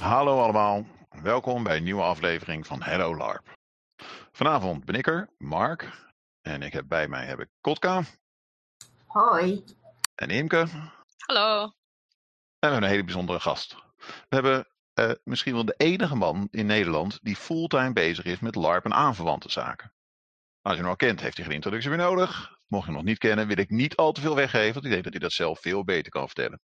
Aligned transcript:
Hallo 0.00 0.42
allemaal, 0.42 0.86
welkom 1.22 1.62
bij 1.62 1.76
een 1.76 1.82
nieuwe 1.82 2.02
aflevering 2.02 2.66
van 2.66 2.82
Hello 2.82 3.16
LARP. 3.16 3.58
Vanavond 4.32 4.84
ben 4.84 4.94
ik 4.94 5.06
er, 5.06 5.28
Mark, 5.38 6.10
en 6.40 6.62
ik 6.62 6.72
heb 6.72 6.88
bij 6.88 7.08
mij 7.08 7.26
heb 7.26 7.40
ik 7.40 7.48
Kotka 7.60 8.02
Hoi. 9.06 9.64
en 10.14 10.30
Imke. 10.30 10.66
Hallo. 11.16 11.62
En 11.62 11.68
we 11.68 12.66
hebben 12.66 12.82
een 12.82 12.88
hele 12.88 13.04
bijzondere 13.04 13.40
gast. 13.40 13.76
We 13.96 14.34
hebben 14.34 14.68
eh, 14.92 15.10
misschien 15.24 15.54
wel 15.54 15.64
de 15.64 15.74
enige 15.76 16.16
man 16.16 16.48
in 16.50 16.66
Nederland 16.66 17.18
die 17.22 17.36
fulltime 17.36 17.92
bezig 17.92 18.24
is 18.24 18.40
met 18.40 18.54
LARP 18.54 18.84
en 18.84 18.94
aanverwante 18.94 19.50
zaken. 19.50 19.92
Als 20.62 20.74
je 20.74 20.80
hem 20.80 20.90
al 20.90 20.96
kent, 20.96 21.20
heeft 21.20 21.36
hij 21.36 21.46
geen 21.46 21.54
introductie 21.54 21.90
meer 21.90 21.98
nodig. 21.98 22.58
Mocht 22.66 22.84
je 22.84 22.90
hem 22.90 23.00
nog 23.00 23.08
niet 23.08 23.18
kennen, 23.18 23.46
wil 23.46 23.58
ik 23.58 23.70
niet 23.70 23.96
al 23.96 24.12
te 24.12 24.20
veel 24.20 24.34
weggeven, 24.34 24.72
want 24.72 24.84
ik 24.84 24.90
denk 24.90 25.04
dat 25.04 25.12
hij 25.12 25.22
dat 25.22 25.32
zelf 25.32 25.60
veel 25.60 25.84
beter 25.84 26.10
kan 26.10 26.26
vertellen. 26.26 26.60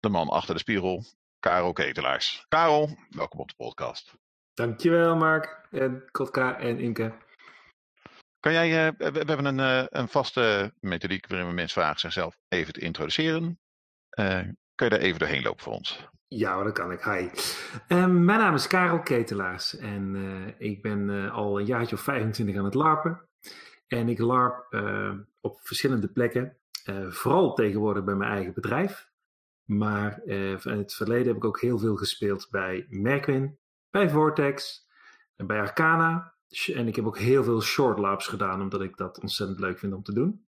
De 0.00 0.08
man 0.08 0.28
achter 0.28 0.54
de 0.54 0.60
spiegel, 0.60 1.04
Karel 1.46 1.72
Ketelaars. 1.72 2.44
Karel, 2.48 2.96
welkom 3.10 3.40
op 3.40 3.48
de 3.48 3.54
podcast. 3.56 4.14
Dankjewel 4.54 5.16
Mark 5.16 5.68
en 5.70 6.04
Kotka 6.10 6.58
en 6.58 6.78
Inke. 6.78 7.12
Kan 8.40 8.52
jij, 8.52 8.86
eh, 8.86 8.92
we, 8.98 9.12
we 9.12 9.24
hebben 9.26 9.44
een, 9.44 9.60
eh, 9.60 9.84
een 9.88 10.08
vaste 10.08 10.72
methodiek 10.80 11.26
waarin 11.26 11.48
we 11.48 11.54
mensen 11.54 11.80
vragen 11.80 12.00
zichzelf 12.00 12.38
even 12.48 12.72
te 12.72 12.80
introduceren. 12.80 13.58
Eh, 14.08 14.40
kan 14.74 14.88
je 14.88 14.88
daar 14.88 14.98
even 14.98 15.18
doorheen 15.18 15.42
lopen 15.42 15.62
voor 15.62 15.72
ons? 15.72 16.08
Ja, 16.28 16.62
dat 16.62 16.72
kan 16.72 16.92
ik. 16.92 17.00
Hi. 17.00 17.28
Ehm, 17.88 18.24
mijn 18.24 18.38
naam 18.38 18.54
is 18.54 18.66
Karel 18.66 19.00
Ketelaars 19.00 19.76
en 19.76 20.54
ik 20.58 20.82
ben 20.82 21.30
al 21.30 21.58
een 21.58 21.66
jaartje 21.66 21.96
of 21.96 22.02
25 22.02 22.56
aan 22.56 22.64
het 22.64 22.74
larpen. 22.74 23.28
En 23.86 24.08
ik 24.08 24.18
larp 24.18 24.74
op 25.40 25.58
verschillende 25.62 26.08
plekken, 26.08 26.56
vooral 27.08 27.54
tegenwoordig 27.54 28.04
bij 28.04 28.14
mijn 28.14 28.30
eigen 28.30 28.54
bedrijf. 28.54 29.14
Maar 29.66 30.22
eh, 30.22 30.64
in 30.64 30.78
het 30.78 30.94
verleden 30.94 31.26
heb 31.26 31.36
ik 31.36 31.44
ook 31.44 31.60
heel 31.60 31.78
veel 31.78 31.96
gespeeld 31.96 32.48
bij 32.50 32.86
Merkwin, 32.88 33.58
bij 33.90 34.10
Vortex, 34.10 34.86
en 35.36 35.46
bij 35.46 35.60
Arcana. 35.60 36.34
En 36.74 36.88
ik 36.88 36.96
heb 36.96 37.06
ook 37.06 37.18
heel 37.18 37.44
veel 37.44 37.60
short 37.62 37.98
larps 37.98 38.26
gedaan, 38.26 38.60
omdat 38.60 38.82
ik 38.82 38.96
dat 38.96 39.20
ontzettend 39.20 39.60
leuk 39.60 39.78
vind 39.78 39.92
om 39.92 40.02
te 40.02 40.12
doen. 40.12 40.46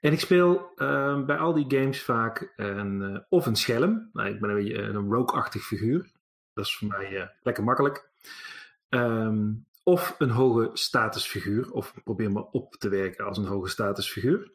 En 0.00 0.12
ik 0.12 0.20
speel 0.20 0.72
ehm, 0.76 1.24
bij 1.24 1.36
al 1.36 1.52
die 1.52 1.80
games 1.80 2.02
vaak 2.02 2.52
een, 2.56 3.02
eh, 3.02 3.20
of 3.28 3.46
een 3.46 3.56
schelm. 3.56 4.10
Nou, 4.12 4.28
ik 4.28 4.40
ben 4.40 4.50
een 4.50 4.56
beetje 4.56 4.82
een 4.82 5.12
rogue-achtig 5.12 5.62
figuur. 5.62 6.10
Dat 6.52 6.64
is 6.64 6.76
voor 6.76 6.88
mij 6.88 7.20
eh, 7.20 7.28
lekker 7.42 7.64
makkelijk. 7.64 8.10
Ehm, 8.88 9.52
of 9.82 10.14
een 10.18 10.30
hoge 10.30 10.70
statusfiguur. 10.72 11.72
Of 11.72 11.94
probeer 12.04 12.32
me 12.32 12.50
op 12.50 12.74
te 12.74 12.88
werken 12.88 13.24
als 13.24 13.38
een 13.38 13.46
hoge 13.46 13.68
statusfiguur. 13.68 14.52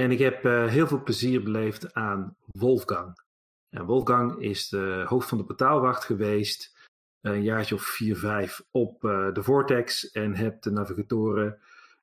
En 0.00 0.10
ik 0.10 0.18
heb 0.18 0.44
eh, 0.44 0.66
heel 0.66 0.86
veel 0.86 1.02
plezier 1.02 1.42
beleefd 1.42 1.94
aan 1.94 2.36
Wolfgang. 2.44 3.22
En 3.70 3.84
Wolfgang 3.84 4.38
is 4.38 4.68
de 4.68 5.04
hoofd 5.06 5.28
van 5.28 5.38
de 5.38 5.44
betaalwacht 5.44 6.04
geweest. 6.04 6.76
Een 7.20 7.42
jaartje 7.42 7.74
of 7.74 7.82
vier, 7.82 8.16
vijf 8.16 8.62
op 8.70 9.04
eh, 9.04 9.32
de 9.32 9.42
Vortex. 9.42 10.10
En 10.10 10.34
heb 10.34 10.62
de 10.62 10.70
navigatoren 10.70 11.58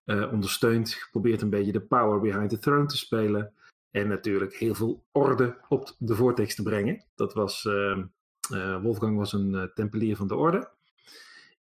eh, 0.05 0.31
ondersteund. 0.31 0.93
Geprobeerd 0.93 1.41
een 1.41 1.49
beetje 1.49 1.71
de 1.71 1.81
power 1.81 2.19
behind 2.19 2.49
the 2.49 2.59
throne 2.59 2.85
te 2.85 2.97
spelen. 2.97 3.53
En 3.91 4.07
natuurlijk 4.07 4.53
heel 4.55 4.75
veel 4.75 5.03
orde 5.11 5.57
op 5.69 5.95
de 5.97 6.15
Vortex 6.15 6.55
te 6.55 6.63
brengen. 6.63 7.03
Dat 7.15 7.33
was, 7.33 7.65
ehm, 7.65 8.03
eh, 8.51 8.81
Wolfgang 8.81 9.17
was 9.17 9.33
een 9.33 9.55
eh, 9.55 9.63
tempelier 9.63 10.15
van 10.15 10.27
de 10.27 10.35
orde. 10.35 10.69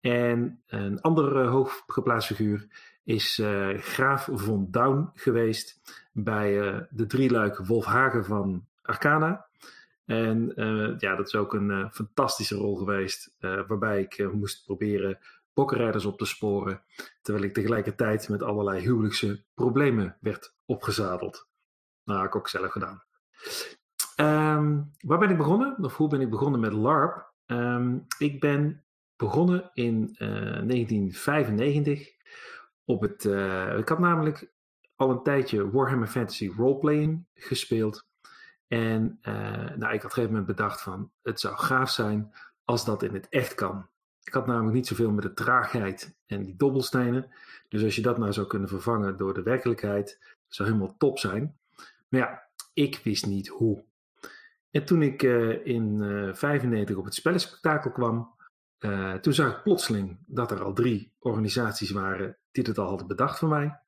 En 0.00 0.62
een 0.66 1.00
andere 1.00 1.46
hooggeplaatst 1.46 2.28
figuur 2.28 2.66
is 3.04 3.38
eh, 3.38 3.78
Graaf 3.78 4.28
von 4.32 4.66
Daun 4.70 5.10
geweest 5.14 5.80
bij 6.12 6.60
eh, 6.60 6.80
de 6.90 7.06
drieluik 7.06 7.56
Wolfhagen 7.56 8.24
van 8.24 8.66
Arcana. 8.82 9.46
En 10.04 10.54
eh, 10.56 10.98
ja, 10.98 11.16
dat 11.16 11.26
is 11.26 11.34
ook 11.34 11.54
een 11.54 11.90
fantastische 11.92 12.56
rol 12.56 12.76
geweest, 12.76 13.34
waarbij 13.38 14.00
ik 14.00 14.32
moest 14.32 14.64
proberen 14.64 15.18
bokkenrijders 15.52 16.04
op 16.04 16.18
te 16.18 16.24
sporen, 16.24 16.82
terwijl 17.22 17.44
ik 17.44 17.54
tegelijkertijd 17.54 18.28
met 18.28 18.42
allerlei 18.42 18.80
huwelijkse 18.80 19.44
problemen 19.54 20.16
werd 20.20 20.54
opgezadeld. 20.64 21.48
Nou, 22.04 22.20
heb 22.20 22.28
ik 22.28 22.36
ook 22.36 22.48
zelf 22.48 22.70
gedaan. 22.70 23.02
Ehm, 24.16 24.80
waar 25.00 25.18
ben 25.18 25.30
ik 25.30 25.36
begonnen? 25.36 25.84
Of 25.84 25.96
hoe 25.96 26.08
ben 26.08 26.20
ik 26.20 26.30
begonnen 26.30 26.60
met 26.60 26.72
LARP? 26.72 27.32
Ehm, 27.46 27.98
ik 28.18 28.40
ben 28.40 28.84
begonnen 29.16 29.70
in 29.74 30.14
eh, 30.18 30.28
1995 30.62 32.08
op 32.90 33.00
het. 33.00 33.24
eh, 33.24 33.78
ik 33.78 33.88
had 33.88 33.98
namelijk 33.98 34.52
al 34.96 35.10
een 35.10 35.22
tijdje 35.22 35.70
Warhammer 35.70 36.08
Fantasy 36.08 36.52
Roleplaying 36.56 37.26
gespeeld. 37.34 38.06
En 38.66 39.18
eh, 39.22 39.34
nou, 39.34 39.74
ik 39.74 39.80
had 39.80 39.94
op 39.94 40.04
een 40.04 40.10
gegeven 40.10 40.30
moment 40.30 40.46
bedacht 40.46 40.82
van 40.82 41.10
het 41.22 41.40
zou 41.40 41.56
gaaf 41.56 41.90
zijn 41.90 42.32
als 42.64 42.84
dat 42.84 43.02
in 43.02 43.14
het 43.14 43.28
echt 43.28 43.54
kan. 43.54 43.88
Ik 44.22 44.32
had 44.32 44.46
namelijk 44.46 44.74
niet 44.74 44.86
zoveel 44.86 45.10
met 45.10 45.22
de 45.22 45.32
traagheid 45.32 46.16
en 46.26 46.42
die 46.42 46.56
dobbelstenen. 46.56 47.30
Dus 47.68 47.82
als 47.84 47.96
je 47.96 48.02
dat 48.02 48.18
nou 48.18 48.32
zou 48.32 48.46
kunnen 48.46 48.68
vervangen 48.68 49.16
door 49.16 49.34
de 49.34 49.42
werkelijkheid, 49.42 50.36
zou 50.48 50.68
helemaal 50.68 50.96
top 50.96 51.18
zijn. 51.18 51.58
Maar 52.08 52.20
ja, 52.20 52.48
ik 52.72 53.00
wist 53.04 53.26
niet 53.26 53.48
hoe. 53.48 53.84
En 54.70 54.84
toen 54.84 55.02
ik 55.02 55.22
eh, 55.22 55.66
in 55.66 56.02
eh 56.02 56.34
95 56.34 56.96
op 56.96 57.04
het 57.04 57.14
spellenspectakel 57.14 57.90
kwam, 57.90 58.38
toen 59.20 59.32
zag 59.32 59.56
ik 59.56 59.62
plotseling 59.62 60.18
dat 60.26 60.50
er 60.50 60.62
al 60.62 60.72
drie 60.72 61.12
organisaties 61.18 61.90
waren 61.90 62.39
die 62.52 62.64
het 62.64 62.78
al 62.78 62.88
hadden 62.88 63.06
bedacht 63.06 63.38
voor 63.38 63.48
mij. 63.48 63.78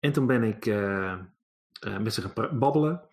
En 0.00 0.12
toen 0.12 0.26
ben 0.26 0.42
ik 0.42 0.66
eh, 0.66 1.12
eh, 1.12 1.98
met 2.00 2.14
ze 2.14 2.22
gaan 2.22 2.58
babbelen. 2.58 3.08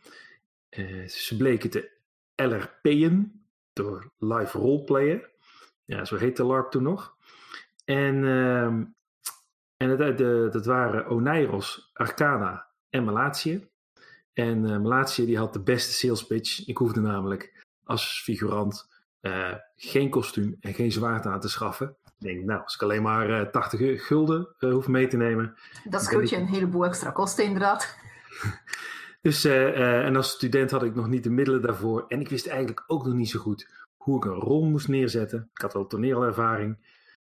Eh, 0.70 1.08
ze 1.08 1.38
bleken 1.38 1.70
te 1.70 1.92
LRP'en 2.36 3.46
door 3.74 4.12
live 4.18 4.58
roleplayer. 4.58 5.30
Ja, 5.86 6.06
zo 6.06 6.16
heette 6.16 6.44
LARP 6.44 6.72
toen 6.72 6.84
nog. 6.84 7.16
En, 7.86 8.16
ehm, 8.26 8.84
en 9.78 9.90
het, 9.90 10.18
dat 10.54 10.66
waren 10.66 11.08
Oneiros, 11.08 11.90
Arcana 11.94 12.68
en 12.90 13.04
Malatië. 13.04 13.68
En 14.34 14.66
eh 14.66 14.80
Malatië 14.80 15.26
die 15.26 15.38
had 15.38 15.54
de 15.54 15.64
beste 15.64 15.94
sales 15.94 16.26
pitch. 16.26 16.68
Ik 16.68 16.78
hoefde 16.78 17.02
namelijk 17.02 17.66
als 17.84 18.22
figurant 18.22 18.94
geen 19.76 20.10
kostuum 20.10 20.58
en 20.60 20.74
geen 20.74 20.92
zwaard 20.92 21.26
aan 21.26 21.40
te 21.40 21.50
schaffen. 21.50 21.98
Ik 22.20 22.26
denk, 22.28 22.46
nou, 22.46 22.62
als 22.64 22.76
ik 22.76 22.82
alleen 22.82 23.02
maar 23.02 23.30
eh 23.42 23.48
80 23.50 24.06
gulden 24.06 24.48
eh, 24.60 24.72
hoef 24.72 24.88
mee 24.88 25.08
te 25.08 25.18
nemen. 25.18 25.56
Dat 25.84 26.04
scheelt 26.04 26.24
ik- 26.24 26.30
je 26.30 26.36
een 26.36 26.46
heleboel 26.48 26.86
extra 26.86 27.12
kosten, 27.12 27.44
inderdaad. 27.46 27.96
Dus, 29.22 29.44
eh, 29.44 30.06
en 30.06 30.16
als 30.16 30.30
student 30.30 30.72
had 30.72 30.84
ik 30.84 30.96
nog 30.96 31.08
niet 31.08 31.24
de 31.24 31.30
middelen 31.30 31.62
daarvoor. 31.62 32.06
En 32.08 32.20
ik 32.20 32.30
wist 32.30 32.48
eigenlijk 32.48 32.84
ook 32.88 33.06
nog 33.06 33.14
niet 33.14 33.30
zo 33.30 33.40
goed 33.40 33.70
hoe 33.98 34.18
ik 34.18 34.26
een 34.26 34.32
rol 34.40 34.64
moest 34.66 34.88
neerzetten. 34.88 35.50
Ik 35.54 35.62
had 35.62 35.74
wel 35.74 35.88
toneelervaring. 35.88 36.78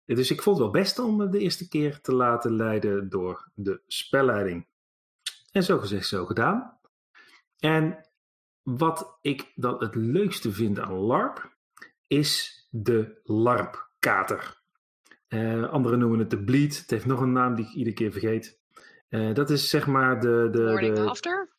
Dus 0.06 0.32
ik 0.32 0.42
vond 0.42 0.58
het 0.58 0.66
wel 0.72 0.82
best 0.82 1.00
om 1.00 1.16
me 1.16 1.30
de 1.30 1.40
eerste 1.40 1.68
keer 1.68 2.02
te 2.02 2.14
laten 2.14 2.56
leiden 2.56 3.10
door 3.10 3.50
de 3.54 3.82
spelleiding. 3.88 4.68
En 5.52 5.64
zo 5.64 5.78
gezegd, 5.78 6.08
zo 6.08 6.26
gedaan. 6.26 6.80
En 7.60 8.08
wat 8.64 9.18
ik 9.22 9.52
dan 9.56 9.76
het 9.80 9.96
leukste 9.96 10.52
vind 10.52 10.80
aan 10.80 10.94
LARP, 10.94 11.56
is 12.08 12.68
de 12.70 13.20
LARP-kater. 13.24 14.57
Eh, 15.28 15.70
anderen 15.70 16.00
noemen 16.00 16.20
het 16.20 16.30
de 16.30 16.44
Bleed. 16.44 16.78
Het 16.78 16.90
heeft 16.90 17.06
nog 17.06 17.22
een 17.22 17.32
naam 17.32 17.56
die 17.56 17.66
ik 17.66 17.74
iedere 17.74 17.96
keer 17.96 18.12
vergeet. 18.12 18.60
Eh, 19.10 19.34
dat 19.34 19.50
is 19.50 19.70
zeg 19.70 19.88
maar 19.88 20.20
de... 20.20 20.48
de 20.52 20.64
Morning 20.64 20.96
de, 20.96 21.02
after? 21.02 21.50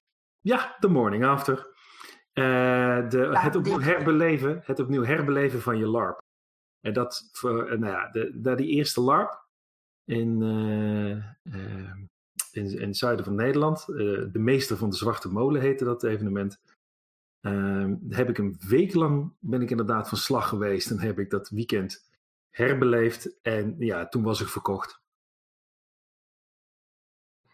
ja, 0.41 0.77
The 0.81 0.89
Morning 0.89 1.25
After. 1.25 1.77
Eh, 2.33 3.09
de, 3.09 3.29
het, 3.33 3.57
opnieuw 3.57 3.81
herbeleven, 3.81 4.61
het 4.65 4.81
opnieuw 4.81 5.05
herbeleven 5.05 5.61
van 5.61 5.79
je 5.79 5.87
LARP. 5.87 6.19
En 6.81 6.93
dat 6.93 7.29
voor, 7.33 7.79
nou 7.79 7.93
ja, 7.93 8.11
de, 8.11 8.41
de, 8.41 8.55
die 8.55 8.69
eerste 8.69 9.01
LARP 9.01 9.47
in, 10.05 10.43
in, 12.59 12.79
in 12.81 12.89
het 12.89 12.97
zuiden 12.97 13.25
van 13.25 13.35
Nederland, 13.35 13.81
eh, 13.89 13.97
de 14.33 14.39
Meester 14.39 14.77
van 14.77 14.91
de 14.91 14.97
Zwarte 14.97 15.29
Molen 15.29 15.61
heette 15.61 15.85
dat 15.85 16.03
evenement. 16.03 16.61
Ehm, 17.41 17.97
heb 18.09 18.29
ik 18.29 18.39
een 18.39 18.57
week 18.69 18.95
lang 18.95 19.33
ben 19.39 19.63
ik 19.63 19.71
inderdaad 19.71 20.09
van 20.09 20.19
slag 20.19 20.49
geweest 20.49 20.91
en 20.91 21.01
heb 21.01 21.19
ik 21.19 21.31
dat 21.31 21.49
weekend 21.49 22.08
herbeleefd. 22.59 23.41
En 23.43 23.75
ja, 23.79 24.09
toen 24.09 24.23
was 24.23 24.41
ik 24.41 24.49
verkocht. 24.49 25.01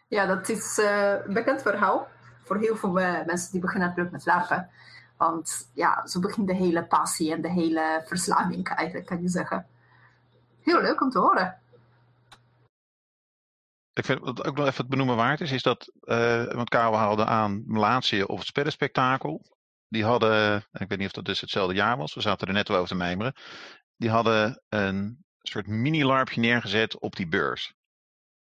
Ja, 0.09 0.27
dat 0.27 0.49
is 0.49 0.79
eh, 0.79 1.13
een 1.25 1.33
bekend 1.33 1.63
verhaal 1.63 2.09
voor 2.43 2.59
heel 2.59 2.77
veel 2.77 3.01
eh, 3.01 3.27
mensen 3.27 3.53
die 3.53 3.61
beginnen 3.61 3.89
natuurlijk 3.89 4.15
met 4.15 4.27
larpen. 4.27 4.71
Want 5.17 5.71
ja, 5.75 6.07
zo 6.07 6.21
begint 6.21 6.47
de 6.47 6.55
hele 6.55 6.87
passie 6.87 7.33
en 7.33 7.43
de 7.43 7.51
hele 7.51 8.03
verslaving 8.07 8.69
eigenlijk, 8.69 9.07
kan 9.07 9.23
je 9.23 9.29
zeggen. 9.29 9.67
Heel 10.61 10.81
leuk 10.81 11.01
om 11.01 11.11
te 11.11 11.19
horen. 11.19 11.59
Ik 13.93 14.05
vind 14.05 14.21
wat 14.21 14.45
ook 14.47 14.57
nog 14.57 14.67
even 14.67 14.81
het 14.81 14.89
benoemen 14.89 15.17
waard 15.17 15.41
is, 15.41 15.53
is 15.53 15.63
dat, 15.63 15.93
eh 16.01 16.45
want 16.45 16.69
Karel 16.69 16.97
haalde 16.97 17.25
aan 17.25 17.63
Malatië 17.67 18.23
of 18.23 18.39
het 18.39 18.47
spellenspectakel. 18.47 19.43
Die 19.89 20.05
hadden, 20.05 20.57
ik 20.73 20.89
weet 20.89 20.99
niet 20.99 21.07
of 21.07 21.13
dat 21.13 21.25
dus 21.25 21.41
hetzelfde 21.41 21.75
jaar 21.75 21.97
was, 21.97 22.15
we 22.15 22.21
zaten 22.21 22.49
er 22.49 22.55
net 22.55 22.69
wel 22.69 22.77
over 22.77 22.89
te 22.89 22.95
mijmeren. 22.95 23.35
Die 23.97 24.11
hadden 24.11 24.63
een 24.69 25.25
soort 25.43 25.67
mini-larpje 25.67 26.41
neergezet 26.41 26.99
op 26.99 27.17
die 27.17 27.29
beurs. 27.29 27.75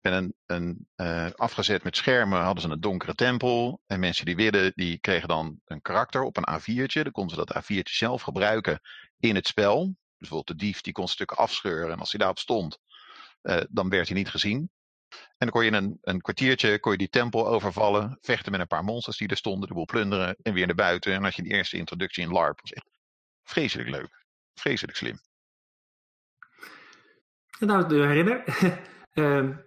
En 0.02 0.14
een, 0.14 0.36
een 0.46 0.88
eh, 0.96 1.32
afgezet 1.32 1.84
met 1.84 1.96
schermen 1.96 2.42
hadden 2.42 2.64
ze 2.64 2.70
een 2.70 2.80
donkere 2.80 3.16
tempel. 3.16 3.82
En 3.86 4.00
mensen 4.00 4.26
die 4.26 4.36
willen, 4.36 4.72
die 4.76 5.00
kregen 5.00 5.28
dan 5.28 5.60
een 5.66 5.82
karakter 5.82 6.24
op 6.24 6.38
een 6.38 6.60
A4'tje. 6.60 7.02
Dan 7.02 7.12
konden 7.12 7.36
ze 7.36 7.46
dat 7.46 7.64
A4'tje 7.64 7.94
zelf 7.94 8.22
gebruiken 8.22 8.80
in 9.20 9.36
het 9.36 9.48
spel. 9.48 9.86
Dus 9.86 9.96
bijvoorbeeld 10.18 10.60
de 10.60 10.66
dief 10.66 10.82
die 10.82 10.94
kon 10.94 11.08
stukken 11.08 11.38
afscheuren 11.38 11.92
en 11.92 12.00
als 12.00 12.12
hij 12.12 12.20
daarop 12.20 12.40
stond, 12.40 12.78
uh, 13.42 13.62
dan 13.70 13.90
werd 13.90 14.08
hij 14.08 14.18
niet 14.18 14.30
gezien. 14.30 14.70
En 15.10 15.48
dan 15.48 15.50
kon 15.50 15.62
je 15.62 15.68
in 15.68 15.74
een, 15.74 15.98
een 16.02 16.22
kwartiertje 16.22 16.80
kon 16.80 16.92
je 16.92 16.98
die 16.98 17.10
tempel 17.10 17.48
overvallen, 17.48 18.18
vechten 18.22 18.52
met 18.52 18.62
een 18.62 18.68
paar 18.68 18.84
monsters 18.84 19.18
die 19.18 19.28
er 19.28 19.38
stonden, 19.38 19.68
de 19.68 19.74
boel 19.74 19.86
plunderen 19.86 20.36
en 20.42 20.54
weer 20.54 20.66
naar 20.66 20.76
buiten. 20.76 21.14
En 21.14 21.24
als 21.24 21.36
je 21.36 21.42
die 21.42 21.54
eerste 21.54 21.78
introductie 21.78 22.24
in 22.24 22.32
LARP 22.32 22.62
was 22.62 22.72
echt 22.72 22.90
vreselijk 23.44 23.90
leuk. 23.90 24.26
Vreselijk 24.54 24.98
slim. 24.98 25.20
Nou, 27.66 27.88
de 27.88 27.96
herinner, 27.96 28.44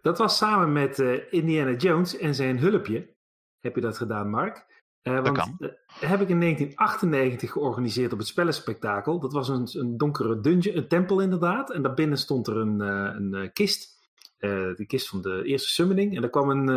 dat 0.02 0.18
was 0.18 0.36
samen 0.36 0.72
met 0.72 0.98
uh, 0.98 1.20
Indiana 1.30 1.72
Jones 1.72 2.16
en 2.16 2.34
zijn 2.34 2.58
hulpje. 2.58 3.14
Heb 3.60 3.74
je 3.74 3.80
dat 3.80 3.96
gedaan, 3.96 4.30
Mark? 4.30 4.66
Uh, 5.02 5.24
dat 5.24 5.32
kan. 5.32 5.56
heb 6.00 6.20
ik 6.20 6.28
in 6.28 6.40
1998 6.40 7.52
georganiseerd 7.52 8.12
op 8.12 8.18
het 8.18 8.26
Spellenspectakel. 8.26 9.20
Dat 9.20 9.32
was 9.32 9.48
een, 9.48 9.68
een 9.72 9.96
donkere 9.96 10.40
dungeon, 10.40 10.76
een 10.76 10.88
tempel 10.88 11.20
inderdaad. 11.20 11.70
En 11.70 11.82
daarbinnen 11.82 12.18
stond 12.18 12.46
er 12.46 12.56
een, 12.56 12.80
een 12.80 13.52
kist. 13.52 13.98
de 14.38 14.84
kist 14.86 15.08
van 15.08 15.22
de 15.22 15.42
eerste 15.44 15.68
summoning. 15.68 16.14
En 16.14 16.20
daar 16.20 16.30
kwam 16.30 16.50
een, 16.50 16.68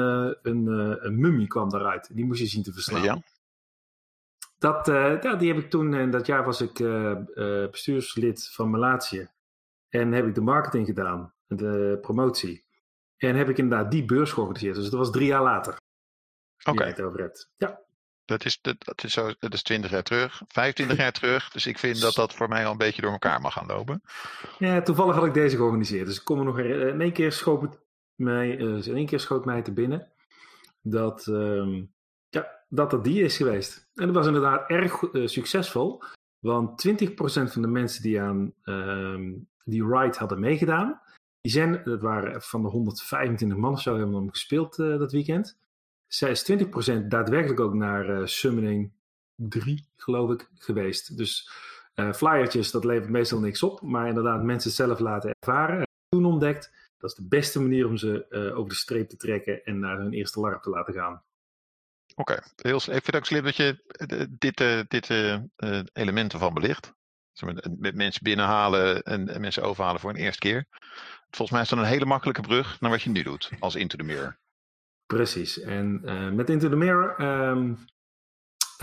een, 0.41 0.67
een 1.05 1.19
mummie 1.19 1.47
kwam 1.47 1.69
daaruit. 1.69 2.15
Die 2.15 2.25
moest 2.25 2.39
je 2.39 2.47
zien 2.47 2.63
te 2.63 2.73
verslaan. 2.73 3.03
Ja. 3.03 3.21
Dat, 4.57 4.85
ja, 5.23 5.35
die 5.35 5.53
heb 5.53 5.63
ik 5.63 5.69
toen, 5.69 5.93
in 5.93 6.11
dat 6.11 6.25
jaar 6.25 6.45
was 6.45 6.61
ik 6.61 6.73
bestuurslid 7.71 8.49
van 8.51 8.69
Melatië. 8.69 9.29
En 9.89 10.11
heb 10.11 10.27
ik 10.27 10.35
de 10.35 10.41
marketing 10.41 10.85
gedaan, 10.85 11.33
de 11.47 11.97
promotie. 12.01 12.65
En 13.17 13.35
heb 13.35 13.49
ik 13.49 13.57
inderdaad 13.57 13.91
die 13.91 14.05
beurs 14.05 14.31
georganiseerd. 14.31 14.75
Dus 14.75 14.89
dat 14.89 14.99
was 14.99 15.11
drie 15.11 15.27
jaar 15.27 15.43
later. 15.43 15.77
Oké. 16.59 16.69
Okay. 16.69 16.87
het 16.87 17.01
over 17.01 17.19
hebt. 17.19 17.51
Ja. 17.57 17.85
Dat 18.25 18.45
is, 18.45 18.61
dat, 18.61 18.85
dat, 18.85 19.03
is 19.03 19.13
zo, 19.13 19.33
dat 19.39 19.53
is 19.53 19.63
20 19.63 19.91
jaar 19.91 20.03
terug, 20.03 20.41
25 20.47 20.97
jaar 20.97 21.11
terug. 21.11 21.49
Dus 21.49 21.65
ik 21.65 21.79
vind 21.79 22.01
dat 22.01 22.13
dat 22.13 22.33
voor 22.33 22.47
mij 22.47 22.65
al 22.65 22.71
een 22.71 22.77
beetje 22.77 23.01
door 23.01 23.11
elkaar 23.11 23.41
mag 23.41 23.53
gaan 23.53 23.65
lopen. 23.65 24.01
Ja, 24.57 24.81
toevallig 24.81 25.15
had 25.15 25.25
ik 25.25 25.33
deze 25.33 25.55
georganiseerd. 25.55 26.05
Dus 26.05 26.17
ik 26.17 26.23
kom 26.23 26.39
er 26.39 26.45
nog 26.45 26.59
in 26.59 27.01
één 27.01 27.13
keer 27.13 27.31
schoot 27.31 27.61
het 27.61 27.79
mij, 28.15 28.57
uh, 28.57 28.85
in 28.85 28.95
één 28.95 29.05
keer 29.05 29.19
schoot 29.19 29.45
mij 29.45 29.61
te 29.61 29.73
binnen 29.73 30.11
dat, 30.81 31.27
uh, 31.27 31.83
ja, 32.29 32.65
dat 32.69 32.91
dat 32.91 33.03
die 33.03 33.23
is 33.23 33.37
geweest. 33.37 33.89
En 33.93 34.05
dat 34.05 34.15
was 34.15 34.25
inderdaad 34.25 34.69
erg 34.69 35.01
uh, 35.01 35.27
succesvol. 35.27 36.03
Want 36.39 36.87
20% 36.87 37.03
van 37.51 37.61
de 37.61 37.67
mensen 37.67 38.01
die 38.01 38.21
aan 38.21 38.53
uh, 38.63 39.33
die 39.69 39.87
ride 39.87 40.17
hadden 40.17 40.39
meegedaan, 40.39 41.01
die 41.41 41.51
zijn, 41.51 41.81
dat 41.83 42.01
waren 42.01 42.41
van 42.41 42.61
de 42.61 42.67
125 42.67 43.57
man 43.57 43.71
of 43.71 43.81
zo, 43.81 43.97
hebben 43.97 44.23
we 44.23 44.29
gespeeld 44.29 44.77
uh, 44.77 44.97
dat 44.97 45.11
weekend. 45.11 45.57
Zij 46.07 46.31
is 46.31 46.51
20% 46.51 47.07
daadwerkelijk 47.07 47.59
ook 47.59 47.73
naar 47.73 48.09
uh, 48.09 48.25
Summoning 48.25 48.91
3, 49.35 49.87
geloof 49.95 50.31
ik, 50.31 50.49
geweest. 50.55 51.17
Dus 51.17 51.49
uh, 51.95 52.13
flyertjes, 52.13 52.71
dat 52.71 52.83
levert 52.83 53.09
meestal 53.09 53.39
niks 53.39 53.63
op. 53.63 53.81
Maar 53.81 54.07
inderdaad, 54.07 54.43
mensen 54.43 54.71
zelf 54.71 54.99
laten 54.99 55.33
ervaren. 55.39 55.87
Toen 56.09 56.25
ontdekt, 56.25 56.71
dat 56.97 57.09
is 57.09 57.15
de 57.15 57.27
beste 57.27 57.61
manier 57.61 57.87
om 57.87 57.97
ze 57.97 58.25
over 58.55 58.69
de 58.69 58.75
streep 58.75 59.09
te 59.09 59.17
trekken 59.17 59.63
en 59.63 59.79
naar 59.79 59.97
hun 59.97 60.13
eerste 60.13 60.39
LARP 60.39 60.63
te 60.63 60.69
laten 60.69 60.93
gaan. 60.93 61.23
Oké, 62.15 62.41
okay. 62.55 62.73
ik 62.95 63.03
vind 63.03 63.15
ook 63.15 63.25
slim 63.25 63.43
dat 63.43 63.55
je 63.55 63.77
dit, 64.29 64.89
dit 64.89 65.09
element 65.93 66.33
ervan 66.33 66.53
belicht. 66.53 66.93
Met 67.77 67.95
mensen 67.95 68.23
binnenhalen 68.23 69.01
en, 69.03 69.29
en 69.29 69.41
mensen 69.41 69.63
overhalen 69.63 69.99
voor 69.99 70.09
een 70.09 70.15
eerste 70.15 70.39
keer. 70.39 70.65
Volgens 71.29 71.51
mij 71.51 71.61
is 71.61 71.69
dat 71.69 71.79
een 71.79 71.85
hele 71.85 72.05
makkelijke 72.05 72.41
brug 72.41 72.81
naar 72.81 72.91
wat 72.91 73.01
je 73.01 73.09
nu 73.09 73.23
doet 73.23 73.51
als 73.59 73.75
Into 73.75 73.97
the 73.97 74.03
Mirror. 74.03 74.37
Precies. 75.05 75.59
En 75.59 76.01
uh, 76.05 76.29
met 76.29 76.49
Into 76.49 76.69
the 76.69 76.75
Mirror 76.75 77.21
um, 77.21 77.77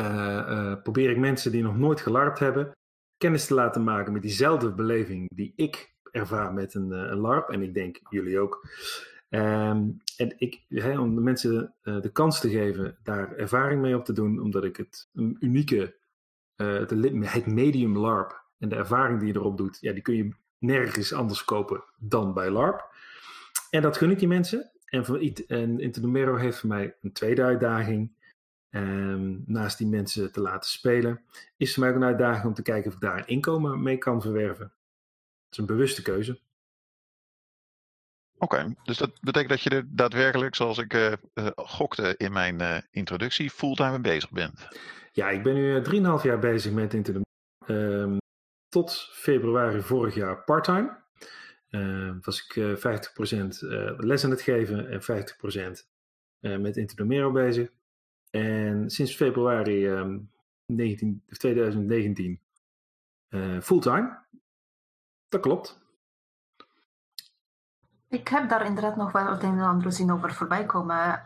uh, 0.00 0.06
uh, 0.48 0.82
probeer 0.82 1.10
ik 1.10 1.18
mensen 1.18 1.52
die 1.52 1.62
nog 1.62 1.76
nooit 1.76 2.00
gelarpt 2.00 2.38
hebben, 2.38 2.72
kennis 3.16 3.46
te 3.46 3.54
laten 3.54 3.84
maken 3.84 4.12
met 4.12 4.22
diezelfde 4.22 4.72
beleving 4.72 5.30
die 5.34 5.52
ik 5.56 5.94
ervaar 6.10 6.52
met 6.52 6.74
een, 6.74 7.14
LARP. 7.14 7.48
En 7.48 7.62
ik 7.62 7.74
denk 7.74 8.00
jullie 8.10 8.38
ook. 8.38 8.68
Um, 9.28 9.96
en 10.16 10.34
ik, 10.36 10.62
om 10.98 11.14
de 11.14 11.20
mensen 11.20 11.74
de 11.82 12.10
kans 12.12 12.40
te 12.40 12.50
geven 12.50 12.98
daar 13.02 13.32
ervaring 13.32 13.80
mee 13.80 13.96
op 13.96 14.04
te 14.04 14.12
doen, 14.12 14.40
omdat 14.40 14.64
ik 14.64 14.76
het 14.76 15.08
een 15.12 15.36
unieke, 15.40 15.96
het 16.56 17.46
medium 17.46 17.98
LARP 17.98 18.43
en 18.58 18.68
de 18.68 18.76
ervaring 18.76 19.18
die 19.18 19.28
je 19.28 19.34
erop 19.34 19.56
doet, 19.56 19.78
ja, 19.80 19.92
die 19.92 20.02
kun 20.02 20.16
je 20.16 20.34
nergens 20.58 21.12
anders 21.12 21.44
kopen 21.44 21.84
dan 21.98 22.34
bij 22.34 22.50
LARP. 22.50 22.92
En 23.70 23.82
dat 23.82 23.96
gun 23.96 24.10
ik 24.10 24.18
die 24.18 24.28
mensen. 24.28 24.70
En, 24.84 25.04
van, 25.04 25.20
en 25.46 25.80
Into 25.80 26.36
heeft 26.36 26.58
voor 26.58 26.68
mij 26.68 26.96
een 27.00 27.12
tweede 27.12 27.42
uitdaging. 27.42 28.12
Um, 28.70 29.42
naast 29.46 29.78
die 29.78 29.86
mensen 29.86 30.32
te 30.32 30.40
laten 30.40 30.70
spelen, 30.70 31.22
is 31.56 31.74
voor 31.74 31.82
mij 31.82 31.92
ook 31.92 31.96
een 31.96 32.04
uitdaging 32.04 32.44
om 32.44 32.54
te 32.54 32.62
kijken 32.62 32.88
of 32.88 32.94
ik 32.94 33.00
daar 33.00 33.18
een 33.18 33.26
inkomen 33.26 33.82
mee 33.82 33.98
kan 33.98 34.22
verwerven. 34.22 34.64
Het 34.64 35.52
is 35.52 35.58
een 35.58 35.66
bewuste 35.66 36.02
keuze. 36.02 36.40
Oké, 38.38 38.54
okay, 38.54 38.76
dus 38.84 38.98
dat 38.98 39.20
betekent 39.20 39.50
dat 39.50 39.60
je 39.62 39.70
er 39.70 39.84
daadwerkelijk, 39.88 40.54
zoals 40.54 40.78
ik 40.78 40.94
uh, 40.94 41.12
uh, 41.34 41.46
gokte 41.54 42.14
in 42.16 42.32
mijn 42.32 42.62
uh, 42.62 42.76
introductie, 42.90 43.50
fulltime 43.50 43.90
mee 43.90 44.00
bezig 44.00 44.30
bent. 44.30 44.68
Ja, 45.12 45.30
ik 45.30 45.42
ben 45.42 45.54
nu 45.54 45.82
3,5 45.82 46.22
jaar 46.22 46.38
bezig 46.38 46.72
met 46.72 46.94
Into 46.94 47.20
um, 47.66 48.18
tot 48.74 49.08
februari 49.12 49.80
vorig 49.82 50.14
jaar 50.14 50.44
parttime. 50.44 51.02
Uh, 51.70 52.12
was 52.20 52.44
ik 52.44 52.56
uh, 52.56 52.76
50% 52.76 52.80
uh, 52.80 53.92
les 53.96 54.24
aan 54.24 54.30
het 54.30 54.42
geven 54.42 54.90
en 54.90 55.02
50% 55.02 55.86
uh, 56.40 56.58
met 56.58 56.76
Interdomero 56.76 57.32
bezig. 57.32 57.68
En 58.30 58.90
sinds 58.90 59.16
februari 59.16 59.88
um, 59.88 60.30
19, 60.66 61.22
2019 61.26 62.40
fulltime. 63.62 64.18
Dat 65.28 65.40
klopt. 65.40 65.80
Ik 68.08 68.28
heb 68.28 68.48
daar 68.48 68.66
inderdaad 68.66 68.96
nog 68.96 69.12
wel 69.12 69.26
het 69.26 69.42
een 69.42 69.58
en 69.58 69.64
ander 69.64 69.92
zien 69.92 70.12
over 70.12 70.34
voorbij 70.34 70.66
komen. 70.66 71.22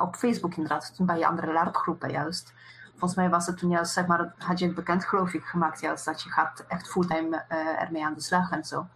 op 0.00 0.16
Facebook 0.16 0.54
inderdaad, 0.54 0.98
bij 1.00 1.26
andere 1.26 1.52
LARP-groepen 1.52 2.10
juist 2.10 2.54
volgens 2.98 3.14
mij 3.14 3.28
was 3.28 3.46
het 3.46 3.58
toen 3.58 3.70
juist, 3.70 3.92
zeg 3.92 4.06
maar, 4.06 4.34
had 4.38 4.58
je 4.58 4.64
het 4.64 4.74
bekend 4.74 5.04
geloof 5.04 5.32
ik 5.32 5.44
gemaakt 5.44 5.80
juist 5.80 6.04
dat 6.04 6.22
je 6.22 6.30
gaat 6.30 6.64
echt 6.68 6.90
fulltime 6.90 7.44
uh, 7.52 7.82
ermee 7.82 8.04
aan 8.04 8.14
de 8.14 8.20
slag 8.20 8.50
en 8.50 8.64
zo. 8.64 8.86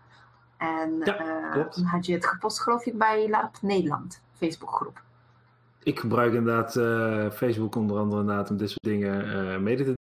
En 0.56 0.98
ja, 1.04 1.56
uh, 1.56 1.66
toen 1.66 1.84
had 1.84 2.06
je 2.06 2.12
het 2.14 2.26
gepost 2.26 2.60
geloof 2.60 2.86
ik 2.86 2.98
bij 2.98 3.28
LARP 3.28 3.56
Nederland, 3.60 4.22
Facebookgroep. 4.32 5.02
Ik 5.82 6.00
gebruik 6.00 6.32
inderdaad 6.32 6.76
uh, 6.76 7.30
Facebook 7.30 7.74
onder 7.74 7.98
andere 7.98 8.20
inderdaad 8.20 8.50
om 8.50 8.56
dit 8.56 8.68
soort 8.68 8.84
dingen 8.84 9.62
mede 9.62 9.76
te 9.76 9.84
doen. 9.84 9.96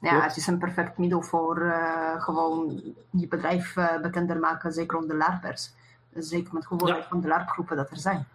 Ja, 0.00 0.10
Klopt. 0.10 0.26
het 0.26 0.36
is 0.36 0.46
een 0.46 0.58
perfect 0.58 0.98
middel 0.98 1.22
voor 1.22 1.74
gewoon 2.18 2.82
je 3.10 3.28
bedrijf 3.28 3.74
bekender 4.02 4.38
maken, 4.38 4.72
zeker 4.72 4.98
onder 4.98 5.16
LARPers. 5.16 5.74
Zeker 6.14 6.54
met 6.54 6.64
hoeveelheid 6.64 7.02
ja. 7.02 7.08
van 7.08 7.20
de 7.20 7.28
LARP-groepen 7.28 7.76
dat 7.76 7.90
er 7.90 7.96
zijn. 7.96 8.26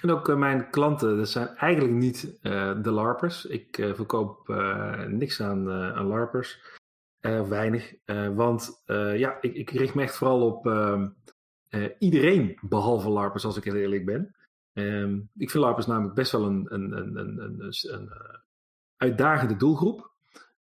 En 0.00 0.10
ook 0.10 0.28
uh, 0.28 0.36
mijn 0.36 0.70
klanten, 0.70 1.16
dat 1.16 1.28
zijn 1.28 1.48
eigenlijk 1.56 1.94
niet 1.94 2.38
uh, 2.42 2.82
de 2.82 2.90
LARPers. 2.90 3.46
Ik 3.46 3.78
uh, 3.78 3.94
verkoop 3.94 4.48
niks 5.08 5.40
aan, 5.42 5.70
aan 5.70 6.06
LARPers. 6.06 6.78
weinig. 7.48 7.94
want 8.34 8.82
ja, 9.14 9.38
ik, 9.40 9.54
ik, 9.54 9.70
richt 9.70 9.94
me 9.94 10.02
echt 10.02 10.16
vooral 10.16 10.46
op 10.46 10.66
ehm, 10.66 11.08
iedereen 11.98 12.58
behalve 12.60 13.10
LARPers, 13.10 13.44
als 13.44 13.56
ik 13.56 13.64
heel 13.64 13.74
eerlijk 13.74 14.04
ben. 14.04 14.34
Um, 14.72 15.30
ik 15.36 15.50
vind 15.50 15.64
LARPers 15.64 15.86
namelijk 15.86 16.14
best 16.14 16.32
wel 16.32 16.44
een, 16.44 16.66
een, 16.68 16.92
een, 16.92 17.16
een, 17.16 17.72
een 17.82 18.10
uitdagende 18.96 19.56
doelgroep. 19.56 20.10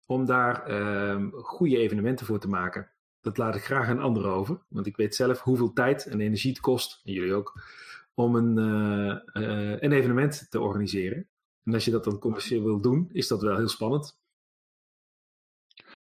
Om 0.05 0.25
daar 0.25 0.72
um, 1.12 1.31
goede 1.31 1.77
evenementen 1.77 2.25
voor 2.25 2.39
te 2.39 2.48
maken. 2.48 2.89
Dat 3.22 3.38
laat 3.38 3.55
ik 3.55 3.63
graag 3.63 3.88
aan 3.88 4.00
anderen 4.00 4.31
over. 4.31 4.60
Want 4.67 4.86
ik 4.86 4.98
weet 4.98 5.15
zelf 5.15 5.41
hoeveel 5.41 5.74
tijd 5.74 6.05
en 6.05 6.22
energie 6.22 6.51
het 6.51 6.60
kost. 6.60 7.01
En 7.03 7.13
jullie 7.13 7.34
ook 7.34 7.62
om 8.19 8.35
een, 8.35 8.57
uh, 8.57 9.43
uh, 9.43 9.81
een 9.81 9.91
evenement 9.91 10.47
te 10.49 10.59
organiseren. 10.59 11.27
En 11.63 11.73
als 11.73 11.85
je 11.85 11.91
dat 11.91 12.03
dan 12.03 12.19
commercieel 12.19 12.63
wil 12.63 12.81
doen, 12.81 13.09
is 13.11 13.27
dat 13.27 13.41
wel 13.41 13.57
heel 13.57 13.67
spannend. 13.67 14.17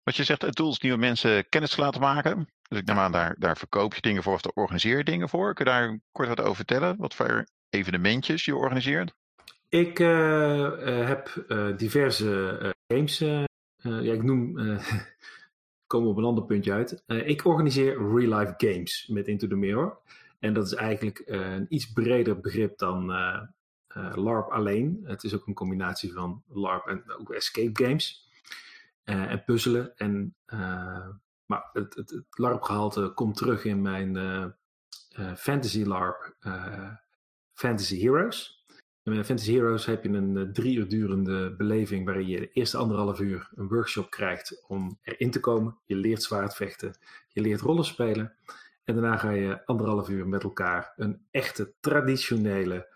Wat 0.04 0.16
je 0.16 0.24
zegt, 0.24 0.42
het 0.42 0.56
doel 0.56 0.72
is 0.72 0.80
nieuwe 0.80 0.98
mensen 0.98 1.50
kennis 1.50 1.72
te 1.72 1.82
laten 1.82 2.02
maken. 2.02 2.48
Dus 2.70 2.80
ik 2.80 2.86
neem 2.86 2.98
aan, 2.98 3.12
daar, 3.12 3.36
daar 3.40 3.58
verkoop 3.58 3.94
je 3.94 4.02
dingen 4.02 4.24
voor 4.24 4.34
of 4.34 4.42
daar 4.42 4.52
organiseer 4.56 4.98
je 4.98 5.04
dingen 5.04 5.30
voor. 5.30 5.54
Kun 5.54 5.66
je 5.66 5.72
daar 5.72 6.00
kort 6.12 6.28
wat 6.28 6.42
over 6.42 6.56
vertellen? 6.56 6.98
Wat 6.98 7.16
voor 7.16 7.46
evenementjes 7.70 8.46
je 8.46 8.56
organiseert? 8.56 9.14
Ik 9.70 10.00
uh, 10.00 11.08
heb 11.08 11.46
diverse 11.78 12.76
games. 12.88 13.18
ja, 13.78 14.14
ik 14.14 14.24
noem. 14.24 14.56
komen 15.88 16.10
op 16.10 16.18
een 16.18 16.24
ander 16.24 16.46
puntje 16.46 16.72
uit. 16.72 17.04
ik 17.06 17.46
organiseer 17.46 18.16
real 18.16 18.40
life 18.40 18.54
games 18.58 19.08
met 19.08 19.28
Into 19.28 19.48
the 19.48 19.56
Mirror. 19.56 19.98
En 20.44 20.54
dat 20.54 20.66
is 20.66 20.74
eigenlijk 20.74 21.24
uh, 21.26 21.54
een 21.54 21.66
iets 21.70 21.92
breder 21.92 22.40
begrip 22.40 22.78
dan 22.78 23.12
uh, 23.12 23.42
uh, 23.98 24.16
LARP 24.16 24.52
alleen. 24.52 25.02
Het 25.04 25.24
is 25.24 25.36
ook 25.36 25.48
een 25.48 25.54
combinatie 25.54 26.14
van 26.14 26.44
LARP 26.48 26.88
en 26.88 27.04
ook 27.20 27.32
escape 27.32 27.84
games. 27.84 28.30
en 29.04 29.44
puzzelen. 29.44 29.98
En, 29.98 30.36
maar 31.46 31.70
het, 31.74 31.96
het, 31.96 32.24
LARP-gehalte 32.30 33.12
komt 33.16 33.38
terug 33.38 33.66
in 33.66 33.82
mijn 33.82 34.16
fantasy 35.36 35.84
LARP 35.84 36.36
Fantasy 37.54 38.00
Heroes. 38.00 38.66
Met 39.04 39.26
Fantasy 39.26 39.54
Heroes 39.54 39.86
heb 39.86 40.04
je 40.04 40.10
een 40.10 40.54
drie 40.54 40.78
uur 40.78 40.88
durende 40.88 41.56
beleving 41.56 42.06
waarin 42.06 42.28
je 42.28 42.40
de 42.40 42.52
eerste 42.52 42.78
anderhalf 42.78 43.20
uur 43.20 43.50
een 43.56 43.68
workshop 43.68 44.10
krijgt 44.10 44.64
om 44.68 45.00
erin 45.02 45.32
te 45.32 45.40
komen. 45.40 45.78
Je 45.86 45.96
leert 45.96 46.24
zwaardvechten, 46.24 46.98
je 47.28 47.42
leert 47.42 47.62
rollen 47.62 47.86
spelen. 47.86 48.36
En 48.84 48.94
daarna 48.94 49.18
ga 49.18 49.30
je 49.30 49.66
anderhalf 49.66 50.10
uur 50.10 50.28
met 50.28 50.44
elkaar 50.44 50.94
een 50.96 51.28
echte 51.32 51.74
traditionele 51.80 52.94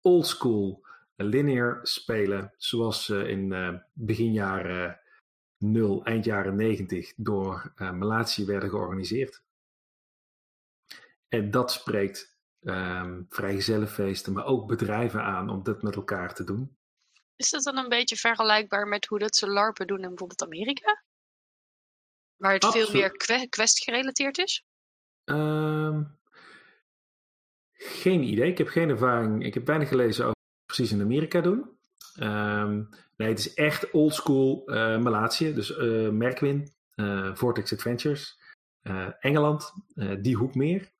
oldschool 0.00 0.86
linear 1.16 1.78
spelen. 1.82 2.54
Zoals 2.56 3.04
ze 3.04 3.28
in 3.28 3.52
uh, 3.52 3.78
begin 3.92 4.32
jaren 4.32 5.00
0, 5.58 6.04
eind 6.04 6.24
jaren 6.24 6.56
90 6.56 7.12
door 7.16 7.72
uh, 7.76 7.90
Malatie 7.92 8.46
werden 8.46 8.70
georganiseerd. 8.70 9.42
En 11.28 11.50
dat 11.50 11.72
spreekt 11.72 12.38
um, 12.60 13.26
vrijgezellenfeesten, 13.28 14.32
maar 14.32 14.44
ook 14.44 14.66
bedrijven 14.66 15.22
aan 15.22 15.50
om 15.50 15.62
dat 15.62 15.82
met 15.82 15.94
elkaar 15.94 16.34
te 16.34 16.44
doen. 16.44 16.76
Is 17.36 17.50
dat 17.50 17.62
dan 17.62 17.76
een 17.76 17.88
beetje 17.88 18.16
vergelijkbaar 18.16 18.86
met 18.86 19.06
hoe 19.06 19.18
dat 19.18 19.36
ze 19.36 19.48
LARPen 19.48 19.86
doen 19.86 20.02
in 20.02 20.08
bijvoorbeeld 20.08 20.42
Amerika? 20.42 21.04
Waar 22.36 22.52
het 22.52 22.64
Absoluut. 22.64 22.88
veel 22.88 23.00
meer 23.00 23.48
quest 23.48 23.82
gerelateerd 23.82 24.38
is? 24.38 24.64
Um, 25.24 26.18
geen 27.72 28.22
idee. 28.22 28.50
Ik 28.50 28.58
heb 28.58 28.68
geen 28.68 28.88
ervaring. 28.88 29.44
Ik 29.44 29.54
heb 29.54 29.66
weinig 29.66 29.88
gelezen 29.88 30.24
over 30.24 30.36
precies 30.66 30.92
in 30.92 31.00
Amerika 31.00 31.40
doen. 31.40 31.78
Um, 32.20 32.88
nee, 33.16 33.28
het 33.28 33.38
is 33.38 33.54
echt 33.54 33.90
oldschool 33.90 34.62
uh, 34.66 34.98
Malatië. 34.98 35.54
Dus 35.54 35.78
uh, 35.78 36.08
Merkwin, 36.10 36.72
uh, 36.96 37.34
Vortex 37.34 37.72
Adventures, 37.72 38.38
Engeland, 39.20 39.72
die 40.20 40.36
hoek 40.36 40.54
meer. 40.54 40.92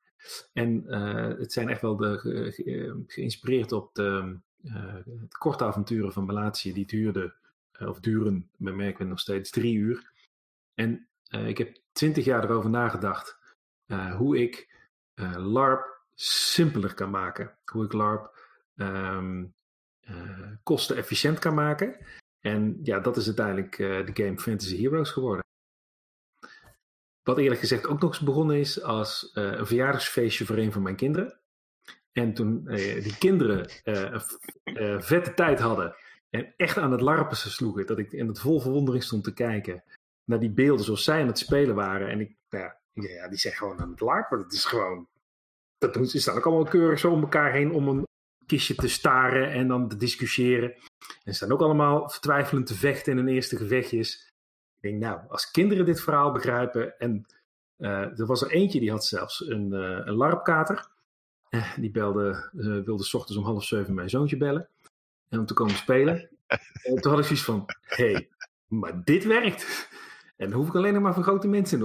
En 0.52 0.84
het 1.38 1.52
zijn 1.52 1.68
echt 1.68 1.80
wel 1.80 1.96
de, 1.96 2.18
ge, 2.18 3.04
geïnspireerd 3.06 3.72
op 3.72 3.94
de, 3.94 4.38
korte 5.38 5.64
avonturen 5.64 6.12
van 6.12 6.24
Malatië. 6.24 6.72
Die 6.72 6.86
duurden, 6.86 7.34
of 7.78 8.00
duren 8.00 8.50
bij 8.56 8.72
Merkwin 8.72 9.08
nog 9.08 9.20
steeds 9.20 9.50
drie 9.50 9.74
uur. 9.74 10.12
En 10.74 11.08
ik 11.28 11.58
heb 11.58 11.76
twintig 11.92 12.24
jaar 12.24 12.44
erover 12.44 12.70
nagedacht 12.70 13.39
hoe 14.16 14.38
ik 14.38 14.78
LARP 15.36 16.02
simpeler 16.14 16.94
kan 16.94 17.10
maken. 17.10 17.58
Hoe 17.64 17.84
ik 17.84 17.92
LARP 17.92 18.38
um, 18.76 19.54
kostenefficiënt 20.62 21.38
kan 21.38 21.54
maken. 21.54 22.06
En 22.40 22.78
ja, 22.82 23.00
dat 23.00 23.16
is 23.16 23.26
uiteindelijk 23.26 23.76
de 23.76 24.10
game 24.24 24.38
Fantasy 24.38 24.82
Heroes 24.82 25.10
geworden. 25.10 25.44
Wat 27.22 27.38
eerlijk 27.38 27.60
gezegd 27.60 27.86
ook 27.86 28.00
nog 28.00 28.10
eens 28.10 28.20
begonnen 28.20 28.56
is 28.56 28.82
als 28.82 29.30
een 29.32 29.66
verjaardagsfeestje 29.66 30.44
voor 30.44 30.56
een 30.56 30.72
van 30.72 30.82
mijn 30.82 30.96
kinderen. 30.96 31.40
En 32.12 32.34
toen 32.34 32.64
die 32.64 33.18
kinderen 33.18 33.70
een 34.64 35.02
vette 35.02 35.34
tijd 35.34 35.60
hadden 35.60 35.94
en 36.30 36.54
echt 36.56 36.78
aan 36.78 36.92
het 36.92 37.00
larpen 37.00 37.36
ze 37.36 37.50
sloegen, 37.50 37.86
dat 37.86 37.98
ik 37.98 38.12
in 38.12 38.28
het 38.28 38.40
vol 38.40 38.60
verwondering 38.60 39.04
stond 39.04 39.24
te 39.24 39.32
kijken 39.32 39.84
naar 40.24 40.40
die 40.40 40.50
beelden 40.50 40.84
zoals 40.84 41.04
zij 41.04 41.20
aan 41.20 41.26
het 41.26 41.38
spelen 41.38 41.74
waren. 41.74 42.08
En 42.08 42.20
ik, 42.20 42.36
nou 42.48 42.64
ja, 42.64 42.79
ja 42.92 43.28
die 43.28 43.38
zijn 43.38 43.54
gewoon 43.54 43.80
aan 43.80 43.90
het 43.90 44.00
larpen. 44.00 44.38
Dat 44.38 44.52
is 44.52 44.64
gewoon 44.64 45.08
dat 45.80 45.94
doen, 45.94 46.06
ze 46.06 46.20
staan 46.20 46.36
ook 46.36 46.46
allemaal 46.46 46.64
keurig 46.64 46.98
zo 46.98 47.10
om 47.10 47.20
elkaar 47.20 47.52
heen 47.52 47.72
om 47.72 47.88
een 47.88 48.06
kistje 48.46 48.74
te 48.74 48.88
staren 48.88 49.52
en 49.52 49.68
dan 49.68 49.88
te 49.88 49.96
discussiëren. 49.96 50.72
En 51.00 51.20
ze 51.24 51.32
staan 51.32 51.52
ook 51.52 51.60
allemaal 51.60 52.08
vertwijfelend 52.08 52.66
te 52.66 52.74
vechten 52.74 53.12
in 53.12 53.18
hun 53.18 53.34
eerste 53.34 53.56
gevechtjes. 53.56 54.32
Ik 54.80 54.90
denk, 54.90 55.02
nou, 55.02 55.20
als 55.28 55.50
kinderen 55.50 55.84
dit 55.84 56.00
verhaal 56.00 56.32
begrijpen. 56.32 56.98
En 56.98 57.26
uh, 57.78 58.18
er 58.18 58.26
was 58.26 58.42
er 58.42 58.50
eentje 58.50 58.80
die 58.80 58.90
had 58.90 59.04
zelfs 59.04 59.48
een, 59.48 59.72
uh, 59.72 59.80
een 59.80 60.14
larpkater. 60.14 60.88
Uh, 61.50 61.76
die 61.76 61.90
belde, 61.90 62.50
wilde 62.84 63.04
s 63.04 63.14
ochtends 63.14 63.38
om 63.38 63.44
half 63.44 63.64
zeven 63.64 63.94
mijn 63.94 64.10
zoontje 64.10 64.36
bellen. 64.36 64.68
En 65.28 65.38
om 65.38 65.46
te 65.46 65.54
komen 65.54 65.76
spelen. 65.76 66.28
en 66.82 66.94
toen 66.94 67.10
had 67.10 67.20
ik 67.20 67.26
zoiets 67.26 67.44
van: 67.44 67.64
hé, 67.80 68.12
hey, 68.12 68.28
maar 68.66 69.04
dit 69.04 69.24
werkt. 69.24 69.88
En 70.36 70.50
dan 70.50 70.58
hoef 70.58 70.68
ik 70.68 70.74
alleen 70.74 70.92
nog 70.92 71.02
maar 71.02 71.14
voor 71.14 71.22
grote 71.22 71.48
mensen 71.48 71.78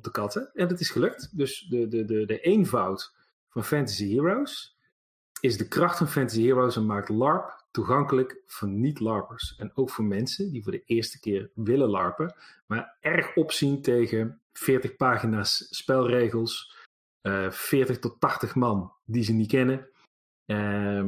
te 0.00 0.10
katten. 0.10 0.50
En 0.54 0.68
dat 0.68 0.80
is 0.80 0.90
gelukt. 0.90 1.36
Dus 1.36 1.66
de, 1.70 1.88
de, 1.88 2.04
de, 2.04 2.26
de 2.26 2.40
eenvoud 2.40 3.14
van 3.48 3.64
Fantasy 3.64 4.14
Heroes 4.14 4.76
is 5.40 5.56
de 5.56 5.68
kracht 5.68 5.98
van 5.98 6.08
Fantasy 6.08 6.42
Heroes 6.42 6.76
en 6.76 6.86
maakt 6.86 7.08
LARP 7.08 7.64
toegankelijk 7.70 8.42
voor 8.46 8.68
niet-LARPers. 8.68 9.54
En 9.56 9.70
ook 9.74 9.90
voor 9.90 10.04
mensen 10.04 10.50
die 10.50 10.62
voor 10.62 10.72
de 10.72 10.82
eerste 10.84 11.20
keer 11.20 11.50
willen 11.54 11.88
LARPen, 11.88 12.34
maar 12.66 12.96
erg 13.00 13.36
opzien 13.36 13.82
tegen 13.82 14.40
40 14.52 14.96
pagina's 14.96 15.66
spelregels, 15.70 16.76
uh, 17.22 17.44
eh, 17.46 17.52
40 17.52 17.98
tot 17.98 18.20
80 18.20 18.54
man 18.54 18.92
die 19.04 19.22
ze 19.22 19.32
niet 19.32 19.48
kennen. 19.48 19.88
Uh, 20.46 21.04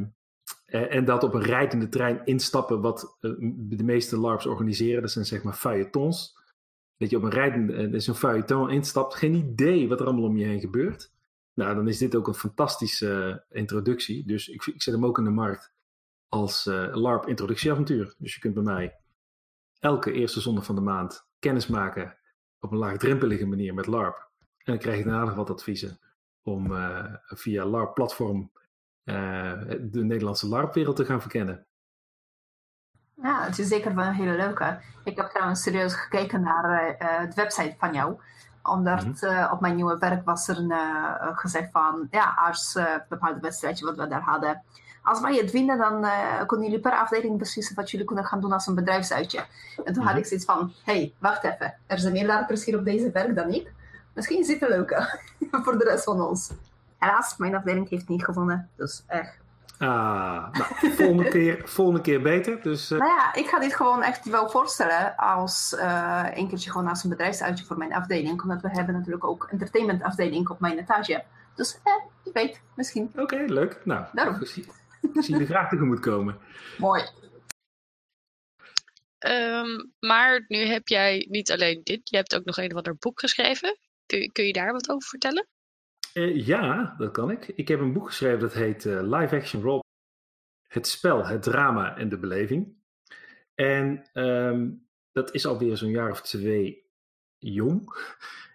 en 0.67 1.05
dat 1.05 1.23
op 1.23 1.35
een 1.35 1.43
rijdende 1.43 1.89
trein 1.89 2.21
instappen, 2.25 2.81
wat 2.81 3.17
uh, 3.21 3.33
de 3.57 3.85
meeste 3.85 4.19
LARPs 4.19 4.47
organiseren. 4.47 5.03
Dat 5.03 5.11
zijn 5.11 5.25
zeg 5.25 5.43
maar 5.43 5.55
feuilletons 5.55 6.39
dat 7.01 7.11
je 7.11 7.17
op 7.17 7.23
een 7.23 7.31
rijdende, 7.31 7.89
uh, 7.89 8.01
zo'n 8.01 8.15
feuilleton 8.15 8.71
instapt, 8.71 9.15
geen 9.15 9.35
idee 9.35 9.89
wat 9.89 10.01
er 10.01 10.07
allemaal 10.07 10.25
om 10.25 10.37
je 10.37 10.45
heen 10.45 10.61
gebeurt. 10.61 11.13
Nou, 11.55 11.75
dan 11.75 11.89
is 11.89 11.99
dit 11.99 12.15
ook 12.15 12.29
een 12.29 12.35
fantastische 12.35 13.43
uh, 13.51 13.59
introductie. 13.59 14.27
Dus 14.27 14.49
ik, 14.49 14.67
ik, 14.67 14.83
zet 14.83 14.95
hem 14.95 15.05
ook 15.05 15.19
in 15.19 15.25
de 15.25 15.31
markt 15.31 15.73
als 16.29 16.67
uh, 16.67 16.95
LARP 16.95 17.27
introductieavontuur. 17.27 18.15
Dus 18.19 18.35
je 18.35 18.41
kunt 18.41 18.55
bij 18.55 18.63
mij 18.63 18.97
elke 19.79 20.13
eerste 20.13 20.41
zondag 20.41 20.65
van 20.65 20.75
de 20.75 20.81
maand 20.81 21.27
kennis 21.39 21.67
maken 21.67 22.17
op 22.59 22.73
een 22.73 22.79
laagdrempelige 22.79 23.47
manier 23.47 23.75
met 23.75 23.87
LARP. 23.87 24.31
En 24.41 24.73
dan 24.73 24.79
krijg 24.79 24.99
je 24.99 25.05
daarna 25.05 25.25
nog 25.25 25.35
wat 25.35 25.51
adviezen 25.51 26.01
om 26.43 26.73
via 27.23 27.67
LARP-platform 27.67 28.53
de 29.05 30.05
Nederlandse 30.05 30.49
LARP-wereld 30.49 30.97
te 30.97 31.05
gaan 31.05 31.21
verkennen. 31.21 31.67
Ja, 33.23 33.45
het 33.45 33.59
is 33.59 33.69
zeker 33.69 33.95
wel 33.95 34.05
een 34.05 34.15
hele 34.15 34.37
leuke. 34.37 34.79
Ik 35.05 35.17
heb 35.17 35.31
trouwens 35.31 35.63
serieus 35.63 35.95
gekeken 35.95 36.43
naar 36.43 36.97
uh, 37.03 37.21
de 37.21 37.35
website 37.35 37.75
van 37.79 37.93
jou. 37.93 38.21
Omdat 38.63 39.05
mm 39.05 39.15
-hmm. 39.21 39.31
uh, 39.31 39.51
op 39.53 39.61
mijn 39.61 39.75
nieuwe 39.75 39.99
werk 39.99 40.25
was 40.25 40.49
er 40.49 40.59
een, 40.59 40.71
uh, 40.71 41.37
gezegd 41.37 41.71
van, 41.73 42.09
ja, 42.11 42.35
als 42.47 42.79
bepaalde 43.09 43.41
wedstrijdje 43.41 43.85
wat 43.85 43.97
we 43.97 44.07
daar 44.07 44.21
hadden. 44.21 44.63
Als 45.03 45.21
wij 45.21 45.35
het 45.35 45.51
winnen, 45.51 45.79
dan 45.79 46.07
kunnen 46.47 46.67
jullie 46.67 46.83
per 46.83 46.93
afdeling 46.93 47.39
beslissen 47.39 47.77
wat 47.77 47.91
jullie 47.91 48.07
kunnen 48.07 48.25
gaan 48.25 48.41
doen 48.41 48.53
als 48.53 48.67
een 48.67 48.75
bedrijfsuitje. 48.75 49.39
En 49.39 49.47
toen 49.77 49.85
mm 49.85 49.93
-hmm. 49.95 50.03
had 50.03 50.13
mhm. 50.13 50.19
ik 50.19 50.27
zoiets 50.27 50.47
van, 50.47 50.73
hey, 50.85 51.15
wacht 51.19 51.45
even. 51.45 51.75
Er 51.87 51.99
zijn 51.99 52.13
meer 52.13 52.27
larpers 52.27 52.65
hier 52.65 52.79
op 52.79 52.85
deze 52.85 53.11
werk 53.11 53.35
dan 53.35 53.49
ik. 53.49 53.73
Misschien 54.15 54.39
is 54.39 54.49
een 54.49 54.69
leuke 54.69 55.19
voor 55.65 55.79
de 55.79 55.85
rest 55.85 56.05
van 56.05 56.21
ons. 56.21 56.51
Helaas, 56.99 57.37
mijn 57.37 57.55
afdeling 57.55 57.89
heeft 57.89 58.09
niet 58.09 58.25
gewonnen. 58.25 58.69
Dus 58.77 59.05
echt 59.07 59.39
Ah, 59.81 60.53
nou, 60.53 60.95
volgende, 60.95 61.29
keer, 61.39 61.63
volgende 61.65 62.01
keer 62.01 62.23
beter. 62.23 62.63
Dus, 62.63 62.91
uh... 62.91 62.99
Nou 62.99 63.11
ja, 63.11 63.35
ik 63.35 63.47
ga 63.47 63.59
dit 63.59 63.75
gewoon 63.75 64.03
echt 64.03 64.29
wel 64.29 64.49
voorstellen 64.49 65.17
als 65.17 65.73
uh, 65.79 66.27
een 66.35 66.49
keertje 66.49 66.71
gewoon 66.71 66.89
als 66.89 67.05
een 67.05 67.11
bedrijfsuitje 67.11 67.65
voor 67.65 67.79
mijn 67.79 67.95
afdeling. 67.95 68.43
Omdat 68.43 68.63
we 68.63 68.69
hebben 68.69 68.95
natuurlijk 68.95 69.25
ook 69.25 69.49
entertainment 69.51 70.03
afdeling 70.03 70.49
op 70.49 70.61
mijn 70.61 70.79
etage. 70.79 71.25
Dus 71.55 71.79
eh, 71.85 71.93
je 72.25 72.31
weet, 72.33 72.63
misschien. 72.77 73.09
Oké, 73.13 73.23
okay, 73.23 73.47
leuk. 73.47 73.81
Nou, 73.85 74.07
Daarom. 74.13 74.45
zie, 74.45 74.67
zie 75.15 75.39
de 75.39 75.47
vraag 75.47 75.69
tegemoet 75.69 76.01
komen. 76.01 76.39
Mooi. 76.79 77.03
Um, 79.27 79.93
maar 79.99 80.45
nu 80.49 80.59
heb 80.59 80.89
jij 80.89 81.27
niet 81.31 81.51
alleen 81.51 81.81
dit, 81.83 82.01
je 82.09 82.17
hebt 82.17 82.35
ook 82.35 82.45
nog 82.45 82.57
een 82.57 82.71
of 82.71 82.77
ander 82.77 82.97
boek 82.99 83.21
geschreven. 83.21 83.79
Kun, 84.07 84.33
kun 84.33 84.45
je 84.45 84.53
daar 84.53 84.73
wat 84.73 84.91
over 84.91 85.09
vertellen? 85.09 85.47
Uh, 86.15 86.47
ja, 86.47 86.95
dat 86.99 87.11
kan 87.11 87.31
ik. 87.31 87.49
Ik 87.49 87.69
heb 87.69 87.81
een 87.81 87.93
boek 87.93 88.07
geschreven 88.07 88.41
dat 88.41 88.53
heet 88.53 88.85
uh, 88.85 89.01
Live 89.03 89.37
Action 89.37 89.63
Role. 89.63 89.83
Het 90.67 90.87
spel, 90.87 91.27
het 91.27 91.43
drama 91.43 91.97
en 91.97 92.09
de 92.09 92.19
beleving. 92.19 92.77
En 93.55 94.09
um, 94.13 94.89
dat 95.13 95.35
is 95.35 95.47
alweer 95.47 95.77
zo'n 95.77 95.91
jaar 95.91 96.11
of 96.11 96.23
twee 96.23 96.91
jong. 97.39 97.97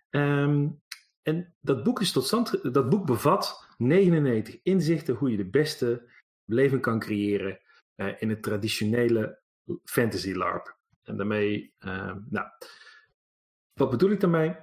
Um, 0.10 0.82
en 1.22 1.56
dat 1.62 1.84
boek 1.84 2.02
is 2.02 2.12
tot 2.12 2.26
stand. 2.26 2.74
Dat 2.74 2.90
boek 2.90 3.06
bevat 3.06 3.68
99 3.78 4.60
inzichten 4.64 5.16
hoe 5.16 5.32
je 5.32 5.38
de 5.38 5.50
beste 5.50 6.10
beleving 6.46 6.82
kan 6.82 7.00
creëren 7.00 7.60
uh, 7.96 8.22
in 8.22 8.30
het 8.30 8.44
traditionele 8.44 9.40
fantasy 9.84 10.34
LARP. 10.34 10.78
En 11.04 11.18
daarmee, 11.18 11.74
nou, 12.30 12.48
wat 13.74 13.90
bedoel 13.90 14.12
ik 14.12 14.20
daarmee? 14.20 14.56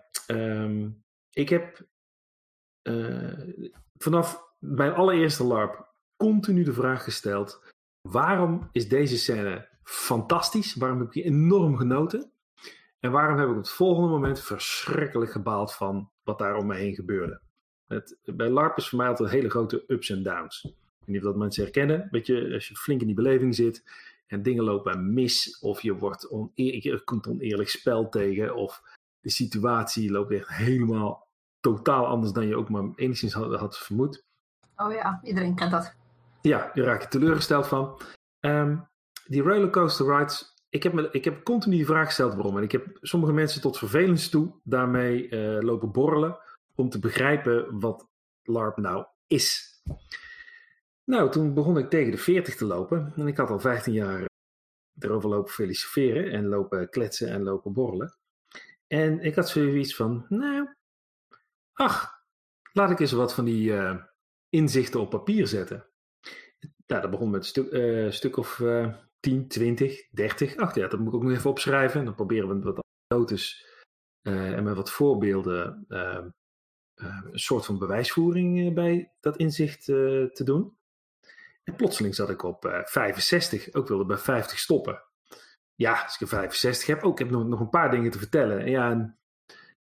ik 1.32 1.48
heb 1.48 1.86
vanaf 3.98 4.44
mijn 4.58 4.92
allereerste 4.92 5.44
LARP 5.44 5.86
continu 6.16 6.62
de 6.62 6.72
vraag 6.72 7.04
gesteld: 7.04 7.62
waarom 8.08 8.68
is 8.72 8.88
deze 8.88 9.18
scène 9.18 9.68
fantastisch? 9.82 10.74
Waarom 10.74 10.98
heb 10.98 11.06
ik 11.06 11.12
die 11.12 11.24
enorm 11.24 11.76
genoten? 11.76 12.30
En 13.00 13.10
waarom 13.10 13.38
heb 13.38 13.46
ik 13.46 13.52
op 13.52 13.58
het 13.58 13.70
volgende 13.70 14.08
moment 14.08 14.40
verschrikkelijk 14.40 15.30
gebaald 15.30 15.74
van 15.74 16.10
wat 16.22 16.38
daar 16.38 16.56
om 16.56 16.66
me 16.66 16.74
heen 16.74 16.94
gebeurde? 16.94 17.40
Het, 17.86 18.18
bij 18.24 18.50
LARP 18.50 18.76
is 18.76 18.88
voor 18.88 18.98
mij 18.98 19.08
altijd 19.08 19.30
hele 19.30 19.50
grote 19.50 19.84
ups 19.86 20.10
en 20.10 20.22
downs. 20.22 20.64
Ik 20.64 20.72
weet 20.98 21.06
niet 21.06 21.16
of 21.18 21.22
dat 21.22 21.36
mensen 21.36 21.62
herkennen. 21.62 22.08
Weet 22.10 22.26
je, 22.26 22.50
als 22.52 22.68
je 22.68 22.76
flink 22.76 23.00
in 23.00 23.06
die 23.06 23.16
beleving 23.16 23.54
zit 23.54 23.84
en 24.26 24.42
dingen 24.42 24.64
lopen 24.64 25.12
mis, 25.12 25.58
of 25.58 25.80
je, 25.80 25.94
wordt 25.94 26.30
oneer, 26.30 27.02
komt 27.04 27.26
oneerlijk 27.26 27.68
spel 27.68 28.08
tegen, 28.08 28.54
of 28.54 28.82
de 29.20 29.30
situatie 29.30 30.10
loopt 30.10 30.32
echt 30.32 30.48
helemaal 30.48 31.28
totaal 31.62 32.06
anders 32.06 32.32
dan 32.32 32.46
je 32.46 32.56
ook 32.56 32.68
maar 32.68 32.84
enigszins 32.94 33.32
had, 33.32 33.54
had 33.54 33.78
vermoed. 33.78 34.24
Oh 34.76 34.92
ja, 34.92 35.20
iedereen 35.22 35.54
kent 35.54 35.70
dat. 35.70 35.94
Ja, 36.40 36.70
daar 36.74 36.84
raak 36.84 37.02
je 37.02 37.08
teleurgesteld 37.08 37.66
van. 37.66 38.00
Ehm, 38.40 38.76
die 39.26 39.42
rollercoaster 39.42 40.18
rides, 40.18 40.54
ik 40.68 40.82
heb, 40.82 40.92
me, 40.92 41.08
ik 41.10 41.24
heb 41.24 41.44
continu 41.44 41.76
die 41.76 41.86
vraag 41.86 42.06
gesteld 42.06 42.34
waarom. 42.34 42.56
En 42.56 42.62
ik 42.62 42.72
heb 42.72 42.98
sommige 43.00 43.32
mensen 43.32 43.60
tot 43.60 43.78
vervelens 43.78 44.28
toe 44.28 44.54
daarmee 44.62 45.28
eh, 45.28 45.62
lopen 45.62 45.92
borrelen 45.92 46.38
om 46.74 46.88
te 46.88 46.98
begrijpen 46.98 47.80
wat 47.80 48.08
LARP 48.42 48.76
nou 48.76 49.06
is. 49.26 49.80
Nou, 51.04 51.30
toen 51.30 51.54
begon 51.54 51.78
ik 51.78 51.90
tegen 51.90 52.10
de 52.10 52.18
40 52.18 52.56
te 52.56 52.64
lopen 52.64 53.12
en 53.16 53.26
ik 53.26 53.36
had 53.36 53.50
al 53.50 53.60
15 53.60 53.92
jaar 53.92 54.28
erover 54.98 55.28
lopen 55.28 55.52
filosoferen 55.52 56.32
en 56.32 56.46
lopen 56.46 56.88
kletsen 56.88 57.28
en 57.28 57.42
lopen 57.42 57.72
borrelen. 57.72 58.16
En 58.86 59.20
ik 59.20 59.34
had 59.34 59.48
zoiets 59.48 59.96
van, 59.96 60.26
nou, 60.28 60.68
ach, 61.72 62.22
laat 62.72 62.90
ik 62.90 63.00
eens 63.00 63.12
wat 63.12 63.34
van 63.34 63.44
die 63.44 63.70
uh, 63.70 63.96
inzichten 64.48 65.00
op 65.00 65.10
papier 65.10 65.46
zetten. 65.46 65.86
Nou, 66.86 67.02
dat 67.02 67.10
begon 67.10 67.30
met 67.30 67.40
een 67.40 67.46
stuk, 67.46 67.72
uh, 67.72 68.10
stuk 68.10 68.36
of 68.36 68.58
uh, 68.58 68.94
10, 69.20 69.48
20, 69.48 70.08
30. 70.10 70.56
Ach 70.56 70.74
ja, 70.74 70.88
dat 70.88 70.98
moet 70.98 71.08
ik 71.08 71.14
ook 71.14 71.22
nog 71.22 71.32
even 71.32 71.50
opschrijven. 71.50 72.04
Dan 72.04 72.14
proberen 72.14 72.48
we 72.48 72.64
wat 72.64 72.84
anekdotes 73.08 73.66
uh, 74.22 74.52
en 74.52 74.64
met 74.64 74.76
wat 74.76 74.90
voorbeelden 74.90 75.84
een 77.30 77.38
soort 77.38 77.64
van 77.64 77.78
bewijsvoering 77.78 78.74
bij 78.74 79.12
dat 79.20 79.36
inzicht 79.36 79.84
te 79.84 80.40
doen. 80.44 80.76
En 81.64 81.76
plotseling 81.76 82.14
zat 82.14 82.30
ik 82.30 82.42
op 82.42 82.82
65, 82.84 83.74
ook 83.74 83.88
wilde 83.88 84.06
bij 84.06 84.16
50 84.16 84.58
stoppen. 84.58 85.02
Ja, 85.74 86.02
als 86.02 86.14
ik 86.14 86.20
een 86.20 86.28
65 86.28 86.86
heb, 86.86 87.02
ook 87.02 87.12
ik 87.12 87.18
heb 87.18 87.30
nog, 87.30 87.46
nog 87.46 87.60
een 87.60 87.68
paar 87.68 87.90
dingen 87.90 88.10
te 88.10 88.18
vertellen. 88.18 88.60
En 88.60 88.70
ja, 88.70 89.16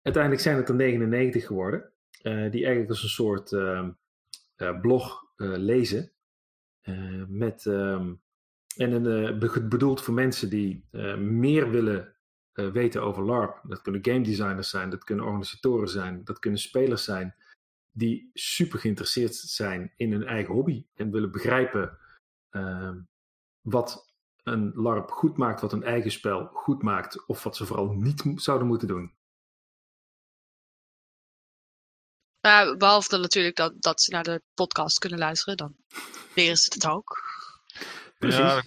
uiteindelijk 0.07 0.43
zijn 0.43 0.57
het 0.57 0.69
er 0.69 0.75
99 0.75 1.47
geworden. 1.47 1.93
Uh, 2.23 2.51
die 2.51 2.61
eigenlijk 2.61 2.89
als 2.89 3.03
een 3.03 3.09
soort 3.09 3.53
uh, 3.53 3.89
uh, 4.57 4.81
blog 4.81 5.25
lezen. 5.37 6.13
met, 7.29 7.65
um, 7.65 8.21
en 8.77 8.93
een, 8.93 9.69
bedoeld 9.69 10.03
voor 10.03 10.15
mensen 10.15 10.51
die 10.51 10.85
meer 11.19 11.71
willen 11.71 12.15
weten 12.53 13.03
over 13.03 13.23
LARP. 13.23 13.61
Dat 13.63 13.83
kunnen 13.83 14.05
game 14.05 14.21
designers 14.21 14.71
zijn, 14.71 14.91
dat 14.91 15.05
kunnen 15.05 15.25
organisatoren 15.25 15.89
zijn, 15.89 16.25
dat 16.25 16.39
kunnen 16.39 16.61
spelers 16.61 17.05
zijn. 17.05 17.35
Die 17.91 18.31
super 18.33 18.79
geïnteresseerd 18.79 19.35
zijn 19.35 19.93
in 19.97 20.13
hun 20.13 20.27
eigen 20.27 20.55
hobby 20.55 20.87
en 20.95 21.11
willen 21.11 21.31
begrijpen 21.31 21.99
ehm, 22.51 22.99
wat 23.61 24.15
een 24.43 24.73
LARP 24.75 25.11
goed 25.11 25.37
maakt, 25.37 25.61
wat 25.61 25.73
een 25.73 25.85
eigen 25.85 26.11
spel 26.11 26.47
goed 26.53 26.83
maakt, 26.83 27.27
of 27.27 27.43
wat 27.43 27.57
ze 27.57 27.67
vooral 27.67 27.93
niet 27.93 28.25
zouden 28.35 28.67
moeten 28.67 28.89
doen. 28.89 29.16
Uh, 32.47 32.77
behalve 32.77 33.09
dan 33.09 33.21
natuurlijk 33.21 33.57
dat, 33.57 33.83
dat 33.83 34.03
ze 34.03 34.11
naar 34.11 34.23
de 34.23 34.43
podcast 34.55 34.99
kunnen 34.99 35.19
luisteren, 35.19 35.57
dan 35.57 35.77
leren 36.35 36.57
ze 36.57 36.71
het 36.75 36.87
ook. 36.87 37.23
Precies. 38.19 38.39
Ja, 38.39 38.63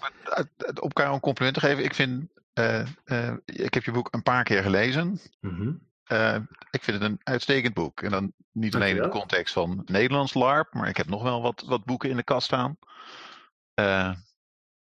op 0.69 0.77
elkaar 0.79 1.13
een 1.13 1.19
compliment 1.19 1.55
te 1.55 1.61
geven. 1.61 1.83
Ik 1.83 1.95
vind, 1.95 2.29
uh, 2.53 2.85
uh, 3.05 3.33
ik 3.45 3.73
heb 3.73 3.83
je 3.83 3.91
boek 3.91 4.07
een 4.11 4.23
paar 4.23 4.43
keer 4.43 4.61
gelezen. 4.61 5.21
Mm 5.39 5.55
-hmm. 5.55 5.87
ik 6.71 6.83
vind 6.83 7.01
het 7.01 7.11
een 7.11 7.19
uitstekend 7.23 7.73
boek. 7.73 8.01
En 8.01 8.11
dan 8.11 8.33
niet 8.51 8.75
alleen 8.75 8.95
in 8.95 9.01
de 9.01 9.09
context 9.09 9.53
van 9.53 9.81
Nederlands 9.85 10.33
LARP, 10.33 10.73
maar 10.73 10.89
ik 10.89 10.97
heb 10.97 11.07
nog 11.07 11.23
wel 11.23 11.41
wat, 11.41 11.63
wat 11.65 11.85
boeken 11.85 12.09
in 12.09 12.15
de 12.15 12.23
kast 12.23 12.45
staan. 12.45 12.77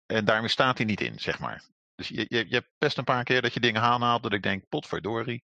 en 0.07 0.25
daarmee 0.25 0.49
staat 0.49 0.77
hij 0.77 0.87
niet 0.87 1.01
in, 1.01 1.19
zeg 1.19 1.39
maar. 1.39 1.63
Dus 1.95 2.09
je, 2.09 2.27
je, 2.29 2.49
je 2.49 2.55
hebt 2.55 2.71
best 2.79 2.99
een 2.99 3.05
paar 3.05 3.25
keer 3.25 3.43
dat 3.43 3.55
je 3.55 3.61
dingen 3.61 3.83
aanhaalt 3.83 4.23
dat 4.23 4.33
ik 4.33 4.43
denk, 4.43 4.69
potverdorie. 4.69 5.45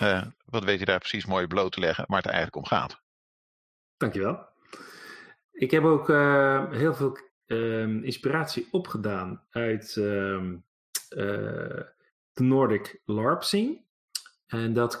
Uh, 0.00 0.22
wat 0.44 0.64
weet 0.64 0.78
je 0.78 0.84
daar 0.84 0.98
precies 0.98 1.26
mooi 1.26 1.46
bloot 1.46 1.72
te 1.72 1.80
leggen, 1.80 2.04
waar 2.08 2.22
het 2.22 2.26
eigenlijk 2.26 2.56
om 2.56 2.66
gaat. 2.66 3.00
Dankjewel. 3.96 4.46
Ik 5.52 5.70
heb 5.70 5.84
ook 5.84 6.08
uh, 6.08 6.70
heel 6.70 6.94
veel 6.94 7.18
uh, 7.46 8.04
inspiratie 8.04 8.68
opgedaan 8.70 9.42
uit 9.50 9.96
uh, 9.96 10.52
de 11.08 12.42
Nordic 12.42 13.00
LARP 13.04 13.42
scene. 13.42 13.84
En 14.46 14.72
dat 14.72 14.98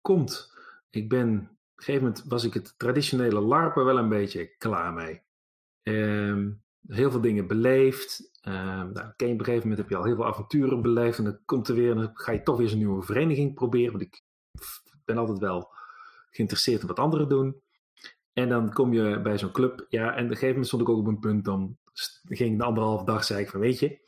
komt, 0.00 0.54
ik 0.90 1.08
ben, 1.08 1.28
op 1.28 1.78
een 1.78 1.84
gegeven 1.84 2.02
moment 2.02 2.24
was 2.28 2.44
ik 2.44 2.54
het 2.54 2.74
traditionele 2.78 3.40
LARPen 3.40 3.84
wel 3.84 3.98
een 3.98 4.08
beetje 4.08 4.56
klaar 4.58 4.92
mee. 4.92 5.22
Ehm, 5.82 6.50
heel 6.86 7.10
veel 7.10 7.20
dingen 7.20 7.46
beleefd. 7.46 8.30
Uh, 8.42 8.54
nou, 8.54 9.08
op 9.08 9.20
een 9.20 9.44
gegeven 9.44 9.68
moment 9.68 9.78
heb 9.78 9.88
je 9.88 9.96
al 9.96 10.04
heel 10.04 10.16
veel 10.16 10.26
avonturen 10.26 10.82
beleefd. 10.82 11.18
En 11.18 11.24
dan 11.24 11.38
komt 11.44 11.68
er 11.68 11.74
weer, 11.74 11.90
en 11.90 11.96
dan 11.96 12.10
ga 12.14 12.32
je 12.32 12.42
toch 12.42 12.54
weer 12.54 12.64
eens 12.64 12.72
een 12.72 12.78
nieuwe 12.78 13.02
vereniging 13.02 13.54
proberen. 13.54 13.90
Want 13.90 14.02
ik 14.02 14.22
ben 15.04 15.16
altijd 15.16 15.38
wel 15.38 15.70
geïnteresseerd 16.30 16.80
in 16.80 16.86
wat 16.86 16.98
anderen 16.98 17.28
doen. 17.28 17.62
En 18.32 18.48
dan 18.48 18.72
kom 18.72 18.92
je 18.92 19.20
bij 19.20 19.38
zo'n 19.38 19.52
club. 19.52 19.86
Ja, 19.88 20.06
en 20.06 20.10
op 20.10 20.18
een 20.18 20.26
gegeven 20.26 20.48
moment 20.48 20.66
stond 20.66 20.82
ik 20.82 20.88
ook 20.88 20.98
op 20.98 21.06
een 21.06 21.18
punt. 21.18 21.44
Dan 21.44 21.78
ging 22.24 22.58
de 22.58 22.64
anderhalve 22.64 23.04
dag, 23.04 23.24
zei 23.24 23.40
ik 23.40 23.48
van, 23.48 23.60
weet 23.60 23.78
je. 23.78 24.00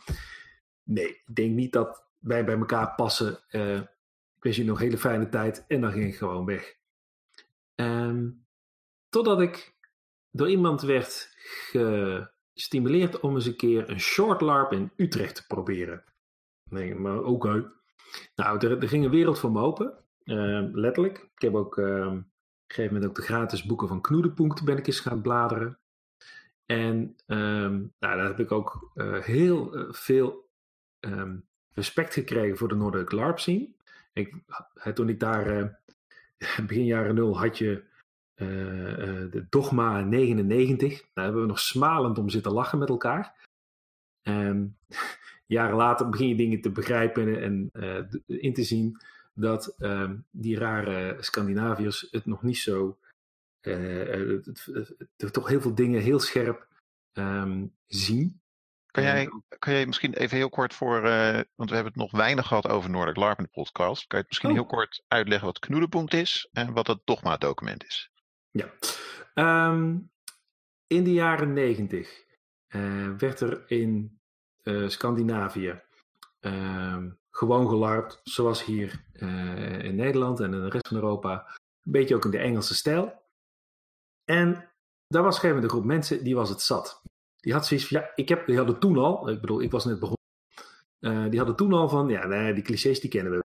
Nee, 0.82 1.08
ik 1.08 1.34
denk 1.34 1.54
niet 1.54 1.72
dat 1.72 2.04
wij 2.18 2.44
bij 2.44 2.56
elkaar 2.56 2.94
passen. 2.94 3.38
Uh, 3.50 3.76
ik 3.76 4.42
wens 4.42 4.56
je 4.56 4.64
nog 4.64 4.78
een 4.78 4.84
hele 4.84 4.98
fijne 4.98 5.28
tijd. 5.28 5.64
En 5.68 5.80
dan 5.80 5.92
ging 5.92 6.04
ik 6.04 6.16
gewoon 6.16 6.44
weg. 6.44 6.76
Um, 7.74 8.46
totdat 9.08 9.40
ik 9.40 9.74
door 10.30 10.48
iemand 10.48 10.82
werd 10.82 11.28
ge 11.36 12.32
stimuleert 12.54 13.20
om 13.20 13.34
eens 13.34 13.46
een 13.46 13.56
keer 13.56 13.90
een 13.90 14.00
short 14.00 14.40
LARP 14.40 14.72
in 14.72 14.90
Utrecht 14.96 15.34
te 15.34 15.46
proberen. 15.46 16.04
Nee, 16.70 16.94
maar 16.94 17.18
oké. 17.18 17.28
Okay. 17.28 17.66
Nou, 18.34 18.66
er, 18.66 18.88
ging 18.88 19.04
een 19.04 19.10
wereld 19.10 19.38
voor 19.38 19.52
me 19.52 19.60
open. 19.60 19.94
Uh, 20.24 20.64
letterlijk. 20.72 21.18
Ik 21.18 21.42
heb 21.42 21.54
ook 21.54 21.76
uh, 21.76 21.84
op 21.84 22.12
een 22.12 22.26
gegeven 22.66 22.94
moment 22.94 23.10
ook 23.10 23.16
de 23.16 23.22
gratis 23.22 23.64
boeken 23.64 23.88
van 23.88 24.00
Knoedepunkt 24.00 24.64
ben 24.64 24.76
ik 24.76 24.86
eens 24.86 25.00
gaan 25.00 25.22
bladeren. 25.22 25.78
En 26.66 27.16
um, 27.26 27.92
nou, 27.98 28.16
daar 28.16 28.26
heb 28.26 28.40
ik 28.40 28.52
ook 28.52 28.90
uh, 28.94 29.18
heel 29.18 29.76
uh, 29.76 29.92
veel 29.92 30.48
respect 31.70 32.12
gekregen 32.14 32.56
voor 32.56 32.68
de 32.68 32.74
Noordelijk 32.74 33.12
LARP 33.12 33.38
scene. 33.38 33.68
Toen 34.94 35.08
ik 35.08 35.20
daar 35.20 35.56
uh, 35.56 35.66
begin 36.66 36.84
jaren 36.84 37.14
nul 37.14 37.38
had 37.38 37.58
je 37.58 37.84
de 38.34 39.46
Dogma 39.48 40.00
99. 40.00 41.02
Daar 41.12 41.24
hebben 41.24 41.42
we 41.42 41.48
nog 41.48 41.60
smalend 41.60 42.18
om 42.18 42.28
zitten 42.28 42.52
lachen 42.52 42.78
met 42.78 42.88
elkaar. 42.88 43.34
Um, 44.22 44.76
jaren 45.46 45.76
later 45.76 46.08
begin 46.08 46.28
je 46.28 46.36
dingen 46.36 46.60
te 46.60 46.70
begrijpen 46.70 47.42
en 47.42 47.70
uh, 47.72 48.00
in 48.26 48.54
te 48.54 48.64
zien 48.64 49.00
dat 49.34 49.74
um, 49.78 50.24
die 50.30 50.58
rare 50.58 51.16
Scandinaviërs 51.20 52.08
het 52.10 52.26
nog 52.26 52.42
niet 52.42 52.58
zo. 52.58 52.98
Uh, 53.62 54.38
toch 55.30 55.48
heel 55.48 55.60
veel 55.60 55.74
dingen 55.74 56.00
heel 56.00 56.20
scherp 56.20 56.66
um, 57.12 57.72
zien. 57.86 58.40
Kan 58.86 59.02
jij, 59.02 59.28
kan 59.58 59.72
jij 59.72 59.86
misschien 59.86 60.14
even 60.14 60.36
heel 60.36 60.48
kort 60.48 60.74
voor, 60.74 61.04
uh, 61.04 61.40
want 61.54 61.70
we 61.70 61.74
hebben 61.74 61.92
het 61.92 61.96
nog 61.96 62.10
weinig 62.10 62.46
gehad 62.46 62.68
over 62.68 62.90
Noordelijk 62.90 63.18
LARP 63.18 63.38
in 63.38 63.44
de 63.44 63.50
podcast. 63.50 64.06
Kan 64.06 64.18
je 64.18 64.24
het 64.24 64.26
misschien 64.28 64.50
oh. 64.50 64.56
heel 64.56 64.66
kort 64.66 65.04
uitleggen 65.08 65.46
wat 65.46 65.58
Knoedepunt 65.58 66.14
is 66.14 66.48
en 66.52 66.72
wat 66.72 66.86
het 66.86 67.00
dogma-document 67.04 67.84
is? 67.84 68.10
Ja. 68.54 68.70
Um, 69.68 70.10
in 70.86 71.04
de 71.04 71.12
jaren 71.12 71.52
negentig 71.52 72.24
uh, 72.68 73.10
werd 73.16 73.40
er 73.40 73.62
in 73.66 74.20
uh, 74.62 74.88
Scandinavië 74.88 75.80
uh, 76.40 77.04
gewoon 77.30 77.68
gelarpt, 77.68 78.20
zoals 78.22 78.64
hier 78.64 79.04
uh, 79.12 79.84
in 79.84 79.94
Nederland 79.94 80.40
en 80.40 80.54
in 80.54 80.60
de 80.60 80.68
rest 80.68 80.88
van 80.88 80.96
Europa. 80.96 81.46
Een 81.82 81.92
beetje 81.92 82.14
ook 82.14 82.24
in 82.24 82.30
de 82.30 82.38
Engelse 82.38 82.74
stijl. 82.74 83.22
En 84.24 84.70
daar 85.08 85.22
was 85.22 85.42
een 85.42 85.62
een 85.62 85.68
groep 85.68 85.84
mensen, 85.84 86.24
die 86.24 86.34
was 86.34 86.48
het 86.48 86.60
zat. 86.60 87.02
Die 87.36 87.52
had 87.52 87.66
zoiets 87.66 87.86
van, 87.86 88.00
ja, 88.00 88.10
ik 88.14 88.28
heb, 88.28 88.46
die 88.46 88.56
hadden 88.56 88.78
toen 88.78 88.98
al, 88.98 89.28
ik 89.28 89.40
bedoel, 89.40 89.62
ik 89.62 89.70
was 89.70 89.84
net 89.84 89.98
begonnen. 90.00 91.30
die 91.30 91.38
hadden 91.38 91.56
toen 91.56 91.72
al 91.72 91.88
van, 91.88 92.08
ja, 92.08 92.26
nee, 92.26 92.54
die 92.54 92.62
clichés 92.62 93.00
die 93.00 93.10
kennen 93.10 93.32
we. 93.32 93.42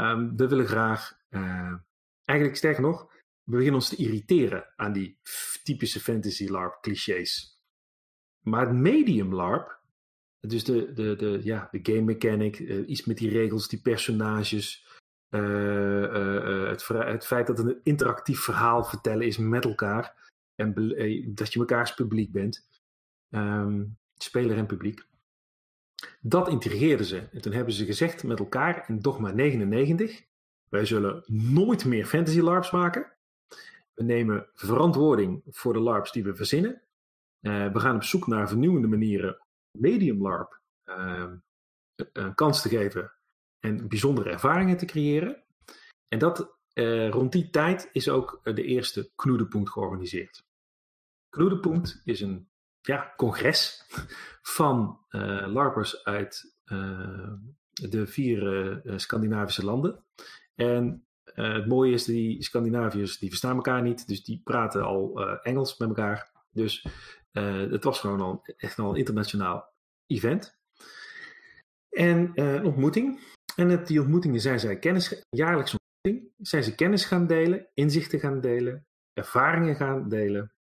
Um, 0.00 0.36
we 0.36 0.48
willen 0.48 0.66
graag, 0.66 1.18
eigenlijk 2.24 2.56
sterker 2.56 2.82
nog, 2.82 3.12
we 3.44 3.56
beginnen 3.56 3.74
ons 3.74 3.88
te 3.88 3.96
irriteren 3.96 4.64
aan 4.76 4.92
die 4.92 5.18
typische 5.62 6.00
fantasy 6.00 6.48
LARP 6.48 6.82
clichés. 6.82 7.60
Maar 8.40 8.66
het 8.66 8.76
medium 8.76 9.34
LARP, 9.34 9.78
dus 10.40 10.64
de, 10.64 10.92
de, 10.92 11.16
de, 11.16 11.40
ja, 11.42 11.68
de 11.70 11.80
game 11.82 12.02
mechanic, 12.02 12.58
uh, 12.58 12.88
iets 12.88 13.04
met 13.04 13.18
die 13.18 13.30
regels, 13.30 13.68
die 13.68 13.80
personages, 13.80 14.86
uh, 15.30 15.40
uh, 15.40 16.68
het, 16.68 16.88
het, 16.88 17.26
feit 17.26 17.46
dat 17.46 17.58
het 17.58 17.66
een 17.66 17.80
interactief 17.82 18.40
verhaal 18.40 18.84
vertellen 18.84 19.26
is 19.26 19.36
met 19.36 19.64
elkaar 19.64 20.32
en 20.54 20.74
dat 21.34 21.52
je 21.52 21.58
mekaars 21.58 21.94
publiek 21.94 22.32
bent, 22.32 22.68
um, 23.30 23.96
speler 24.16 24.56
en 24.56 24.66
publiek. 24.66 25.06
Dat 26.20 26.48
intrigeerde 26.48 27.04
ze. 27.04 27.28
En 27.32 27.40
toen 27.40 27.52
hebben 27.52 27.74
ze 27.74 27.84
gezegd 27.84 28.24
met 28.24 28.38
elkaar 28.38 28.84
in 28.88 28.98
Dogma 29.00 29.30
99, 29.30 30.22
wij 30.68 30.84
zullen 30.84 31.24
nooit 31.26 31.84
meer 31.84 32.06
fantasy 32.06 32.40
LARPs 32.40 32.70
maken. 32.70 33.13
We 33.94 34.02
nemen 34.02 34.48
verantwoording 34.54 35.42
voor 35.46 35.72
de 35.72 35.80
LARPs 35.80 36.12
die 36.12 36.24
we 36.24 36.34
verzinnen. 36.34 36.82
Uh, 37.40 37.72
we 37.72 37.80
gaan 37.80 37.94
op 37.94 38.02
zoek 38.02 38.26
naar 38.26 38.48
vernieuwende 38.48 38.88
manieren 38.88 39.46
medium 39.70 40.22
LARP 40.22 40.60
uh, 40.84 41.32
een 42.12 42.34
kans 42.34 42.62
te 42.62 42.68
geven 42.68 43.12
en 43.60 43.88
bijzondere 43.88 44.30
ervaringen 44.30 44.76
te 44.76 44.86
creëren. 44.86 45.42
En 46.08 46.18
dat, 46.18 46.58
uh, 46.74 47.08
rond 47.08 47.32
die 47.32 47.50
tijd 47.50 47.88
is 47.92 48.08
ook 48.08 48.40
de 48.42 48.62
eerste 48.62 49.10
Knoedepunt 49.14 49.70
georganiseerd. 49.70 50.44
Knoedepunt 51.28 52.00
is 52.04 52.20
een 52.20 52.48
ja, 52.80 53.12
congres 53.16 53.84
van 54.42 54.98
LARPers 55.46 56.04
uit 56.04 56.54
de 57.72 58.06
vier 58.06 58.82
Scandinavische 58.96 59.64
landen. 59.64 60.04
En 60.54 61.06
het 61.24 61.66
mooie 61.66 61.92
is, 61.92 62.04
die 62.04 62.42
Scandinaviërs 62.42 63.18
die 63.18 63.28
verstaan 63.28 63.56
elkaar 63.56 63.82
niet, 63.82 64.08
dus 64.08 64.24
die 64.24 64.40
praten 64.44 64.82
al 64.82 65.20
Engels 65.42 65.78
met 65.78 65.88
elkaar. 65.88 66.32
Dus 66.50 66.86
het 67.32 67.84
was 67.84 68.00
gewoon 68.00 68.20
al 68.20 68.42
echt 68.56 68.78
al 68.78 68.90
een 68.90 68.96
internationaal 68.96 69.72
event. 70.06 70.58
En 71.88 72.30
een 72.34 72.64
ontmoeting. 72.64 73.20
En 73.56 73.78
op 73.78 73.86
die 73.86 74.00
ontmoetingen 74.00 74.40
zijn 74.40 74.60
zij 74.60 74.78
kennis, 74.78 75.24
jaarlijks 75.30 75.76
ontmoeting, 75.76 76.32
zijn 76.38 76.64
ze 76.64 76.74
kennis 76.74 77.04
gaan 77.04 77.26
delen, 77.26 77.68
inzichten 77.74 78.20
gaan 78.20 78.40
delen, 78.40 78.86
ervaringen 79.12 79.76
gaan 79.76 80.08
delen, 80.08 80.52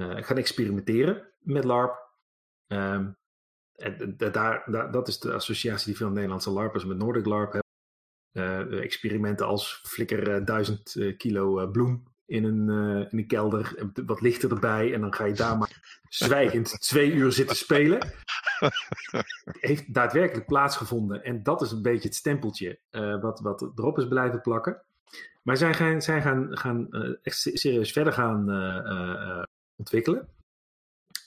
uh, 0.00 0.22
gaan 0.22 0.36
experimenteren 0.36 1.32
met 1.38 1.64
LARP. 1.64 2.06
Um, 2.66 3.16
en 3.74 4.14
daar, 4.16 4.62
daar, 4.70 4.92
dat 4.92 5.08
is 5.08 5.18
de 5.18 5.32
associatie 5.32 5.86
die 5.86 5.96
veel 5.96 6.10
Nederlandse 6.10 6.50
LARPers 6.50 6.84
met 6.84 6.96
Nordic 6.96 7.26
LARP 7.26 7.52
hebben. 7.52 7.67
Uh, 8.38 8.82
experimenten 8.82 9.46
als 9.46 9.80
flikker 9.84 10.28
uh, 10.28 10.44
duizend 10.44 10.96
kilo 11.16 11.70
bloem 11.70 12.02
in 12.26 12.44
een, 12.44 12.68
in 13.10 13.18
een 13.18 13.26
kelder, 13.26 13.90
wat 14.06 14.20
lichter 14.20 14.50
erbij 14.50 14.94
en 14.94 15.00
dan 15.00 15.14
ga 15.14 15.24
je 15.24 15.32
daar 15.32 15.58
maar 15.58 16.00
zwijgend 16.08 16.80
twee 16.80 17.12
uur 17.12 17.32
zitten 17.32 17.56
spelen. 17.56 18.12
heeft 19.60 19.94
daadwerkelijk 19.94 20.46
plaatsgevonden 20.46 21.24
en 21.24 21.42
dat 21.42 21.62
is 21.62 21.70
een 21.70 21.82
beetje 21.82 22.08
het 22.08 22.16
stempeltje 22.16 22.78
wat, 23.20 23.40
wat 23.40 23.70
erop 23.74 23.98
is 23.98 24.08
blijven 24.08 24.40
plakken. 24.40 24.82
Maar 25.42 25.56
zij 25.56 25.74
gaan, 25.74 26.02
zij 26.02 26.22
gaan, 26.22 26.58
gaan 26.58 26.90
echt 27.22 27.38
serieus 27.38 27.92
verder 27.92 28.12
gaan 28.12 28.50
ontwikkelen. 29.76 30.28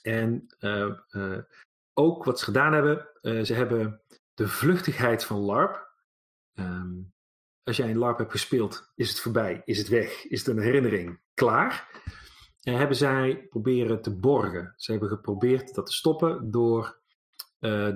En 0.02 0.46
uh, 0.60 1.38
ook 1.94 2.24
wat 2.24 2.38
ze 2.38 2.44
gedaan 2.44 2.72
hebben, 2.72 3.06
ze 3.46 3.54
hebben 3.54 4.00
de 4.34 4.48
vluchtigheid 4.48 5.24
van 5.24 5.38
LARP. 5.38 5.91
Um, 6.54 7.12
als 7.62 7.76
jij 7.76 7.90
een 7.90 7.98
LARP 7.98 8.18
hebt 8.18 8.30
gespeeld, 8.30 8.92
is 8.94 9.08
het 9.08 9.20
voorbij, 9.20 9.62
is 9.64 9.78
het 9.78 9.88
weg, 9.88 10.24
is 10.24 10.46
het 10.46 10.56
een 10.56 10.62
herinnering, 10.62 11.20
klaar. 11.34 12.00
En 12.60 12.76
hebben 12.76 12.96
zij 12.96 13.46
proberen 13.50 14.02
te 14.02 14.16
borgen. 14.16 14.74
Ze 14.76 14.90
hebben 14.90 15.08
geprobeerd 15.08 15.74
dat 15.74 15.86
te 15.86 15.92
stoppen 15.92 16.50
door 16.50 17.00
de, 17.58 17.94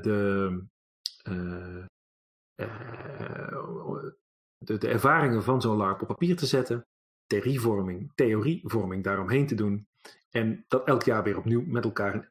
de, 4.59 4.79
de 4.79 4.89
ervaringen 4.89 5.43
van 5.43 5.61
zo'n 5.61 5.77
LARP 5.77 6.03
op 6.03 6.09
papier 6.09 6.37
te 6.37 6.47
zetten, 6.47 6.87
theorievorming, 7.27 8.13
theorievorming 8.15 9.05
daaromheen 9.05 9.47
te 9.47 9.55
doen 9.55 9.89
en 10.31 10.65
dat 10.69 10.87
elk 10.87 11.03
jaar 11.03 11.23
weer 11.23 11.37
opnieuw 11.37 11.65
met 11.67 11.85
elkaar 11.85 12.29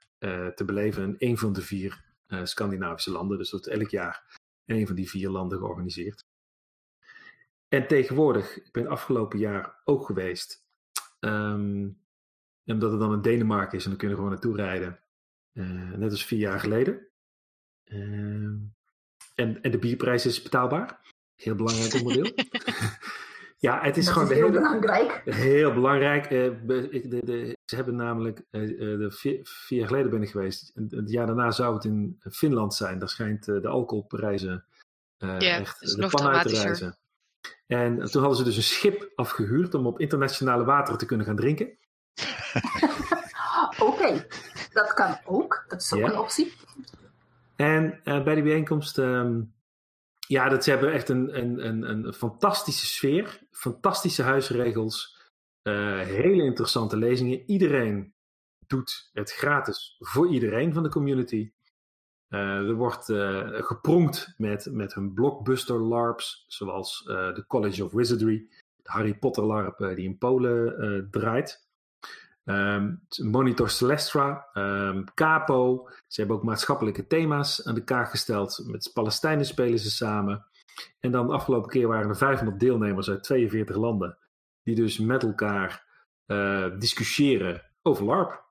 te 0.55 0.63
beleven 0.65 1.03
in 1.03 1.15
een 1.29 1.37
van 1.37 1.53
de 1.53 1.61
vier 1.61 2.03
Scandinavische 2.27 3.11
landen. 3.11 3.37
Dus 3.37 3.49
dat 3.49 3.67
elk 3.67 3.89
jaar 3.89 4.43
een 4.65 4.87
van 4.87 4.95
die 4.95 5.09
vier 5.09 5.29
landen 5.29 5.57
georganiseerd. 5.57 6.25
En 7.67 7.87
tegenwoordig, 7.87 8.57
ik 8.57 8.71
ben 8.71 8.87
afgelopen 8.87 9.39
jaar 9.39 9.81
ook 9.83 10.05
geweest. 10.05 10.65
Um, 11.19 12.03
omdat 12.65 12.91
het 12.91 12.99
dan 12.99 13.13
in 13.13 13.21
Denemarken 13.21 13.77
is 13.77 13.83
en 13.83 13.89
dan 13.89 13.99
kunnen 13.99 14.17
we 14.17 14.23
gewoon 14.23 14.39
naartoe 14.39 14.65
rijden. 14.65 14.99
Uh, 15.53 15.91
net 15.91 16.11
als 16.11 16.25
vier 16.25 16.39
jaar 16.39 16.59
geleden. 16.59 17.07
En, 17.85 18.75
en 19.35 19.71
de 19.71 19.77
bierprijs 19.79 20.25
is 20.25 20.41
betaalbaar. 20.41 21.01
Heel 21.35 21.55
belangrijk 21.55 21.93
onderdeel. 21.93 22.33
Ja, 23.65 23.81
het 23.81 23.97
is 23.97 24.05
dat 24.05 24.13
gewoon 24.13 24.29
is 24.29 24.35
heel 24.35 24.45
hele, 24.45 24.59
belangrijk. 24.59 25.21
Heel 25.25 25.73
belangrijk. 25.73 26.23
Uh, 26.23 26.51
de, 26.65 27.21
de, 27.23 27.57
ze 27.65 27.75
hebben 27.75 27.95
namelijk, 27.95 28.41
uh, 28.51 28.67
de 28.77 29.11
vier, 29.11 29.39
vier, 29.43 29.79
jaar 29.79 29.87
geleden 29.87 30.09
ben 30.09 30.21
ik 30.21 30.29
geweest. 30.29 30.71
Het 30.89 31.11
jaar 31.11 31.25
daarna 31.25 31.51
zou 31.51 31.73
het 31.73 31.83
in 31.83 32.19
Finland 32.31 32.73
zijn. 32.73 32.99
Daar 32.99 33.09
schijnt 33.09 33.47
uh, 33.47 33.61
de 33.61 33.67
alcoholprijzen 33.67 34.65
echt 35.17 35.95
de 35.95 36.07
pan 36.07 36.27
uit 36.27 36.47
te 36.47 36.61
reizen. 36.61 36.97
En 37.67 38.11
toen 38.11 38.21
hadden 38.21 38.37
ze 38.37 38.43
dus 38.43 38.57
een 38.57 38.63
schip 38.63 39.11
afgehuurd 39.15 39.73
om 39.73 39.87
op 39.87 39.99
internationale 39.99 40.63
wateren 40.63 40.99
te 40.99 41.05
kunnen 41.05 41.25
gaan 41.25 41.35
drinken. 41.35 41.65
Oké, 43.79 43.83
okay. 43.83 44.27
dat 44.71 44.93
kan 44.93 45.17
ook. 45.25 45.65
Dat 45.67 45.81
is 45.81 45.93
ook 45.93 46.01
een 46.01 46.17
optie. 46.17 46.53
En 47.55 47.99
bij 48.03 48.33
die 48.33 48.43
bijeenkomst 48.43 48.97
um, 48.97 49.54
ja, 50.27 50.49
dat, 50.49 50.63
ze 50.63 50.69
hebben 50.69 50.93
echt 50.93 51.09
een, 51.09 51.39
een, 51.39 51.67
een, 51.67 51.89
een 51.89 52.13
fantastische 52.13 52.85
sfeer, 52.85 53.41
fantastische 53.51 54.23
huisregels, 54.23 55.17
uh, 55.67 55.99
hele 55.99 56.43
interessante 56.43 56.97
lezingen. 56.97 57.49
Iedereen 57.49 58.13
doet 58.67 59.09
het 59.13 59.31
gratis 59.31 59.95
voor 59.99 60.29
iedereen 60.29 60.73
van 60.73 60.83
de 60.83 60.89
community. 60.89 61.51
Uh, 62.29 62.39
er 62.39 62.73
wordt 62.73 63.09
uh, 63.09 63.49
gepronkt 63.53 64.33
met, 64.37 64.67
met 64.71 64.93
hun 64.93 65.13
blockbuster 65.13 65.79
LARPs, 65.79 66.45
zoals 66.47 67.03
de 67.05 67.43
College 67.47 67.83
of 67.83 67.91
Wizardry, 67.91 68.47
de 68.75 68.91
Harry 68.91 69.17
Potter 69.17 69.43
LARP 69.43 69.77
die 69.77 70.05
in 70.05 70.17
Polen 70.17 71.07
draait. 71.11 71.64
Um, 72.45 73.01
Monitor 73.23 73.69
Celestra, 73.69 74.47
um, 74.53 75.13
Capo. 75.13 75.89
Ze 76.07 76.19
hebben 76.19 76.37
ook 76.37 76.43
maatschappelijke 76.43 77.07
thema's 77.07 77.65
aan 77.65 77.75
de 77.75 77.83
kaart 77.83 78.09
gesteld. 78.09 78.63
Met 78.65 78.91
Palestijnen 78.93 79.45
spelen 79.45 79.79
ze 79.79 79.91
samen. 79.91 80.45
En 80.99 81.11
dan 81.11 81.27
de 81.27 81.33
afgelopen 81.33 81.69
keer 81.69 81.87
waren 81.87 82.09
er 82.09 82.17
500 82.17 82.59
deelnemers 82.59 83.09
uit 83.09 83.23
42 83.23 83.75
landen. 83.75 84.17
Die 84.63 84.75
dus 84.75 84.99
met 84.99 85.23
elkaar 85.23 85.85
uh, 86.27 86.79
discussiëren 86.79 87.71
over 87.81 88.05
LARP. 88.05 88.43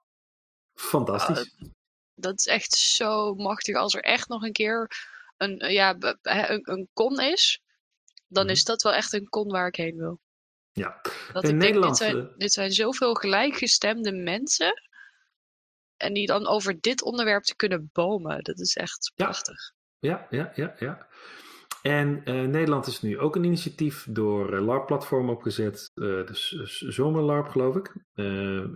Fantastisch. 0.74 1.54
Uh, 1.58 1.68
dat 2.14 2.38
is 2.38 2.46
echt 2.46 2.72
zo 2.72 3.34
machtig. 3.34 3.76
Als 3.76 3.94
er 3.94 4.02
echt 4.02 4.28
nog 4.28 4.42
een 4.42 4.52
keer 4.52 4.90
een, 5.36 5.72
ja, 5.72 5.96
een, 6.22 6.70
een 6.70 6.88
con 6.92 7.20
is, 7.20 7.62
dan 8.28 8.44
mm. 8.44 8.50
is 8.50 8.64
dat 8.64 8.82
wel 8.82 8.94
echt 8.94 9.12
een 9.12 9.28
con 9.28 9.50
waar 9.50 9.66
ik 9.66 9.76
heen 9.76 9.96
wil. 9.96 10.20
Ja. 10.74 11.00
Dat 11.32 11.44
in 11.44 11.50
ik 11.50 11.56
Nederland, 11.56 11.98
denk, 11.98 12.12
dit 12.12 12.22
zijn, 12.22 12.38
dit 12.38 12.52
zijn 12.52 12.72
zoveel 12.72 13.14
gelijkgestemde 13.14 14.12
mensen. 14.12 14.82
En 15.96 16.12
die 16.12 16.26
dan 16.26 16.46
over 16.46 16.80
dit 16.80 17.02
onderwerp 17.02 17.42
te 17.42 17.56
kunnen 17.56 17.90
bomen. 17.92 18.42
Dat 18.42 18.58
is 18.58 18.76
echt 18.76 19.12
prachtig. 19.14 19.72
Ja, 19.98 20.26
ja, 20.30 20.52
ja, 20.54 20.74
ja. 20.78 21.08
En 21.82 22.20
uh, 22.24 22.48
Nederland 22.48 22.86
is 22.86 23.02
nu 23.02 23.18
ook 23.18 23.36
een 23.36 23.44
initiatief 23.44 24.06
door 24.10 24.54
uh, 24.54 24.64
LARP-platform 24.64 25.30
opgezet. 25.30 25.90
Uh, 25.94 26.26
dus 26.26 26.48
Zomerlarp, 26.78 27.48
geloof 27.48 27.76
ik. 27.76 27.94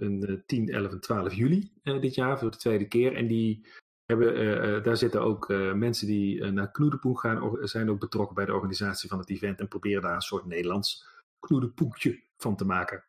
in 0.00 0.42
10, 0.46 0.68
11 0.68 0.92
en 0.92 1.00
12 1.00 1.34
juli 1.34 1.72
dit 1.82 2.14
jaar, 2.14 2.38
voor 2.38 2.50
de 2.50 2.56
tweede 2.56 2.88
keer. 2.88 3.14
En 3.14 3.26
die 3.26 3.66
hebben, 4.04 4.82
daar 4.82 4.96
zitten 4.96 5.22
ook 5.22 5.48
mensen 5.74 6.06
die 6.06 6.44
naar 6.44 6.70
Knoedepoen 6.70 7.18
gaan, 7.18 7.58
zijn 7.60 7.90
ook 7.90 8.00
betrokken 8.00 8.34
bij 8.34 8.44
de 8.44 8.54
organisatie 8.54 9.08
van 9.08 9.18
het 9.18 9.30
event. 9.30 9.60
En 9.60 9.68
proberen 9.68 10.02
daar 10.02 10.14
een 10.14 10.20
soort 10.20 10.46
Nederlands 10.46 11.06
knoedepoekje 11.38 12.22
van 12.36 12.56
te 12.56 12.64
maken. 12.64 13.04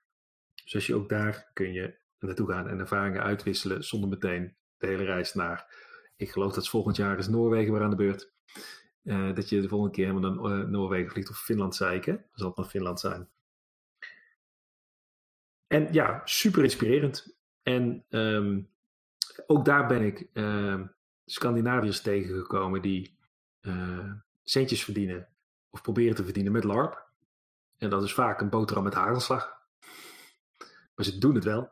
Dus 0.63 0.75
als 0.75 0.87
je 0.87 0.95
ook 0.95 1.09
daar 1.09 1.49
kun 1.53 1.73
je 1.73 1.97
naartoe 2.19 2.47
gaan 2.47 2.67
en 2.67 2.79
ervaringen 2.79 3.23
uitwisselen 3.23 3.83
zonder 3.83 4.09
meteen 4.09 4.55
de 4.77 4.87
hele 4.87 5.03
reis 5.03 5.33
naar, 5.33 5.73
ik 6.15 6.31
geloof 6.31 6.53
dat 6.53 6.69
volgend 6.69 6.95
jaar 6.95 7.17
is 7.17 7.27
Noorwegen 7.27 7.73
weer 7.73 7.81
aan 7.81 7.89
de 7.89 7.95
beurt. 7.95 8.33
Uh, 9.03 9.35
dat 9.35 9.49
je 9.49 9.61
de 9.61 9.67
volgende 9.67 9.95
keer 9.95 10.07
helemaal 10.07 10.31
naar 10.31 10.59
uh, 10.59 10.67
Noorwegen 10.67 11.11
vliegt 11.11 11.29
of 11.29 11.39
Finland, 11.39 11.75
zei 11.75 11.97
ik. 11.97 12.05
Hè? 12.05 12.15
Zal 12.33 12.47
het 12.47 12.57
nog 12.57 12.69
Finland 12.69 12.99
zijn. 12.99 13.29
En 15.67 15.93
ja, 15.93 16.21
super 16.25 16.63
inspirerend. 16.63 17.37
En 17.63 18.05
um, 18.09 18.69
ook 19.47 19.65
daar 19.65 19.87
ben 19.87 20.01
ik 20.01 20.27
uh, 20.33 20.81
Scandinaviërs 21.25 22.01
tegengekomen 22.01 22.81
die 22.81 23.17
eh, 23.59 24.11
centjes 24.43 24.83
verdienen 24.83 25.27
of 25.69 25.81
proberen 25.81 26.15
te 26.15 26.23
verdienen 26.23 26.51
met 26.51 26.63
LARP. 26.63 27.09
En 27.79 27.89
dat 27.89 28.03
is 28.03 28.13
vaak 28.13 28.41
een 28.41 28.49
boterham 28.49 28.83
met 28.83 28.93
hagelslag. 28.93 29.57
Maar 30.95 31.05
ze 31.05 31.17
doen 31.17 31.35
het 31.35 31.43
wel. 31.43 31.69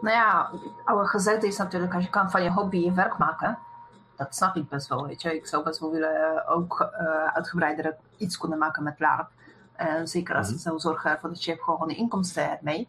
Nou 0.00 0.16
ja, 0.16 0.50
oude 0.84 1.08
gezegd 1.08 1.42
is 1.42 1.56
natuurlijk, 1.56 1.94
als 1.94 2.04
je 2.04 2.10
kan 2.10 2.30
van 2.30 2.42
je 2.42 2.50
hobby 2.50 2.76
je 2.76 2.92
werk 2.92 3.18
maken, 3.18 3.58
dat 4.16 4.34
snap 4.34 4.56
ik 4.56 4.68
best 4.68 4.88
wel, 4.88 5.06
weet 5.06 5.22
je. 5.22 5.34
Ik 5.34 5.46
zou 5.46 5.64
best 5.64 5.80
wel 5.80 5.90
willen 5.90 6.46
ook 6.46 6.80
uh, 6.80 7.26
uitgebreider 7.26 7.96
iets 8.16 8.38
kunnen 8.38 8.58
maken 8.58 8.82
met 8.82 9.00
LARP. 9.00 9.30
Uh, 9.80 10.00
zeker 10.04 10.36
als 10.36 10.48
het 10.48 10.60
zou 10.60 10.78
zorgen 10.78 11.18
voor 11.20 11.28
dat 11.28 11.44
je 11.44 11.62
gewoon 11.62 11.88
de 11.88 11.94
inkomsten 11.94 12.48
hebt 12.48 12.62
mee. 12.62 12.88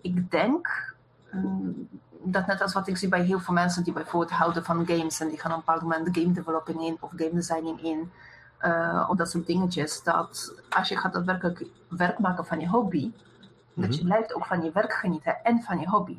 Ik 0.00 0.30
denk 0.30 0.94
um, 1.34 1.88
dat 2.24 2.46
net 2.46 2.60
als 2.60 2.72
wat 2.72 2.88
ik 2.88 2.96
zie 2.96 3.08
bij 3.08 3.22
heel 3.22 3.40
veel 3.40 3.54
mensen 3.54 3.84
die 3.84 3.92
bijvoorbeeld 3.92 4.32
houden 4.32 4.64
van 4.64 4.86
games 4.86 5.20
en 5.20 5.28
die 5.28 5.40
gaan 5.40 5.50
op 5.50 5.56
een 5.56 5.64
bepaald 5.64 5.82
moment 5.82 6.16
game 6.16 6.32
developing 6.32 6.82
in 6.82 6.96
of 7.00 7.10
game 7.16 7.34
designing 7.34 7.82
in, 7.82 8.12
uh, 8.60 9.06
of 9.08 9.16
dat 9.16 9.30
soort 9.30 9.46
dingetjes, 9.46 10.02
dat 10.02 10.54
als 10.70 10.88
je 10.88 10.96
gaat 10.96 11.12
daadwerkelijk 11.12 11.64
werk 11.88 12.18
maken 12.18 12.46
van 12.46 12.60
je 12.60 12.68
hobby, 12.68 13.04
mm 13.04 13.12
-hmm. 13.74 13.82
dat 13.82 13.96
je 13.96 14.04
blijft 14.04 14.34
ook 14.34 14.46
van 14.46 14.62
je 14.62 14.72
werk 14.72 14.92
genieten 14.92 15.42
en 15.42 15.62
van 15.62 15.80
je 15.80 15.88
hobby. 15.88 16.18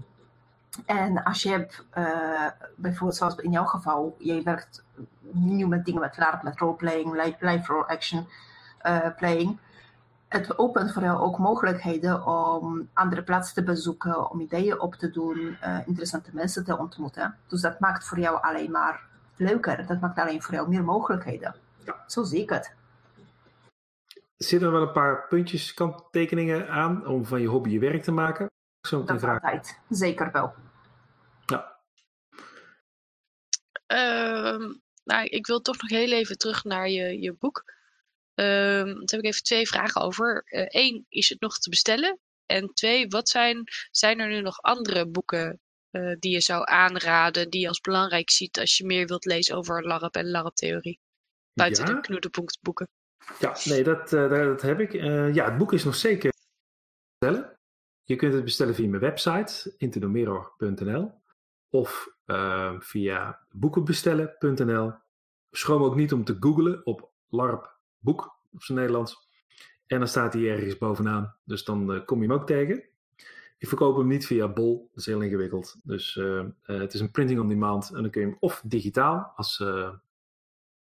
En 0.86 1.24
als 1.24 1.44
je 1.44 1.50
hebt, 1.50 1.86
uh, 1.98 2.48
bijvoorbeeld 2.76 3.18
zoals 3.18 3.36
in 3.36 3.52
jouw 3.52 3.66
geval, 3.66 4.16
je 4.20 4.42
werkt 4.44 4.84
nu 5.32 5.68
met 5.68 5.86
dingen 5.86 6.02
met 6.02 6.18
LARP, 6.18 6.44
met 6.44 6.60
roleplaying, 6.60 7.36
live 7.40 7.74
role 7.74 7.88
action 7.88 8.28
uh, 8.84 9.08
playing. 9.18 9.60
Het 10.34 10.58
opent 10.58 10.94
voor 10.94 11.02
jou 11.04 11.20
ook 11.20 11.38
mogelijkheden 11.38 12.26
om 12.26 12.90
andere 12.94 13.24
plaatsen 13.24 13.56
te 13.56 13.64
bezoeken, 13.64 14.30
om 14.30 14.40
ideeën 14.40 14.80
op 14.80 14.96
te 14.96 15.10
doen, 15.10 15.58
interessante 15.86 16.30
mensen 16.34 16.64
te 16.64 16.78
ontmoeten. 16.78 17.38
Dus 17.48 17.62
dat 17.62 17.80
maakt 17.80 18.08
voor 18.08 18.20
jou 18.20 18.42
alleen 18.42 18.72
maar 18.72 19.02
leuker. 19.38 19.86
Dat 19.88 20.02
maakt 20.02 20.20
alleen 20.20 20.42
voor 20.42 20.54
jou 20.54 20.70
meer 20.70 20.84
mogelijkheden. 20.84 21.56
Ja. 21.86 22.04
Zo 22.08 22.24
zie 22.24 22.42
ik 22.42 22.50
het. 22.50 22.76
Zitten 24.38 24.68
er 24.68 24.74
wel 24.74 24.82
een 24.88 24.92
paar 24.92 25.28
puntjes, 25.28 25.74
kanttekeningen 25.74 26.70
aan 26.70 27.08
om 27.08 27.26
van 27.26 27.42
je 27.42 27.48
hobby 27.48 27.70
je 27.70 27.80
werk 27.80 28.04
te 28.04 28.12
maken? 28.12 28.48
Zo 28.88 29.04
dat 29.04 29.20
vraag. 29.20 29.42
altijd, 29.42 29.80
zeker 29.90 30.32
wel. 30.32 30.54
Ja. 31.46 31.78
Uh, 33.88 34.70
nou, 35.04 35.26
ik 35.26 35.48
wil 35.48 35.62
toch 35.62 35.82
nog 35.82 35.90
heel 35.90 36.12
even 36.12 36.38
terug 36.38 36.64
naar 36.64 36.90
je, 36.90 37.22
je 37.22 37.34
boek. 37.34 37.64
Uh, 38.36 38.46
daar 38.86 38.86
heb 38.86 39.20
ik 39.20 39.26
even 39.26 39.44
twee 39.44 39.68
vragen 39.68 40.02
over. 40.02 40.44
Eén, 40.68 40.96
uh, 40.96 41.04
is 41.10 41.30
het 41.30 41.42
nog 41.42 41.58
te 41.58 41.70
bestellen? 41.70 42.20
En 42.46 42.74
twee, 42.74 43.08
wat 43.08 43.30
zijn, 43.30 43.64
zijn 43.92 44.20
er 44.20 44.28
nu 44.28 44.42
nog 44.42 44.62
andere 44.62 45.08
boeken 45.08 45.60
uh, 45.92 46.16
die 46.20 46.32
je 46.32 46.42
zou 46.42 46.62
aanraden, 46.66 47.50
die 47.50 47.62
je 47.62 47.68
als 47.68 47.80
belangrijk 47.80 48.30
ziet 48.30 48.60
als 48.60 48.78
je 48.78 48.86
meer 48.86 49.08
wilt 49.08 49.26
lezen 49.26 49.56
over 49.56 49.88
LARP 49.88 50.16
en 50.16 50.30
LARP-theorie? 50.30 51.00
Buiten 51.54 51.86
ja. 51.86 51.94
de 51.94 52.02
knoedenpunktboeken. 52.02 52.90
Ja, 53.40 53.58
nee, 53.64 53.84
dat, 53.84 54.14
uh, 54.14 54.30
dat 54.30 54.62
heb 54.62 54.80
ik. 54.80 54.92
Ja, 55.34 55.46
het 55.46 55.58
boek 55.58 55.74
is 55.74 55.84
nog 55.84 55.96
zeker 55.96 56.32
bestellen. 57.18 57.58
Je 58.04 58.16
kunt 58.16 58.34
het 58.34 58.44
bestellen 58.44 58.76
via 58.76 58.88
mijn 58.88 59.02
website, 59.02 59.74
intothemirror.nl 59.78 61.12
of 61.70 62.08
uh, 62.26 62.80
via 62.80 63.46
boekenbestellen.nl. 63.50 64.94
Schroom 65.52 65.84
ook 65.84 65.96
niet 65.96 66.14
om 66.14 66.24
te 66.24 66.38
googlen 66.40 66.86
op 66.86 67.12
LARP 67.28 67.73
boek 68.04 68.36
op 68.54 68.64
zijn 68.64 68.78
Nederlands. 68.78 69.30
En 69.88 70.00
dan 70.00 70.08
staat 70.08 70.34
hij 70.34 70.50
ergens 70.50 70.78
bovenaan, 70.78 71.36
dus 71.44 71.64
dan 71.64 72.06
kom 72.06 72.22
je 72.22 72.28
hem 72.28 72.38
ook 72.40 72.48
tegen. 72.48 72.84
Ik 73.58 73.68
verkoop 73.68 73.98
hem 73.98 74.08
niet 74.08 74.26
via 74.26 74.48
Bol, 74.48 74.90
dat 74.90 75.00
is 75.00 75.06
heel 75.06 75.22
ingewikkeld. 75.22 75.76
Dus 75.84 76.20
het 76.62 76.94
is 76.94 77.00
een 77.00 77.12
printing 77.12 77.40
on 77.40 77.48
demand 77.48 77.92
en 77.94 78.02
dan 78.02 78.12
kun 78.12 78.22
je 78.22 78.28
hem 78.28 78.38
of 78.40 78.62
digitaal 78.66 79.34
als 79.36 79.64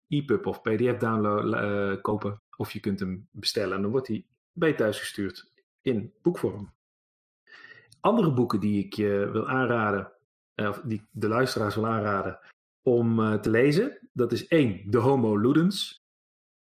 EPUB 0.09 0.47
of 0.47 0.63
PDF 0.63 0.97
download 0.97 2.01
kopen. 2.01 2.41
Of 2.57 2.71
je 2.71 2.81
kunt 2.81 3.01
hem 3.01 3.29
bestellen 3.31 3.77
en 3.77 3.83
dan 3.83 3.91
wordt 3.91 4.09
hij 4.09 4.25
bij 4.53 4.75
thuis 4.75 4.99
gestuurd 4.99 5.53
in 5.83 6.13
boekvorm. 6.23 6.73
Andere 8.01 8.33
boeken 8.33 8.61
die 8.61 8.85
ik 8.85 8.93
je 8.93 9.29
wil 9.33 9.49
aanraden, 9.49 10.13
of 10.55 10.81
die 10.85 11.07
de 11.11 11.29
luisteraars 11.29 11.75
wil 11.75 11.87
aanraden 11.87 12.39
om 12.83 13.41
te 13.41 13.51
lezen, 13.51 13.99
dat 14.13 14.33
is 14.33 14.47
één, 14.47 14.91
De 14.91 14.99
Homo 14.99 15.37
Ludens. 15.37 16.06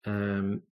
Um, 0.07 0.65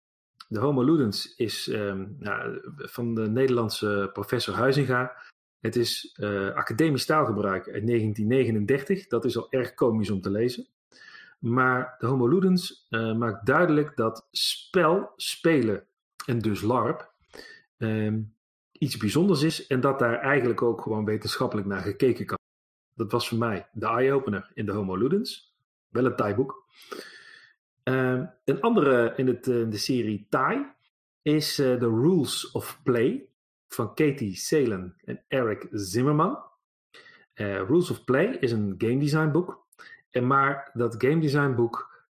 de 0.47 0.59
Homo 0.59 0.83
Ludens 0.83 1.35
is 1.35 1.67
um, 1.67 2.15
nou, 2.19 2.59
van 2.75 3.15
de 3.15 3.29
Nederlandse 3.29 4.09
professor 4.13 4.53
Huizinga. 4.53 5.15
Het 5.59 5.75
is 5.75 6.17
academisch 6.53 7.05
taalgebruik 7.05 7.69
uit 7.69 7.87
1939. 7.87 9.07
Dat 9.07 9.25
is 9.25 9.37
al 9.37 9.51
erg 9.51 9.73
komisch 9.73 10.09
om 10.09 10.21
te 10.21 10.29
lezen. 10.29 10.67
Maar 11.41 11.95
de 11.99 12.05
Homo 12.05 12.27
Ludens 12.27 12.87
uh, 12.89 13.15
maakt 13.15 13.45
duidelijk 13.45 13.95
dat 13.95 14.27
spel, 14.31 15.13
spelen 15.15 15.83
en 16.25 16.39
dus 16.39 16.61
LARP 16.61 17.13
um, 17.77 18.35
iets 18.71 18.97
bijzonders 18.97 19.41
is 19.41 19.67
en 19.67 19.81
dat 19.81 19.99
daar 19.99 20.19
eigenlijk 20.19 20.61
ook 20.61 20.81
gewoon 20.81 21.05
wetenschappelijk 21.05 21.67
naar 21.67 21.81
gekeken 21.81 22.25
kan. 22.25 22.37
Dat 22.95 23.11
was 23.11 23.27
voor 23.27 23.37
mij 23.37 23.67
de 23.71 23.85
eye-opener 23.85 24.51
in 24.53 24.65
de 24.65 24.71
Homo 24.71 24.95
Ludens. 24.95 25.55
Wel 25.89 26.05
een 26.05 26.15
Thai-boek. 26.15 26.65
Uh, 27.83 28.21
een 28.45 28.61
andere 28.61 29.13
in, 29.15 29.27
het, 29.27 29.47
uh, 29.47 29.69
de 29.69 29.77
serie 29.77 30.25
Thai 30.29 30.65
is 31.21 31.59
uh, 31.59 31.75
The 31.77 31.87
Rules 31.87 32.51
of 32.51 32.79
Play 32.83 33.25
van 33.67 33.93
Katie 33.93 34.35
Salen 34.35 34.95
en 35.05 35.23
Eric 35.27 35.67
Zimmerman. 35.71 36.39
Rules 37.33 37.89
of 37.89 38.03
Play 38.03 38.25
is 38.25 38.51
een 38.51 38.75
game 38.77 38.99
design 38.99 39.31
boek 39.31 39.65
en 40.09 40.27
maar 40.27 40.69
dat 40.73 40.95
game 40.97 41.19
design 41.19 41.53
boek 41.55 42.05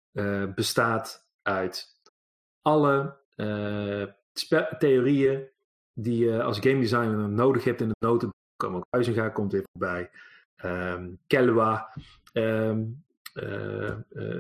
bestaat 0.56 1.28
uit 1.42 1.96
alle 2.62 3.16
theorieën 4.80 5.44
die 5.94 6.26
je 6.26 6.44
als 6.44 6.60
game 6.60 6.80
designer 6.80 7.30
nodig 7.30 7.64
hebt 7.64 7.82
in 7.82 7.88
het 7.88 8.00
notenboek. 8.00 8.36
Ook 8.64 8.86
Huizinga 8.90 9.30
komt 9.30 9.52
weer 9.52 9.64
voorbij. 9.72 10.10
Um, 10.66 11.20
Kelwa. 11.28 11.94
Uh, 13.34 13.92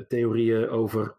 theorieën 0.08 0.70
over 0.70 1.16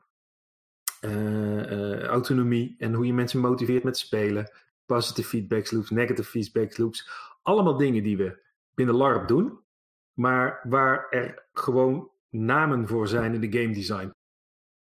autonomie 2.07 2.75
en 2.79 2.95
hoe 2.95 3.07
je 3.07 3.15
mensen 3.15 3.41
motiveert 3.41 3.85
met 3.85 3.97
spelen. 3.97 4.51
Positive 4.87 5.29
feedback 5.29 5.71
loops, 5.71 5.91
negative 5.91 6.31
feedback 6.31 6.79
loops. 6.79 7.11
Allemaal 7.43 7.77
dingen 7.77 8.03
die 8.03 8.17
we 8.17 8.43
binnen 8.75 8.95
LARP 8.95 9.29
doen. 9.29 9.61
Maar 10.12 10.61
waar 10.69 11.09
er 11.11 11.47
gewoon 11.53 12.11
namen 12.29 12.88
voor 12.88 13.09
zijn 13.09 13.35
in 13.35 13.51
de 13.51 13.59
game 13.59 13.75
design. 13.75 14.11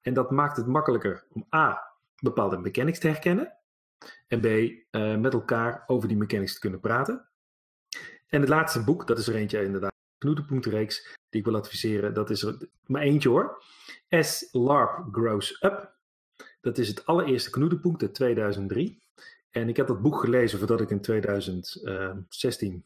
En 0.01 0.13
dat 0.13 0.31
maakt 0.31 0.57
het 0.57 0.67
makkelijker 0.67 1.25
om 1.29 1.47
A. 1.55 1.93
bepaalde 2.21 2.57
mechanics 2.57 2.99
te 2.99 3.07
herkennen. 3.07 3.53
En 4.27 4.39
B. 4.39 4.45
Uh, 4.45 5.15
met 5.15 5.33
elkaar 5.33 5.83
over 5.87 6.07
die 6.07 6.17
mechanics 6.17 6.53
te 6.53 6.59
kunnen 6.59 6.79
praten. 6.79 7.27
En 8.27 8.39
het 8.39 8.49
laatste 8.49 8.83
boek, 8.83 9.07
dat 9.07 9.17
is 9.17 9.27
er 9.27 9.35
eentje 9.35 9.63
inderdaad, 9.63 9.91
knoetenpuntenreeks, 10.17 11.17
die 11.29 11.39
ik 11.39 11.45
wil 11.45 11.55
adviseren. 11.55 12.13
Dat 12.13 12.29
is 12.29 12.43
er 12.43 12.69
maar 12.85 13.01
eentje 13.01 13.29
hoor. 13.29 13.63
As 14.09 14.49
LARP 14.51 15.07
Grows 15.11 15.63
Up. 15.63 15.96
Dat 16.67 16.77
is 16.77 16.87
het 16.87 17.05
allereerste 17.05 17.49
knoetenpunt 17.49 18.01
uit 18.01 18.13
2003. 18.13 19.03
En 19.49 19.69
ik 19.69 19.77
heb 19.77 19.87
dat 19.87 20.01
boek 20.01 20.19
gelezen 20.19 20.57
voordat 20.57 20.81
ik 20.81 20.89
in 20.89 21.01
2016, 21.01 22.85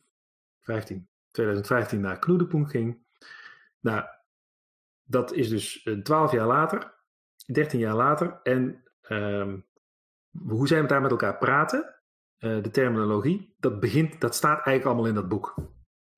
15, 0.60 1.08
2015 1.32 2.02
naar 2.02 2.20
Knoedenpunt 2.20 2.70
ging. 2.70 2.98
Nou, 3.80 4.06
dat 5.04 5.34
is 5.34 5.50
dus 5.50 5.90
12 6.04 6.32
jaar 6.32 6.48
later, 6.48 6.94
13 7.46 7.80
jaar 7.80 7.96
later. 7.96 8.40
En 8.44 8.84
um, 9.10 9.66
hoe 10.32 10.68
zij 10.68 10.88
daar 10.88 11.02
met 11.02 11.12
elkaar 11.12 11.38
praten, 11.38 11.96
uh, 12.40 12.64
de 12.64 12.72
terminologie, 12.72 13.56
dat, 13.60 13.80
begint, 13.80 14.22
dat 14.22 14.36
staat 14.36 14.66
eigenlijk 14.66 14.86
allemaal 14.86 15.08
in 15.08 15.16
dat 15.16 15.30
boek. 15.30 15.56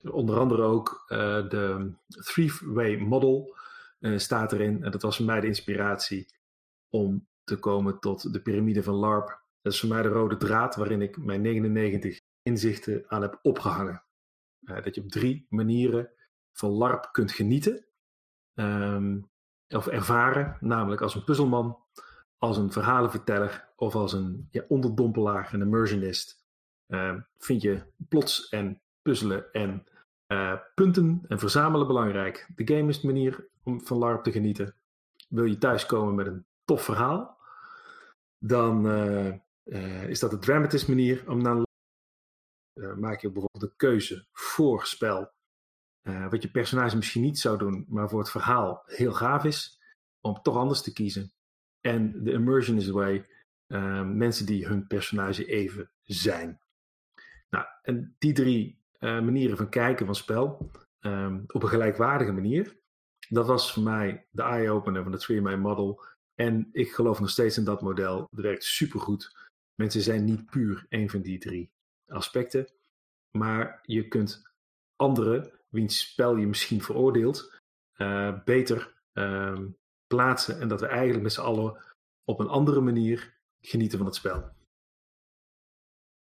Onder 0.02 0.38
andere 0.38 0.62
ook 0.62 1.04
uh, 1.08 1.48
de 1.48 1.92
three-way 2.06 2.96
model 2.96 3.56
staat 4.00 4.52
erin. 4.52 4.84
En 4.84 4.90
dat 4.90 5.02
was 5.02 5.16
voor 5.16 5.26
mij 5.26 5.40
de 5.40 5.46
inspiratie 5.46 6.26
om 6.88 7.26
te 7.44 7.58
komen 7.58 8.00
tot 8.00 8.32
de 8.32 8.40
piramide 8.40 8.82
van 8.82 8.94
LARP. 8.94 9.42
Dat 9.62 9.72
is 9.72 9.80
voor 9.80 9.88
mij 9.88 10.02
de 10.02 10.08
rode 10.08 10.36
draad 10.36 10.76
waarin 10.76 11.02
ik 11.02 11.16
mijn 11.16 11.40
99 11.40 12.20
inzichten 12.42 13.04
aan 13.08 13.22
heb 13.22 13.38
opgehangen. 13.42 14.02
dat 14.60 14.94
je 14.94 15.02
op 15.02 15.10
drie 15.10 15.46
manieren 15.48 16.10
van 16.52 16.70
LARP 16.70 17.08
kunt 17.12 17.32
genieten. 17.32 17.86
Um, 18.54 19.30
of 19.68 19.86
ervaren, 19.86 20.56
namelijk 20.60 21.00
als 21.00 21.14
een 21.14 21.24
puzzelman, 21.24 21.78
als 22.38 22.56
een 22.56 22.72
verhalenverteller 22.72 23.68
of 23.76 23.94
als 23.94 24.12
een 24.12 24.48
ja, 24.50 24.64
onderdompelaar, 24.68 25.54
een 25.54 25.60
immersionist. 25.60 26.42
Uh, 26.88 27.14
vind 27.38 27.62
je 27.62 27.82
plots 28.08 28.48
en 28.48 28.80
puzzelen 29.02 29.52
en 29.52 29.84
uh, 30.28 30.58
punten 30.74 31.24
en 31.28 31.38
verzamelen 31.38 31.86
belangrijk. 31.86 32.48
De 32.54 32.74
game 32.74 32.88
is 32.88 33.00
de 33.00 33.06
manier 33.06 33.48
om 33.62 33.80
van 33.80 33.98
LARP 33.98 34.22
te 34.22 34.32
genieten. 34.32 34.74
Wil 35.28 35.44
je 35.44 35.58
thuiskomen 35.58 36.14
met 36.14 36.26
een 36.26 36.46
tof 36.64 36.84
verhaal, 36.84 37.38
dan 38.38 38.86
uh, 38.86 40.08
is 40.08 40.20
dat 40.20 40.30
de 40.30 40.38
dramatist 40.38 40.88
manier 40.88 41.30
om 41.30 41.42
naar 41.42 41.62
maak 42.96 43.20
je 43.20 43.30
bijvoorbeeld 43.30 43.62
een 43.62 43.76
keuze 43.76 44.26
voor 44.32 44.86
spel 44.86 45.32
wat 46.02 46.42
je 46.42 46.50
personage 46.50 46.96
misschien 46.96 47.22
niet 47.22 47.38
zou 47.38 47.58
doen, 47.58 47.84
maar 47.88 48.08
voor 48.08 48.18
het 48.18 48.30
verhaal 48.30 48.82
heel 48.86 49.12
gaaf 49.12 49.44
is, 49.44 49.80
om 50.20 50.42
toch 50.42 50.56
anders 50.56 50.82
te 50.82 50.92
kiezen. 50.92 51.32
En 51.80 52.24
de 52.24 52.32
immersion 52.32 52.76
is 52.76 52.88
way. 52.88 53.26
Uh, 53.66 54.04
mensen 54.04 54.46
die 54.46 54.66
hun 54.66 54.86
personage 54.86 55.44
even 55.44 55.90
zijn. 56.02 56.60
Nou, 57.50 57.66
en 57.82 58.14
die 58.18 58.32
drie 58.32 58.82
manieren 58.98 59.56
van 59.56 59.68
kijken 59.68 60.06
van 60.06 60.14
spel, 60.14 60.70
um, 61.00 61.44
op 61.46 61.62
een 61.62 61.68
gelijkwaardige 61.68 62.32
manier, 62.32 62.76
dat 63.28 63.46
was 63.46 63.72
voor 63.72 63.82
mij 63.82 64.26
de 64.30 64.42
eye-opener 64.42 65.02
van 65.02 65.12
het 65.12 65.20
Three 65.20 65.40
Man 65.40 65.60
Model. 65.60 66.04
En 66.34 66.68
ik 66.72 66.92
geloof 66.92 67.20
nog 67.20 67.30
steeds 67.30 67.56
in 67.56 67.64
dat 67.64 67.82
model. 67.82 68.26
Het 68.30 68.40
werkt 68.40 68.64
supergoed. 68.64 69.48
Mensen 69.74 70.00
zijn 70.00 70.24
niet 70.24 70.46
puur 70.46 70.86
een 70.88 71.10
van 71.10 71.20
die 71.20 71.38
drie 71.38 71.70
aspecten. 72.06 72.68
Maar 73.38 73.78
je 73.82 74.08
kunt 74.08 74.42
andere 74.96 75.62
wiens 75.68 75.98
spel 75.98 76.36
je 76.36 76.46
misschien 76.46 76.82
veroordeelt, 76.82 77.60
uh, 77.96 78.42
beter 78.44 78.94
uh, 79.12 79.60
plaatsen. 80.06 80.60
En 80.60 80.68
dat 80.68 80.80
we 80.80 80.86
eigenlijk 80.86 81.22
met 81.22 81.32
z'n 81.32 81.40
allen 81.40 81.84
op 82.24 82.40
een 82.40 82.48
andere 82.48 82.80
manier 82.80 83.38
genieten 83.60 83.98
van 83.98 84.06
het 84.06 84.16
spel. 84.16 84.52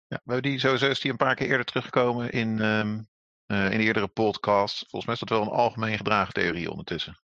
Ja, 0.08 0.22
we 0.24 0.41
die, 0.41 0.60
sowieso 0.60 0.89
is 0.89 1.00
die 1.00 1.12
een 1.12 1.17
paar 1.17 1.36
keer 1.36 1.48
eerder 1.48 1.65
teruggekomen 1.65 2.32
in, 2.32 2.60
um, 2.60 3.08
in 3.48 3.80
eerdere 3.80 4.08
podcasts. 4.08 4.80
Volgens 4.80 5.06
mij 5.06 5.13
is 5.13 5.20
dat 5.20 5.30
wel 5.30 5.41
een 5.41 5.58
algemeen 5.60 5.98
gedragen 5.98 6.34
theorie 6.34 6.70
ondertussen. 6.70 7.20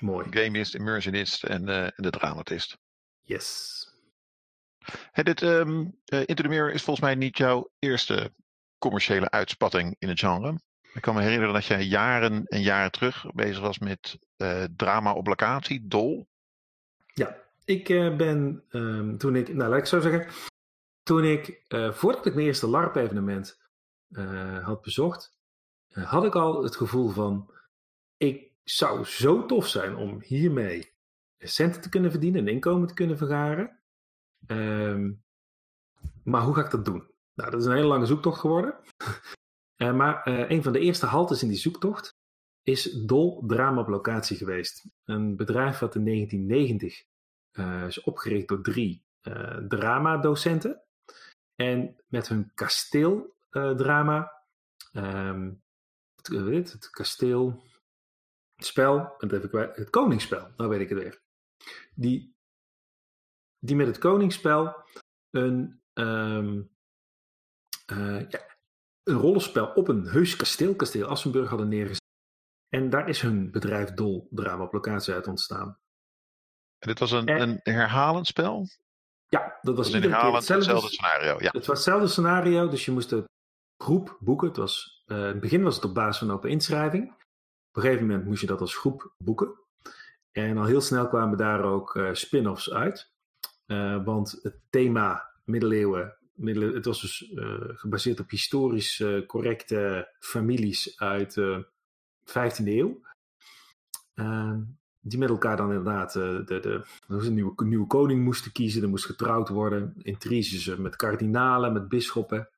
Mooi. 0.00 0.26
Gameist, 0.30 0.74
immersionist 0.74 1.44
en, 1.44 1.68
en 1.68 1.92
de 1.96 2.10
dramatist. 2.10 2.78
Yes. 3.22 3.74
Hey, 5.10 5.24
dit 5.24 5.42
um, 5.42 5.98
uh, 6.06 6.20
Into 6.26 6.42
the 6.42 6.48
Mirror 6.48 6.72
is 6.72 6.82
volgens 6.82 7.06
mij 7.06 7.14
niet 7.14 7.38
jouw 7.38 7.70
eerste 7.78 8.32
commerciële 8.78 9.30
uitspatting 9.30 9.96
in 9.98 10.08
het 10.08 10.18
genre. 10.18 10.60
Ik 10.92 11.02
kan 11.02 11.14
me 11.14 11.22
herinneren 11.22 11.54
dat 11.54 11.64
jij 11.64 11.82
jaren 11.82 12.44
en 12.44 12.62
jaren 12.62 12.90
terug 12.90 13.32
bezig 13.34 13.60
was 13.60 13.78
met 13.78 14.18
uh, 14.36 14.64
drama 14.76 15.12
op 15.12 15.26
locatie, 15.26 15.86
Dol. 15.86 16.28
Ja, 17.06 17.36
ik 17.64 17.88
uh, 17.88 18.16
ben 18.16 18.64
um, 18.70 19.18
toen 19.18 19.36
ik, 19.36 19.54
nou 19.54 19.70
laat 19.70 19.78
ik 19.78 19.86
zo 19.86 20.00
zeggen, 20.00 20.26
toen 21.02 21.24
ik, 21.24 21.62
voordat 21.90 22.26
ik 22.26 22.34
mijn 22.34 22.46
eerste 22.46 22.66
LARP-evenement 22.66 23.58
had 24.62 24.82
bezocht, 24.82 25.36
had 25.92 26.24
ik 26.24 26.34
al 26.34 26.62
het 26.62 26.76
gevoel 26.76 27.08
van, 27.08 27.50
ik 28.16 28.50
zou 28.68 29.04
zo 29.04 29.46
tof 29.46 29.68
zijn 29.68 29.96
om 29.96 30.20
hiermee 30.22 30.94
centen 31.38 31.80
te 31.80 31.88
kunnen 31.88 32.10
verdienen, 32.10 32.40
een 32.40 32.54
inkomen 32.54 32.88
te 32.88 32.94
kunnen 32.94 33.18
vergaren. 33.18 33.80
Um, 34.46 35.24
maar 36.24 36.42
hoe 36.42 36.54
ga 36.54 36.64
ik 36.64 36.70
dat 36.70 36.84
doen? 36.84 37.10
Nou, 37.34 37.50
dat 37.50 37.60
is 37.60 37.66
een 37.66 37.74
hele 37.74 37.86
lange 37.86 38.06
zoektocht 38.06 38.40
geworden. 38.40 38.74
uh, 39.76 39.96
maar 40.00 40.28
uh, 40.28 40.50
een 40.50 40.62
van 40.62 40.72
de 40.72 40.78
eerste 40.78 41.06
haltes 41.06 41.42
in 41.42 41.48
die 41.48 41.56
zoektocht 41.56 42.14
is 42.62 42.92
Dol 42.92 43.46
Drama 43.46 43.88
Locatie 43.88 44.36
geweest. 44.36 44.84
Een 45.04 45.36
bedrijf 45.36 45.78
wat 45.78 45.94
in 45.94 46.04
1990 46.04 47.04
uh, 47.52 47.86
is 47.86 48.00
opgericht 48.02 48.48
door 48.48 48.62
drie 48.62 49.04
drama-docenten. 49.68 50.82
En 51.54 51.96
met 52.06 52.28
hun 52.28 52.50
kasteeldrama, 52.54 54.32
um, 54.92 55.62
het, 56.22 56.72
het 56.72 56.90
kasteel, 56.90 57.62
het 58.56 58.66
spel, 58.66 59.14
het, 59.18 59.32
even 59.32 59.72
het 59.74 59.90
koningsspel, 59.90 60.50
nou 60.56 60.70
weet 60.70 60.80
ik 60.80 60.88
het 60.88 60.98
weer. 60.98 61.22
Die, 61.94 62.36
die 63.58 63.76
met 63.76 63.86
het 63.86 63.98
koningsspel 63.98 64.84
een, 65.30 65.80
um, 65.94 66.70
uh, 67.92 68.28
ja, 68.28 68.56
een 69.02 69.16
rollenspel 69.16 69.66
op 69.66 69.88
een 69.88 70.06
heus 70.06 70.36
kasteel, 70.36 70.74
kasteel 70.74 71.06
Assenburg, 71.06 71.48
hadden 71.48 71.68
neergezet. 71.68 72.04
En 72.68 72.90
daar 72.90 73.08
is 73.08 73.20
hun 73.20 73.50
bedrijf 73.50 73.94
Dol 73.94 74.28
Drama 74.30 74.64
op 74.64 74.72
locatie 74.72 75.14
uit 75.14 75.26
ontstaan. 75.26 75.78
En 76.78 76.88
dit 76.88 76.98
was 76.98 77.10
een, 77.10 77.26
en, 77.26 77.60
een 77.62 77.74
herhalend 77.74 78.26
spel? 78.26 78.68
Ja, 79.28 79.58
dat 79.62 79.76
was 79.76 79.92
een 79.92 80.02
herhalend 80.02 80.34
hetzelfde, 80.34 80.70
hetzelfde, 80.70 80.94
scenario. 80.94 81.38
Ja. 81.38 81.50
Het 81.50 81.66
was 81.66 81.76
hetzelfde 81.76 82.08
scenario, 82.08 82.68
dus 82.68 82.84
je 82.84 82.92
moest 82.92 83.10
de 83.10 83.24
groep 83.82 84.16
boeken. 84.20 84.48
Het 84.48 84.56
was, 84.56 85.02
uh, 85.06 85.18
in 85.18 85.24
het 85.24 85.40
begin 85.40 85.62
was 85.62 85.74
het 85.74 85.84
op 85.84 85.94
basis 85.94 86.18
van 86.18 86.30
open 86.30 86.50
inschrijving. 86.50 87.24
Op 87.76 87.82
een 87.82 87.88
gegeven 87.88 88.08
moment 88.08 88.26
moest 88.26 88.40
je 88.40 88.46
dat 88.46 88.60
als 88.60 88.76
groep 88.76 89.12
boeken. 89.18 89.54
En 90.32 90.56
al 90.56 90.64
heel 90.64 90.80
snel 90.80 91.08
kwamen 91.08 91.38
daar 91.38 91.62
ook 91.62 91.94
uh, 91.94 92.08
spin-offs 92.12 92.72
uit. 92.72 93.12
Uh, 93.66 94.04
want 94.04 94.38
het 94.42 94.60
thema 94.70 95.30
middeleeuwen, 95.44 96.16
middele, 96.34 96.74
het 96.74 96.84
was 96.84 97.00
dus 97.00 97.30
uh, 97.30 97.60
gebaseerd 97.60 98.20
op 98.20 98.30
historisch 98.30 99.04
correcte 99.26 100.12
families 100.18 100.98
uit 100.98 101.34
de 101.34 101.66
15e 102.24 102.64
eeuw. 102.64 103.00
Ehm, 104.14 104.60
die 105.00 105.18
met 105.18 105.28
elkaar 105.28 105.56
dan 105.56 105.68
inderdaad 105.68 106.12
de, 106.12 106.42
de, 106.44 106.84
een 107.06 107.34
nieuwe, 107.34 107.64
nieuwe 107.64 107.86
koning 107.86 108.24
moesten 108.24 108.52
kiezen. 108.52 108.82
Er 108.82 108.88
moest 108.88 109.06
getrouwd 109.06 109.48
worden. 109.48 109.94
Intriges 110.02 110.76
met 110.76 110.96
kardinalen, 110.96 111.72
met 111.72 111.88
bisschoppen. 111.88 112.48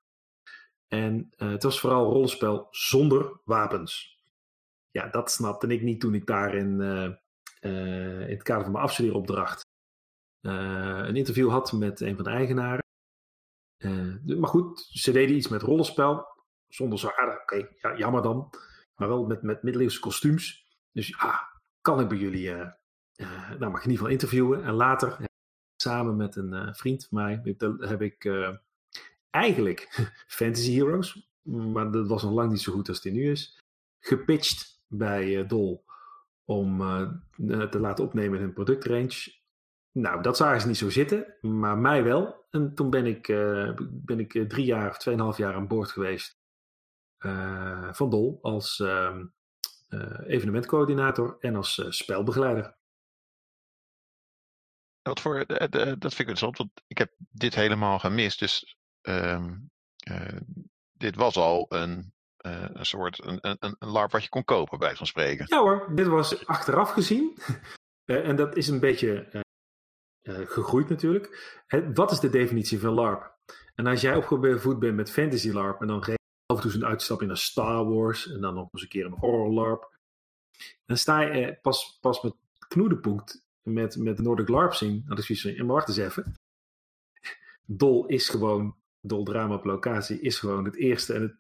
En 0.89 1.33
het 1.37 1.63
was 1.63 1.81
vooral 1.81 2.13
rollenspel 2.13 2.67
zonder 2.71 3.41
wapens. 3.45 4.18
Ja, 4.91 5.09
dat 5.09 5.31
snapte 5.31 5.67
ik 5.67 5.83
niet 5.83 6.01
toen 6.01 6.15
ik 6.15 6.27
daarin 6.27 6.81
uh, 7.61 8.23
in 8.29 8.35
het 8.35 8.43
kader 8.43 8.63
van 8.63 8.73
mijn 8.73 8.85
afstudeeropdracht 8.85 9.67
uh, 10.41 11.01
een 11.05 11.17
interview 11.17 11.51
had 11.51 11.73
met 11.73 12.01
een 12.01 12.15
van 12.15 12.25
de 12.25 12.31
eigenaren. 12.31 12.83
Maar 14.39 14.51
goed, 14.51 14.89
ze 14.91 15.13
deden 15.13 15.37
iets 15.37 15.49
met 15.49 15.63
rollenspel. 15.63 16.27
Zonder 16.69 16.99
zwaarden, 16.99 17.41
oké, 17.41 17.55
okay, 17.55 17.77
ja, 17.81 17.97
jammer 17.97 18.23
dan. 18.23 18.51
Maar 18.95 19.09
wel 19.09 19.27
met, 19.27 19.43
met 19.43 19.63
middeleeuwse 19.63 20.01
kostuums. 20.01 20.67
Dus 20.93 21.09
ja, 21.09 21.61
kan 21.81 22.01
ik 22.01 22.09
bij 22.09 22.19
jullie, 22.19 22.51
nou 23.59 23.71
mag 23.71 23.79
ik 23.79 23.85
in 23.85 23.91
ieder 23.91 23.97
geval 23.97 24.09
interviewen. 24.09 24.65
En 24.65 24.73
later, 24.73 25.25
samen 25.77 26.17
met 26.17 26.37
een 26.37 26.75
vriend 26.75 27.07
van 27.07 27.19
mij, 27.19 27.57
heb 27.79 28.03
ik 28.03 28.31
eigenlijk 29.31 30.11
Fantasy 30.39 30.75
Heroes, 30.75 31.29
maar 31.43 31.91
dat 31.91 32.09
was 32.09 32.23
nog 32.23 32.33
lang 32.33 32.51
niet 32.51 32.61
zo 32.61 32.73
goed 32.73 32.89
als 32.89 33.01
die 33.01 33.13
nu 33.13 33.31
is, 33.31 33.59
gepitcht 34.01 34.78
bij 34.89 35.47
Dol 35.47 35.85
om 36.45 36.81
uh, 36.81 37.11
te 37.63 37.79
laten 37.79 38.05
opnemen 38.05 38.39
in 38.39 38.45
hun 38.45 38.53
productrange. 38.53 39.37
Nou, 39.93 40.23
dat 40.23 40.37
zagen 40.37 40.61
ze 40.61 40.67
niet 40.67 40.77
zo 40.77 40.91
zitten, 40.91 41.37
maar 41.41 41.79
mij 41.79 42.05
wel. 42.05 42.47
En 42.51 42.75
toen 42.75 42.91
ben 42.91 43.07
ik, 43.07 43.27
ben 43.91 44.19
ik 44.19 44.45
drie 44.49 44.65
jaar 44.65 44.91
of 44.91 44.99
tweeënhalf 44.99 45.37
jaar 45.37 45.55
aan 45.55 45.69
boord 45.69 45.91
geweest 45.91 46.39
van 47.91 48.11
Dol 48.11 48.39
als 48.43 48.81
ehm, 48.81 49.27
evenementcoördinator 50.27 51.37
en 51.41 51.57
als 51.57 51.85
spelbegeleider. 51.89 52.77
Voor, 55.03 55.47
dat 55.47 55.69
vind 55.99 56.03
ik 56.03 56.19
interessant, 56.19 56.59
want 56.59 56.71
ik 56.87 56.99
heb 56.99 57.13
dit 57.19 57.55
helemaal 57.55 57.99
gemist. 57.99 58.39
Dus 58.39 58.77
um, 59.03 59.71
dit 60.93 61.17
was 61.17 61.37
al 61.37 61.67
een 61.69 62.13
uh, 62.47 62.65
een 62.73 62.87
soort 62.87 63.25
een, 63.25 63.39
een, 63.41 63.77
een 63.79 63.89
LARP 63.89 64.11
wat 64.11 64.23
je 64.23 64.29
kon 64.29 64.45
kopen, 64.45 64.79
bij 64.79 64.97
van 64.97 65.07
spreken. 65.07 65.45
Ja 65.49 65.61
hoor, 65.61 65.93
dit 65.95 66.07
was 66.07 66.47
achteraf 66.47 66.91
gezien. 66.91 67.39
uh, 68.07 68.27
en 68.29 68.37
dat 68.37 68.57
is 68.57 68.69
een 68.69 68.81
beetje 68.81 69.29
uh, 70.23 70.35
gegroeid 70.49 70.89
natuurlijk. 70.89 71.57
wat 71.95 72.11
is 72.11 72.21
de 72.21 72.31
definitie 72.31 72.81
van 72.81 72.93
LARP? 72.93 73.37
En 73.75 73.87
als 73.87 74.01
jij 74.01 74.17
opgevoed 74.17 74.79
bent 74.79 74.97
met 74.97 75.11
fantasy 75.11 75.51
LARP 75.51 75.81
en 75.81 75.87
dan 75.87 76.05
geef 76.05 76.15
je 76.15 76.55
af 76.55 76.65
en 76.65 76.71
toe 76.71 76.81
een 76.81 76.87
uitstapje 76.87 77.27
naar 77.27 77.37
Star 77.37 77.89
Wars 77.89 78.31
en 78.31 78.41
dan 78.41 78.55
nog 78.55 78.69
eens 78.73 78.83
een 78.83 78.89
keer 78.89 79.07
een 79.07 79.19
horror 79.19 79.53
LARP. 79.53 79.97
Dan 80.87 80.97
sta 80.97 81.21
je 81.21 81.59
pas, 81.63 81.99
pas 82.01 82.23
met 82.23 82.35
knoedepunkt 82.69 83.43
met, 83.63 83.97
met 83.97 84.19
Nordic 84.19 84.49
LARP 84.49 84.75
zien. 84.75 85.05
Dat 85.07 85.19
is 85.19 85.27
zoiets 85.27 85.59
maar 85.61 85.67
wacht 85.67 85.89
eens 85.89 85.97
even. 85.97 86.35
Dol 87.65 88.07
is 88.07 88.29
gewoon, 88.29 88.77
Dol 89.01 89.25
Drama 89.25 89.55
op 89.55 89.65
locatie 89.65 90.21
is 90.21 90.39
gewoon 90.39 90.65
het 90.65 90.77
eerste 90.77 91.15
en 91.15 91.23
het 91.23 91.37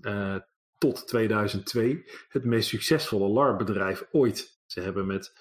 uh, 0.00 0.36
tot 0.78 1.06
2002 1.06 2.04
het 2.28 2.44
meest 2.44 2.68
succesvolle 2.68 3.28
LARP-bedrijf 3.28 4.06
ooit. 4.12 4.62
Ze 4.66 4.80
hebben 4.80 5.06
met 5.06 5.32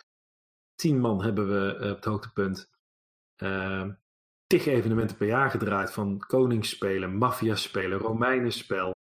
10 0.75 0.99
man 0.99 1.23
hebben 1.23 1.47
we 1.47 1.79
uh, 1.79 1.89
op 1.89 1.95
het 1.95 2.05
hoogtepunt 2.05 2.71
uh, 3.37 3.89
tig 4.47 4.65
evenementen 4.65 5.17
per 5.17 5.27
jaar 5.27 5.49
gedraaid. 5.49 5.91
Van 5.91 6.19
koningsspelen, 6.19 7.15
maffiaspelen, 7.15 7.99
Romeinenspel, 7.99 8.95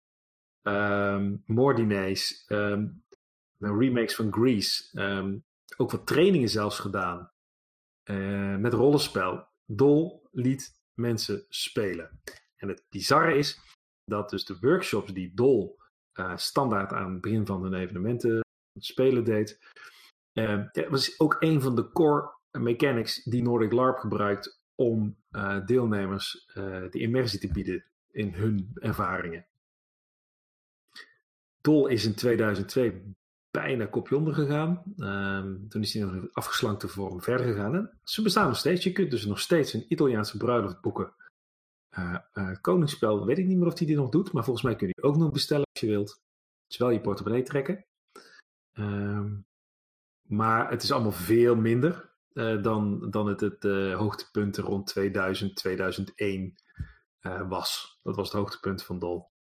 um, 0.63 1.43
Mordinees, 1.47 2.45
um, 2.49 3.05
remakes 3.59 4.15
van 4.15 4.33
Grease. 4.33 5.01
Um, 5.01 5.45
ook 5.77 5.91
wat 5.91 6.07
trainingen 6.07 6.49
zelfs 6.49 6.79
gedaan. 6.79 7.33
Uh, 8.05 8.57
met 8.57 8.73
rollenspel. 8.73 9.49
Dol 9.67 10.29
liet 10.33 10.81
mensen 10.95 11.45
spelen. 11.49 12.21
En 12.57 12.69
het 12.69 12.85
bizarre 12.89 13.37
is, 13.37 13.59
dat 14.05 14.31
dus 14.31 14.45
de 14.45 14.59
workshops 14.61 15.13
die 15.13 15.35
Dol 15.35 15.79
uh, 16.15 16.37
standaard 16.37 16.93
aan 16.93 17.13
het 17.13 17.21
begin 17.21 17.47
van 17.47 17.63
hun 17.63 17.75
evenementen 17.75 18.41
spelen 18.79 19.25
deed, 19.25 19.59
uh, 20.33 20.65
was 20.89 21.21
ook 21.21 21.37
een 21.39 21.61
van 21.61 21.77
de 21.77 21.93
core 21.93 22.39
mechanics 22.51 23.25
die 23.25 23.43
Nordic 23.43 23.73
LARP 23.73 23.99
gebruikt 23.99 24.61
om 24.75 25.17
uh, 25.31 25.67
deelnemers 25.67 26.51
de 26.91 26.99
immersie 26.99 27.41
te 27.41 27.53
bieden 27.53 27.85
in 28.11 28.33
hun 28.35 28.71
ervaringen. 28.75 29.47
Dol 31.61 31.87
is 31.87 32.05
in 32.05 32.15
2002 32.15 33.15
bijna 33.51 33.87
kopje 33.87 34.17
onder 34.17 34.35
gegaan. 34.35 34.83
Um, 34.97 35.69
toen 35.69 35.83
is 35.83 35.95
hij 35.95 36.03
nog 36.03 36.15
in 36.15 36.29
afgeslankte 36.33 36.89
vorm 36.89 37.23
verder 37.23 37.47
gegaan. 37.47 37.91
Ze 38.03 38.23
bestaan 38.23 38.47
nog 38.47 38.57
steeds. 38.57 38.85
Je 38.85 38.93
kunt 38.93 39.11
dus 39.11 39.25
nog 39.25 39.41
steeds 39.41 39.73
een 39.73 39.85
Italiaanse 39.89 40.37
bruiloft 40.37 40.81
boeken 40.81 41.13
Koningsspel, 42.61 43.27
weet 43.27 43.39
ik 43.39 43.47
niet 43.47 43.59
meer 43.59 43.67
of 43.67 43.79
hij 43.79 43.87
dit 43.87 43.97
nog 43.97 44.09
doet, 44.09 44.33
maar 44.33 44.45
volgens 44.45 44.65
mij 44.65 44.77
kun 44.77 44.89
je 44.89 45.03
ook 45.03 45.17
nog 45.17 45.33
bestellen 45.33 45.67
als 45.73 45.81
je 45.81 45.87
wilt. 45.87 46.21
Dus 46.67 46.77
wel 46.77 46.91
je 46.91 47.01
portemonnee 47.01 47.43
trekken. 47.43 47.87
Uh, 48.73 49.25
maar 50.23 50.71
het 50.71 50.83
is 50.83 50.93
allemaal 50.93 51.13
veel 51.13 51.57
minder 51.57 52.15
uh, 52.33 52.63
dan, 52.63 53.11
dan 53.11 53.27
het, 53.27 53.41
het 53.41 53.63
hoogtepunt 53.93 54.57
rond 54.57 54.87
2000, 54.87 55.57
2001 55.57 56.55
was. 57.49 57.99
Dat 58.03 58.17
was 58.17 58.29
het 58.29 58.41
hoogtepunt 58.41 58.83
van 58.83 58.99
Dol. 58.99 59.31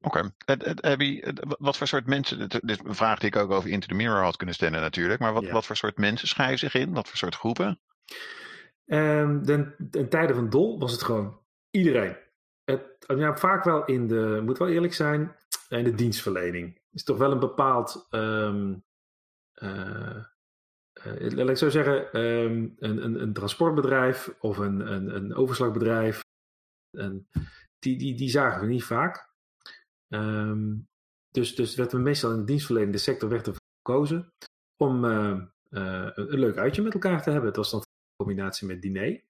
Oké. 0.00 0.32
Okay. 0.44 1.34
Wat 1.58 1.76
voor 1.76 1.86
soort 1.86 2.06
mensen, 2.06 2.38
dit 2.38 2.62
is 2.62 2.78
een 2.84 2.94
vraag 2.94 3.18
die 3.18 3.28
ik 3.28 3.36
ook 3.36 3.50
over 3.50 3.70
Into 3.70 3.86
the 3.86 3.94
Mirror 3.94 4.22
had 4.22 4.36
kunnen 4.36 4.54
stellen 4.54 4.80
natuurlijk, 4.80 5.20
maar 5.20 5.32
wat, 5.32 5.42
ja. 5.42 5.52
wat 5.52 5.66
voor 5.66 5.76
soort 5.76 5.96
mensen 5.96 6.28
schrijven 6.28 6.58
zich 6.58 6.74
in? 6.74 6.92
Wat 6.92 7.08
voor 7.08 7.16
soort 7.16 7.34
groepen? 7.34 7.80
Um, 8.90 9.44
de, 9.44 9.74
in 9.90 10.08
tijden 10.08 10.36
van 10.36 10.50
Dol 10.50 10.78
was 10.78 10.92
het 10.92 11.02
gewoon 11.02 11.40
iedereen. 11.70 12.16
Het, 12.64 12.82
ja, 13.06 13.36
vaak 13.36 13.64
wel 13.64 13.84
in 13.84 14.06
de, 14.06 14.40
moet 14.44 14.58
wel 14.58 14.68
eerlijk 14.68 14.94
zijn, 14.94 15.36
in 15.68 15.84
de 15.84 15.94
dienstverlening. 15.94 16.80
Is 16.92 17.04
toch 17.04 17.18
wel 17.18 17.32
een 17.32 17.38
bepaald 17.38 18.06
um, 18.10 18.84
laat 21.12 21.48
ik 21.48 21.56
zo 21.56 21.68
zeggen, 21.68 22.20
um, 22.20 22.74
een, 22.78 23.04
een, 23.04 23.22
een, 23.22 23.32
transportbedrijf 23.32 24.34
of 24.40 24.58
een, 24.58 24.92
een, 24.92 25.14
een 25.14 25.34
overslagbedrijf, 25.34 26.24
een, 26.90 27.28
die, 27.78 27.98
die, 27.98 28.14
die 28.14 28.30
zagen 28.30 28.60
we 28.60 28.66
niet 28.66 28.84
vaak. 28.84 29.30
Dus, 31.30 31.54
dus 31.54 31.74
werd 31.74 31.92
er 31.92 32.00
meestal 32.00 32.32
in 32.32 32.38
de 32.38 32.44
dienstverlenende 32.44 32.98
sector 32.98 33.28
werd 33.28 33.46
er 33.46 33.56
gekozen 33.76 34.32
om 34.76 35.04
een 35.04 36.38
leuk 36.38 36.56
uitje 36.56 36.82
met 36.82 36.94
elkaar 36.94 37.22
te 37.22 37.30
hebben. 37.30 37.48
Het 37.48 37.56
was 37.56 37.70
dan 37.70 37.86
combinatie 38.22 38.66
met 38.66 38.82
diner. 38.82 39.22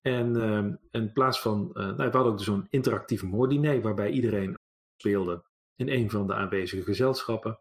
En 0.00 0.36
uh, 0.36 0.74
in 0.90 1.12
plaats 1.12 1.40
van, 1.40 1.70
nou, 1.72 1.96
we 1.96 2.02
hadden 2.02 2.32
ook 2.32 2.40
zo'n 2.40 2.66
interactief 2.70 3.22
moorddiner 3.22 3.80
waarbij 3.80 4.10
iedereen 4.10 4.56
speelde 4.96 5.44
in 5.74 5.88
een 5.88 6.10
van 6.10 6.26
de 6.26 6.34
aanwezige 6.34 6.82
gezelschappen. 6.82 7.58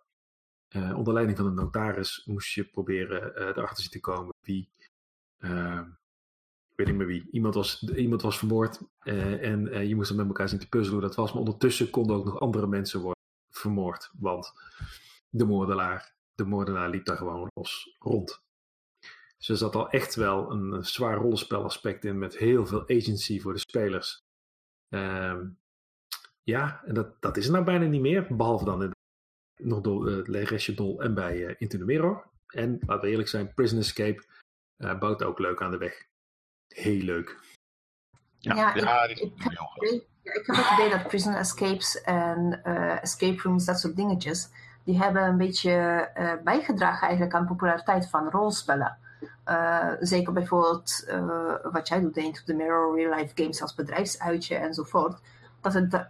Uh, 0.76 0.98
onder 0.98 1.14
leiding 1.14 1.38
van 1.38 1.48
een 1.48 1.54
notaris 1.54 2.26
moest 2.26 2.54
je 2.54 2.64
proberen 2.64 3.42
uh, 3.42 3.48
erachter 3.48 3.90
te 3.90 4.00
komen 4.00 4.34
wie, 4.42 4.70
uh, 5.40 5.82
ik 6.72 6.76
weet 6.76 6.88
niet 6.88 6.96
meer 6.96 7.08
wie, 7.08 7.28
iemand 7.32 7.54
was, 7.54 7.84
iemand 7.84 8.22
was 8.22 8.38
vermoord 8.38 8.82
en 9.00 9.88
je 9.88 9.96
moest 9.96 10.08
dan 10.08 10.18
met 10.18 10.28
elkaar 10.28 10.50
zien 10.50 10.60
te 10.60 10.70
puzzelen 10.70 11.00
hoe 11.00 11.08
dat 11.08 11.16
was. 11.16 11.32
Maar 11.32 11.42
ondertussen 11.42 11.90
konden 11.90 12.16
ook 12.16 12.26
nog 12.26 12.40
andere 12.40 12.68
mensen 12.68 13.00
worden 13.00 13.24
vermoord, 13.50 14.12
want 14.20 14.54
de 15.30 15.46
moordenaar, 15.46 16.16
de 16.36 16.46
moordenaar 16.46 16.90
liep 16.90 17.06
daar 17.06 17.18
gewoon 17.18 17.50
los 17.54 17.96
rond. 18.00 18.44
Dus 19.38 19.50
er 19.50 19.58
zat 19.58 19.76
al 19.76 19.90
echt 19.90 20.16
wel 20.16 20.52
een 20.52 20.84
zwaar 20.84 21.18
rollenspelaspect 21.18 22.06
in 22.06 22.18
met 22.18 22.38
heel 22.38 22.66
veel 22.66 22.82
agency 22.82 23.40
voor 23.40 23.54
de 23.54 23.60
spelers. 23.60 24.24
Ehm, 24.90 25.48
ja, 26.44 26.82
en 26.86 26.94
dat, 26.94 27.22
dat 27.22 27.38
is 27.38 27.46
er 27.46 27.52
nou 27.52 27.64
bijna 27.64 27.86
niet 27.86 28.02
meer, 28.02 28.36
behalve 28.36 28.66
dan 28.66 28.84
in 28.84 28.94
nog 29.56 29.82
door 29.82 30.10
uh, 30.10 30.28
Le 30.28 30.74
Dol 30.76 31.02
en 31.02 31.14
bij 31.14 31.38
uh, 31.38 31.54
Into 31.58 31.78
the 31.78 31.86
Mirror. 31.86 32.28
En 32.48 32.80
laten 32.86 33.04
we 33.04 33.10
eerlijk 33.10 33.30
zijn, 33.30 33.54
Prison 33.54 33.80
Escape 33.80 34.24
uh, 34.78 35.00
bouwt 35.00 35.24
ook 35.24 35.40
leuk 35.40 35.62
aan 35.62 35.72
de 35.72 35.78
weg. 35.78 36.06
Heel 36.68 37.02
leuk. 37.02 37.40
Ja, 38.38 38.56
ja, 38.56 38.76
ja 38.76 39.04
ik, 39.04 39.20
ik, 39.20 39.32
heb 39.38 39.54
idee, 39.76 40.08
ik, 40.22 40.46
heb 40.46 40.56
het 40.56 40.72
idee 40.74 40.90
dat 40.90 41.08
Prison 41.08 41.34
Escapes 41.34 42.02
en 42.02 42.64
escape 43.02 43.42
rooms, 43.42 43.66
dat 43.66 43.80
soort 43.80 43.96
dingetjes, 43.96 44.50
die 44.84 44.98
hebben 44.98 45.24
een 45.24 45.38
beetje 45.38 46.10
bijgedragen 46.44 47.08
eigenlijk 47.08 47.36
aan 47.36 47.42
de 47.42 47.48
populariteit 47.48 48.10
van 48.10 48.30
rolspellen. 48.30 48.98
Zeker 50.00 50.34
bijvoorbeeld 50.34 51.06
wat 51.72 51.88
jij 51.88 52.00
doet, 52.00 52.18
Into 52.18 52.42
the 52.46 52.54
Mirror, 52.54 52.96
real 52.96 53.16
life 53.16 53.32
games 53.36 53.62
als 53.62 53.76
bedrijfsuitje 53.76 54.56
enzovoort. 54.56 55.20
Dat 55.62 55.74
het 55.74 56.08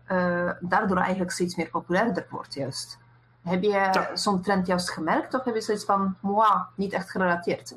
daardoor 0.59 0.97
eigenlijk 0.97 1.31
steeds 1.31 1.55
meer 1.55 1.69
populairder 1.69 2.25
wordt 2.29 2.53
juist. 2.53 2.97
Heb 3.41 3.61
je 3.61 3.69
ja. 3.69 4.15
zo'n 4.15 4.41
trend 4.41 4.67
juist 4.67 4.91
gemerkt 4.91 5.33
of 5.33 5.43
heb 5.43 5.55
je 5.55 5.61
zoiets 5.61 5.85
van, 5.85 6.17
moi, 6.21 6.65
niet 6.75 6.93
echt 6.93 7.11
gerelateerd? 7.11 7.75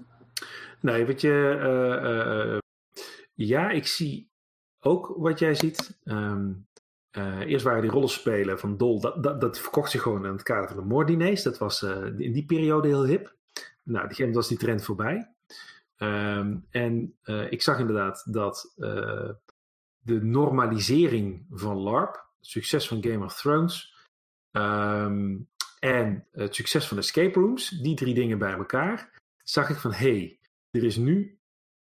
Nee, 0.81 1.07
wat 1.07 1.20
je, 1.20 2.61
ja, 3.35 3.70
ik 3.70 3.87
zie 3.87 4.31
ook 4.81 5.14
wat 5.16 5.39
jij 5.39 5.55
ziet. 5.55 5.99
Um, 6.05 6.66
eerst 7.41 7.64
waren 7.64 7.83
die 7.83 7.91
rollenspelen 7.91 8.59
van 8.59 8.76
Dol, 8.76 9.01
dat, 9.01 9.22
dat, 9.22 9.41
dat 9.41 9.59
verkocht 9.59 9.91
zich 9.91 10.03
gewoon 10.03 10.26
in 10.26 10.33
het 10.33 10.43
kader 10.43 10.68
van 10.68 10.76
de 10.76 10.85
moordiners. 10.85 11.43
Dat 11.43 11.59
was 11.59 11.83
in 11.83 12.33
die 12.33 12.47
periode 12.47 12.89
heel 12.89 13.05
hip. 13.05 13.37
Nou, 13.89 14.05
op 14.05 14.18
een 14.18 14.32
was 14.32 14.49
die 14.49 14.59
trend 14.59 14.84
voorbij. 14.84 15.34
Um, 15.97 16.66
en 16.70 17.16
ik 17.51 17.62
zag 17.62 17.78
inderdaad 17.78 18.32
dat 18.32 18.74
de 19.99 20.22
normalisering 20.22 21.47
van 21.51 21.76
LARP, 21.76 22.14
het 22.14 22.47
succes 22.47 22.89
van 22.89 23.03
Game 23.03 23.24
of 23.24 23.34
Thrones, 23.34 23.95
um, 24.53 25.49
en 25.78 26.26
het 26.32 26.55
succes 26.55 26.89
van 26.89 26.99
escape 26.99 27.41
rooms, 27.41 27.68
die 27.68 27.97
drie 27.97 28.14
dingen 28.14 28.39
bij 28.39 28.53
elkaar, 28.53 29.20
zag 29.43 29.68
ik 29.70 29.76
van 29.76 29.93
hé, 29.93 30.18
hey, 30.18 30.39
er 30.70 30.84
is 30.84 30.97
nu 30.97 31.39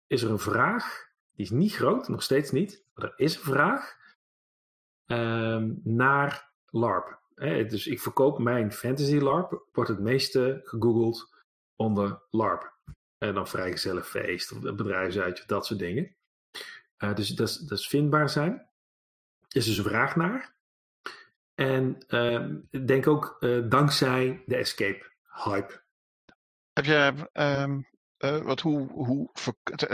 is 0.06 0.22
er 0.22 0.30
een 0.30 0.38
vraag, 0.38 1.08
die 1.34 1.44
is 1.44 1.50
niet 1.50 1.74
groot, 1.74 2.08
nog 2.08 2.22
steeds 2.22 2.50
niet, 2.50 2.84
maar 2.94 3.04
er 3.04 3.12
is 3.16 3.36
een 3.36 3.42
vraag 3.42 3.96
um, 5.06 5.80
naar 5.84 6.52
LARP. 6.66 7.20
dus 7.68 7.86
ik 7.86 8.00
verkoop 8.00 8.38
mijn 8.38 8.72
fantasy 8.72 9.16
LARP, 9.16 9.62
wordt 9.72 9.90
het 9.90 10.00
meeste 10.00 10.60
gegoogeld 10.64 11.39
onder 11.80 12.22
LARP. 12.30 12.78
En 13.18 13.34
dan 13.34 13.48
vrijgezellenfeest 13.48 14.52
of 14.52 14.60
bedrijfsuitje, 14.60 15.44
dat 15.46 15.66
soort 15.66 15.78
dingen. 15.78 16.16
Uh, 16.98 17.14
dus 17.14 17.28
dat 17.28 17.48
is, 17.48 17.56
dat 17.56 17.78
is 17.78 17.88
vindbaar 17.88 18.28
zijn. 18.28 18.68
Is 19.48 19.64
dus 19.64 19.78
een 19.78 19.84
vraag 19.84 20.16
naar. 20.16 20.54
En 21.54 22.04
uh, 22.08 22.46
denk 22.86 23.06
ook 23.06 23.36
uh, 23.40 23.68
dankzij 23.68 24.42
de 24.46 24.56
escape 24.56 25.10
hype. 25.44 25.82
Heb 26.72 26.84
je, 26.84 27.28
um, 27.32 27.86
uh, 28.18 28.36
wat, 28.36 28.60
hoe, 28.60 28.90
hoe 28.90 29.30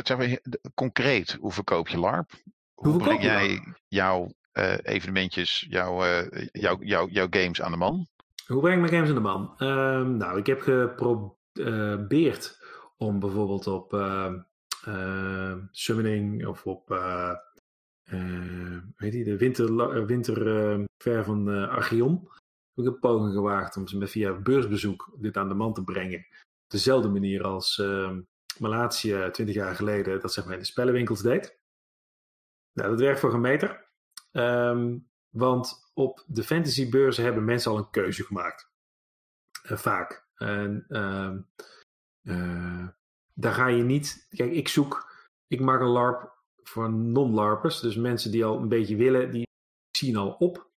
zeg 0.02 0.38
concreet, 0.74 1.32
hoe 1.32 1.52
verkoop 1.52 1.88
je 1.88 1.98
LARP? 1.98 2.30
Hoe, 2.74 2.92
hoe 2.92 3.02
breng 3.02 3.22
jij 3.22 3.74
jouw 3.88 4.34
evenementjes, 4.82 5.66
jouw, 5.68 6.04
jouw, 6.52 6.76
jouw, 6.80 7.08
jouw 7.08 7.26
games 7.30 7.62
aan 7.62 7.70
de 7.70 7.76
man? 7.76 8.06
Hoe 8.46 8.60
breng 8.60 8.74
ik 8.74 8.80
mijn 8.80 8.92
games 8.92 9.08
aan 9.08 9.14
de 9.14 9.20
man? 9.20 9.54
Um, 9.58 10.16
nou, 10.16 10.38
ik 10.38 10.46
heb 10.46 10.60
geprobeerd 10.60 11.35
om 12.96 13.18
bijvoorbeeld 13.20 13.66
op 13.66 13.90
Summoning 15.70 16.46
of 16.46 16.66
op 16.66 16.90
uh, 18.12 18.78
weet 18.96 19.12
je, 19.12 19.24
de 19.24 19.36
winter, 19.36 19.70
uh, 19.70 20.04
winterver 20.04 21.24
van 21.24 21.48
uh, 21.48 21.68
Archeon. 21.68 22.28
Heb 22.74 22.84
ik 22.84 22.92
een 22.92 22.98
poging 22.98 23.32
gewaagd 23.32 23.76
om 23.76 23.86
ze 23.86 24.06
via 24.06 24.32
beursbezoek 24.32 25.10
dit 25.16 25.36
aan 25.36 25.48
de 25.48 25.54
man 25.54 25.74
te 25.74 25.84
brengen. 25.84 26.18
Op 26.18 26.70
dezelfde 26.70 27.08
manier 27.08 27.44
als 27.44 27.78
uh, 27.78 28.16
Malatia 28.58 29.30
20 29.30 29.54
jaar 29.54 29.74
geleden 29.74 30.20
dat 30.20 30.32
zeg 30.32 30.44
maar 30.44 30.54
in 30.54 30.58
de 30.58 30.66
spellenwinkels 30.66 31.22
deed. 31.22 31.58
Nou, 32.72 32.90
dat 32.90 33.00
werkt 33.00 33.20
voor 33.20 33.34
een 33.34 33.40
meter. 33.40 33.84
Um, 34.32 35.08
want 35.28 35.90
op 35.94 36.24
de 36.26 36.42
fantasybeurzen 36.42 37.24
hebben 37.24 37.44
mensen 37.44 37.70
al 37.70 37.78
een 37.78 37.90
keuze 37.90 38.24
gemaakt. 38.24 38.70
vaak. 39.62 40.25
En 40.36 40.84
ehm, 40.88 41.38
daar 43.34 43.52
ga 43.52 43.66
je 43.66 43.82
niet. 43.82 44.26
Kijk, 44.30 44.52
ik 44.52 44.68
zoek. 44.68 45.14
Ik 45.46 45.60
maak 45.60 45.80
een 45.80 45.86
LARP 45.86 46.36
voor 46.62 46.92
non-LARPers. 46.92 47.80
Dus 47.80 47.96
mensen 47.96 48.30
die 48.30 48.44
al 48.44 48.58
een 48.58 48.68
beetje 48.68 48.96
willen, 48.96 49.30
die 49.30 49.46
zien 49.98 50.16
al 50.16 50.30
op. 50.30 50.70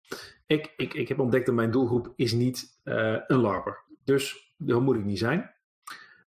Ik, 0.47 0.73
ik, 0.77 0.95
ik 0.95 1.09
heb 1.09 1.19
ontdekt 1.19 1.47
dat 1.47 1.55
mijn 1.55 1.71
doelgroep 1.71 2.13
is 2.17 2.33
niet 2.33 2.81
uh, 2.85 3.19
een 3.27 3.41
LARPer. 3.41 3.85
Dus 4.05 4.55
dat 4.57 4.81
moet 4.81 4.97
ik 4.97 5.05
niet 5.05 5.19
zijn. 5.19 5.55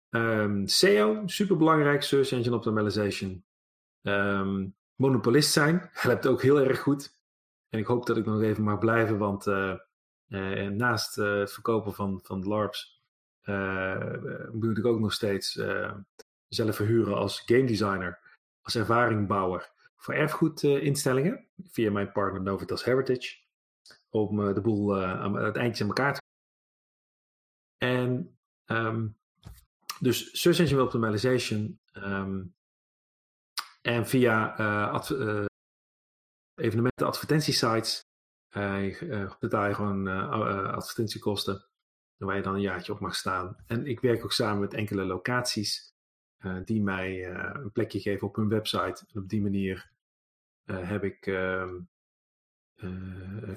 Um, 0.10 0.68
SEO, 0.68 1.22
super 1.26 1.58
belangrijk, 1.58 2.04
Search 2.04 2.32
Engine 2.32 2.56
Optimization. 2.56 3.44
Um, 4.02 4.76
monopolist 4.96 5.52
zijn, 5.52 5.90
helpt 5.94 6.28
ook 6.28 6.42
heel 6.42 6.60
erg 6.60 6.80
goed. 6.80 7.20
En 7.70 7.80
ik 7.80 7.86
hoop 7.86 8.06
dat 8.06 8.18
ik 8.18 8.26
nog 8.26 8.42
even 8.42 8.64
mag 8.64 8.80
blijven, 8.80 9.18
want 9.18 9.48
uh, 9.48 9.76
naast 10.70 11.16
het 11.16 11.54
verkopen 11.54 11.94
van, 11.94 12.20
van 12.24 12.48
LARPs 12.48 13.01
moet 14.52 14.78
ik 14.78 14.86
ook 14.86 15.00
nog 15.00 15.14
steeds 15.14 15.60
zelf 16.48 16.76
verhuren 16.76 17.16
als 17.16 17.42
game 17.46 17.66
designer 17.66 18.20
als 18.62 18.76
ervaringbouwer 18.76 19.72
voor 19.96 20.14
erfgoedinstellingen 20.14 21.48
via 21.64 21.92
mijn 21.92 22.12
partner 22.12 22.42
Novitas 22.42 22.84
Heritage. 22.84 23.40
Om 24.10 24.48
eh, 24.48 24.54
de 24.54 24.62
boel 24.62 25.04
aan 25.04 25.36
het 25.36 25.56
eindje 25.56 25.84
aan 25.84 25.90
elkaar 25.90 26.14
te 26.14 26.22
En 27.78 28.38
um, 28.66 29.18
dus 30.00 30.42
Search 30.42 30.60
Engine 30.60 30.82
Optimization 30.84 31.80
um, 31.94 32.56
en 33.82 34.08
via 34.08 34.60
uh, 34.60 35.46
evenementen 36.56 37.08
advertentiesites 37.08 38.06
betaal 39.40 39.68
je 39.68 39.74
gewoon 39.74 40.08
advertentiekosten 40.68 41.71
waar 42.26 42.36
je 42.36 42.42
dan 42.42 42.56
een 42.56 42.62
jaartje 42.62 42.94
op 42.94 43.00
mag 43.00 43.16
staan. 43.16 43.56
En 43.66 43.86
ik 43.86 44.00
werk 44.00 44.24
ook 44.24 44.32
samen 44.32 44.60
met 44.60 44.74
enkele 44.74 45.04
locaties 45.04 45.92
uh, 46.46 46.58
die 46.66 46.82
mij 46.82 47.32
uh, 47.32 47.50
een 47.54 47.72
plekje 47.72 48.00
geven 48.00 48.28
op 48.28 48.36
hun 48.36 48.50
website. 48.50 49.06
En 49.14 49.22
op 49.22 49.30
die 49.30 49.42
manier 49.42 49.92
uh, 50.66 50.90
heb 50.90 51.04
ik, 51.04 51.28
ehm, 51.28 51.80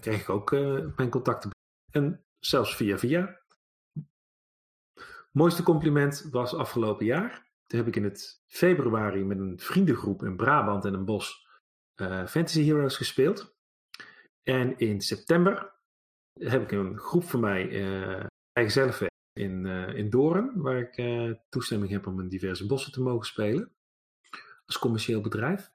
krijg 0.01 0.21
ik 0.21 0.29
ook 0.29 0.51
mijn 0.97 1.11
contacten. 1.11 1.51
En 1.91 2.25
zelfs 2.39 2.77
via 2.77 2.99
via. 2.99 3.43
Mooiste 5.31 5.63
compliment 5.63 6.29
was 6.31 6.55
afgelopen 6.55 7.07
jaar. 7.07 7.53
Toen 7.67 7.79
heb 7.79 7.89
ik 7.89 7.97
in 7.97 8.05
het 8.05 8.43
februari 8.47 9.25
met 9.25 9.39
een 9.39 9.59
vriendengroep 9.61 10.23
in 10.23 10.37
Brabant 10.37 10.85
en 10.85 10.95
een 10.95 11.05
bos 11.05 11.49
Fantasy 12.27 12.65
Heroes 12.65 12.97
gespeeld. 12.97 13.57
En 14.43 14.79
in 14.79 15.01
september 15.01 15.75
heb 16.33 16.63
ik 16.63 16.73
een 16.73 16.99
groep 16.99 17.25
van 17.25 17.41
mij 17.41 17.69
zelf 18.71 19.03
in, 19.33 19.65
uh, 19.65 19.95
in 19.95 20.11
Doorn, 20.11 20.63
waar 20.63 20.79
ik 20.79 20.99
uh, 20.99 21.35
toestemming 21.49 21.93
heb 21.93 22.07
om 22.07 22.21
in 22.21 22.29
diverse 22.29 22.67
bossen 22.67 22.93
te 22.93 23.03
mogen 23.03 23.27
spelen. 23.27 23.73
Als 24.67 24.79
commercieel 24.79 25.21
bedrijf. 25.21 25.73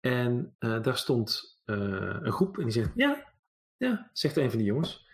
En 0.00 0.56
uh, 0.60 0.82
daar 0.82 0.96
stond 0.96 1.56
een 1.64 2.32
groep 2.32 2.58
en 2.58 2.62
die 2.64 2.72
zegt: 2.72 2.90
Ja, 2.94 3.34
ja, 3.76 4.10
zegt 4.12 4.36
een 4.36 4.50
van 4.50 4.58
die 4.58 4.66
jongens. 4.66 5.06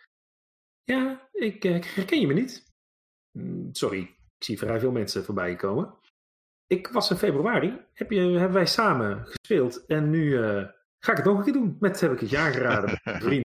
Ja, 0.83 1.29
ik 1.33 1.63
herken 1.63 2.21
je 2.21 2.27
me 2.27 2.35
niet. 2.35 2.73
Mm, 3.39 3.75
sorry, 3.75 4.01
Ik 4.39 4.45
zie 4.45 4.59
vrij 4.59 4.81
veel 4.81 4.93
mensen 4.93 5.25
voorbij 5.25 5.57
komen. 5.57 5.95
Ik 6.67 6.89
was 6.89 7.11
in 7.11 7.17
februari, 7.17 7.81
heb 7.93 8.11
je, 8.11 8.21
hebben 8.21 8.53
wij 8.53 8.67
samen 8.67 9.27
gespeeld. 9.27 9.87
En 9.87 10.11
nu 10.11 10.43
eh, 10.43 10.69
ga 10.99 11.11
ik 11.11 11.17
het 11.17 11.25
nog 11.25 11.39
een 11.39 11.45
keer 11.45 11.53
doen. 11.53 11.77
Met 11.81 12.01
heb 12.01 12.13
ik 12.13 12.21
het 12.21 12.31
met 12.31 13.05
mijn 13.05 13.21
vrienden. 13.23 13.49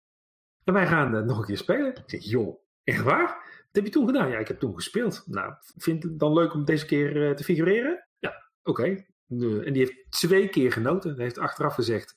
En 0.65 0.73
wij 0.73 0.87
gaan 0.87 1.17
eh, 1.17 1.23
nog 1.23 1.39
een 1.39 1.45
keer 1.45 1.57
spelen. 1.57 1.97
Ik 1.97 2.03
zeg, 2.11 2.25
joh, 2.25 2.64
echt 2.85 3.03
waar? 3.03 3.27
Wat 3.27 3.83
heb 3.83 3.85
je 3.85 3.91
toen 3.91 4.07
gedaan? 4.07 4.31
Ja, 4.31 4.39
ik 4.39 4.49
heb 4.49 4.59
toen 4.59 4.75
gespeeld. 4.75 5.23
Nou, 5.27 5.55
vind 5.77 6.03
je 6.03 6.09
het 6.09 6.19
dan 6.19 6.33
leuk 6.33 6.55
om 6.55 6.65
deze 6.65 6.87
keer 6.87 7.29
eh, 7.29 7.35
te 7.35 7.45
figureren? 7.45 8.09
Ja, 8.19 8.51
oké. 8.63 9.05
En 9.29 9.73
die 9.73 9.79
heeft 9.79 10.11
twee 10.11 10.49
keer 10.49 10.73
genoten. 10.73 11.15
Hij 11.15 11.23
heeft 11.23 11.39
achteraf 11.39 11.75
gezegd, 11.75 12.15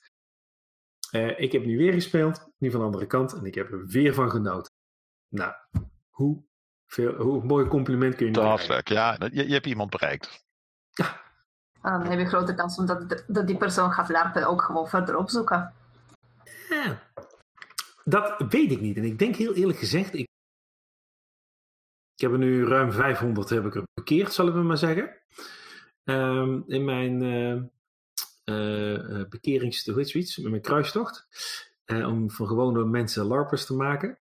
eh, 1.11 1.39
ik 1.39 1.51
heb 1.51 1.65
nu 1.65 1.77
weer 1.77 1.93
gespeeld, 1.93 2.51
nu 2.57 2.71
van 2.71 2.79
de 2.79 2.85
andere 2.85 3.07
kant. 3.07 3.33
En 3.33 3.45
ik 3.45 3.55
heb 3.55 3.71
er 3.71 3.85
weer 3.85 4.13
van 4.13 4.29
genoten. 4.31 4.71
Nou, 5.27 5.53
hoe, 6.09 6.43
veel, 6.87 7.13
hoe 7.13 7.43
mooi 7.43 7.67
compliment 7.67 8.15
kun 8.15 8.27
je? 8.27 8.33
Fantastisch. 8.33 8.81
Ja, 8.83 9.17
je, 9.31 9.47
je 9.47 9.53
hebt 9.53 9.65
iemand 9.65 9.89
bereikt. 9.89 10.45
En 11.81 11.99
dan 11.99 12.05
heb 12.05 12.19
je 12.19 12.25
grote 12.25 12.55
kans 12.55 12.77
omdat 12.77 13.23
dat 13.27 13.47
die 13.47 13.57
persoon 13.57 13.91
gaat 13.91 14.09
larpen 14.09 14.47
ook 14.47 14.61
gewoon 14.61 14.87
verder 14.87 15.17
opzoeken. 15.17 15.73
Ja. 16.69 17.01
Dat 18.03 18.45
weet 18.49 18.71
ik 18.71 18.81
niet. 18.81 18.97
En 18.97 19.03
ik 19.03 19.19
denk 19.19 19.35
heel 19.35 19.53
eerlijk 19.53 19.79
gezegd, 19.79 20.13
ik, 20.13 20.27
ik 22.17 22.23
heb 22.23 22.31
er 22.31 22.37
nu 22.37 22.65
ruim 22.65 22.91
500 22.91 23.49
heb 23.49 23.65
ik 23.65 23.75
er 23.75 23.83
bekeerd, 23.93 24.33
zullen 24.33 24.53
we 24.53 24.59
maar 24.59 24.77
zeggen. 24.77 25.15
Ehm, 26.03 26.61
in 26.67 26.85
mijn 26.85 27.21
eh 27.21 27.63
eh, 28.47 29.19
eh, 29.19 29.27
bekerings, 29.29 29.85
hoe 29.85 29.95
heet 29.95 30.09
zoiets, 30.09 30.37
met 30.37 30.49
mijn 30.49 30.61
kruistocht. 30.61 31.27
Eh, 31.85 32.07
om 32.07 32.31
van 32.31 32.47
gewone 32.47 32.85
mensen 32.85 33.25
larpers 33.25 33.65
te 33.65 33.73
maken. 33.73 34.19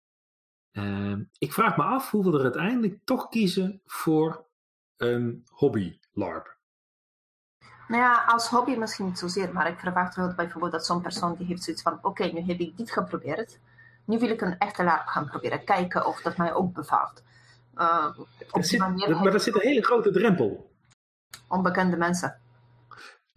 Ehm, 0.72 1.24
ik 1.38 1.54
vraag 1.54 1.78
me 1.78 1.84
af 1.84 2.12
hoeveel 2.12 2.34
er 2.34 2.44
uiteindelijk 2.44 3.00
toch 3.04 3.30
kiezen 3.30 3.82
voor 3.86 4.46
een 4.98 5.46
hobby 5.50 6.00
larp. 6.12 6.58
Nou 7.88 8.02
ja, 8.02 8.26
als 8.26 8.48
hobby 8.48 8.76
misschien 8.76 9.06
niet 9.06 9.20
zozeer, 9.20 9.54
maar 9.54 9.68
ik 9.68 9.80
verwacht 9.80 10.16
wel 10.16 10.34
bijvoorbeeld 10.36 10.72
dat 10.72 10.86
zo'n 10.86 11.02
persoon 11.02 11.36
die 11.36 11.46
heeft 11.46 11.64
zoiets 11.64 11.84
van, 11.84 12.00
oké, 12.02 12.24
nu 12.24 12.42
heb 12.42 12.60
ik 12.60 12.78
dit 12.78 12.92
geprobeerd. 12.92 13.60
Nu 14.06 14.20
wil 14.20 14.30
ik 14.30 14.42
een 14.42 14.58
echte 14.58 14.84
larp 14.84 15.08
gaan 15.08 15.26
proberen. 15.26 15.64
Kijken 15.64 16.06
of 16.06 16.22
dat 16.22 16.38
mij 16.38 16.54
ook 16.54 16.74
bevalt. 16.74 17.24
Uh, 17.78 18.18
op 18.18 18.54
die 18.54 18.64
zit, 18.64 18.80
manier 18.80 19.10
maar 19.10 19.34
er 19.34 19.40
zit 19.40 19.56
een 19.56 19.62
hele 19.62 19.84
grote 19.84 20.12
drempel. 20.12 20.72
onbekende 21.48 21.98
mensen. 21.98 22.42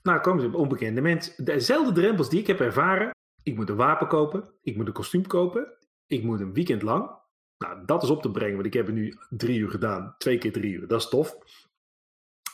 Nou, 0.03 0.21
komen 0.21 0.41
ze 0.41 0.47
op 0.47 0.55
onbekende 0.55 1.01
mensen. 1.01 1.45
Dezelfde 1.45 1.93
drempels 1.93 2.29
die 2.29 2.41
ik 2.41 2.47
heb 2.47 2.61
ervaren. 2.61 3.11
Ik 3.43 3.57
moet 3.57 3.69
een 3.69 3.77
wapen 3.77 4.09
kopen. 4.09 4.51
Ik 4.63 4.77
moet 4.77 4.87
een 4.87 4.93
kostuum 4.93 5.27
kopen. 5.27 5.73
Ik 6.07 6.23
moet 6.25 6.41
een 6.41 6.53
weekend 6.53 6.83
lang. 6.83 7.11
Nou, 7.59 7.85
dat 7.87 8.03
is 8.03 8.11
op 8.11 8.23
te 8.23 8.31
brengen, 8.31 8.55
want 8.55 8.67
ik 8.67 8.73
heb 8.73 8.87
het 8.87 8.95
nu 8.95 9.19
drie 9.29 9.59
uur 9.59 9.71
gedaan. 9.71 10.15
Twee 10.19 10.39
keer 10.39 10.53
drie 10.53 10.73
uur, 10.73 10.89
dat 10.89 11.01
is 11.01 11.09
tof. 11.09 11.37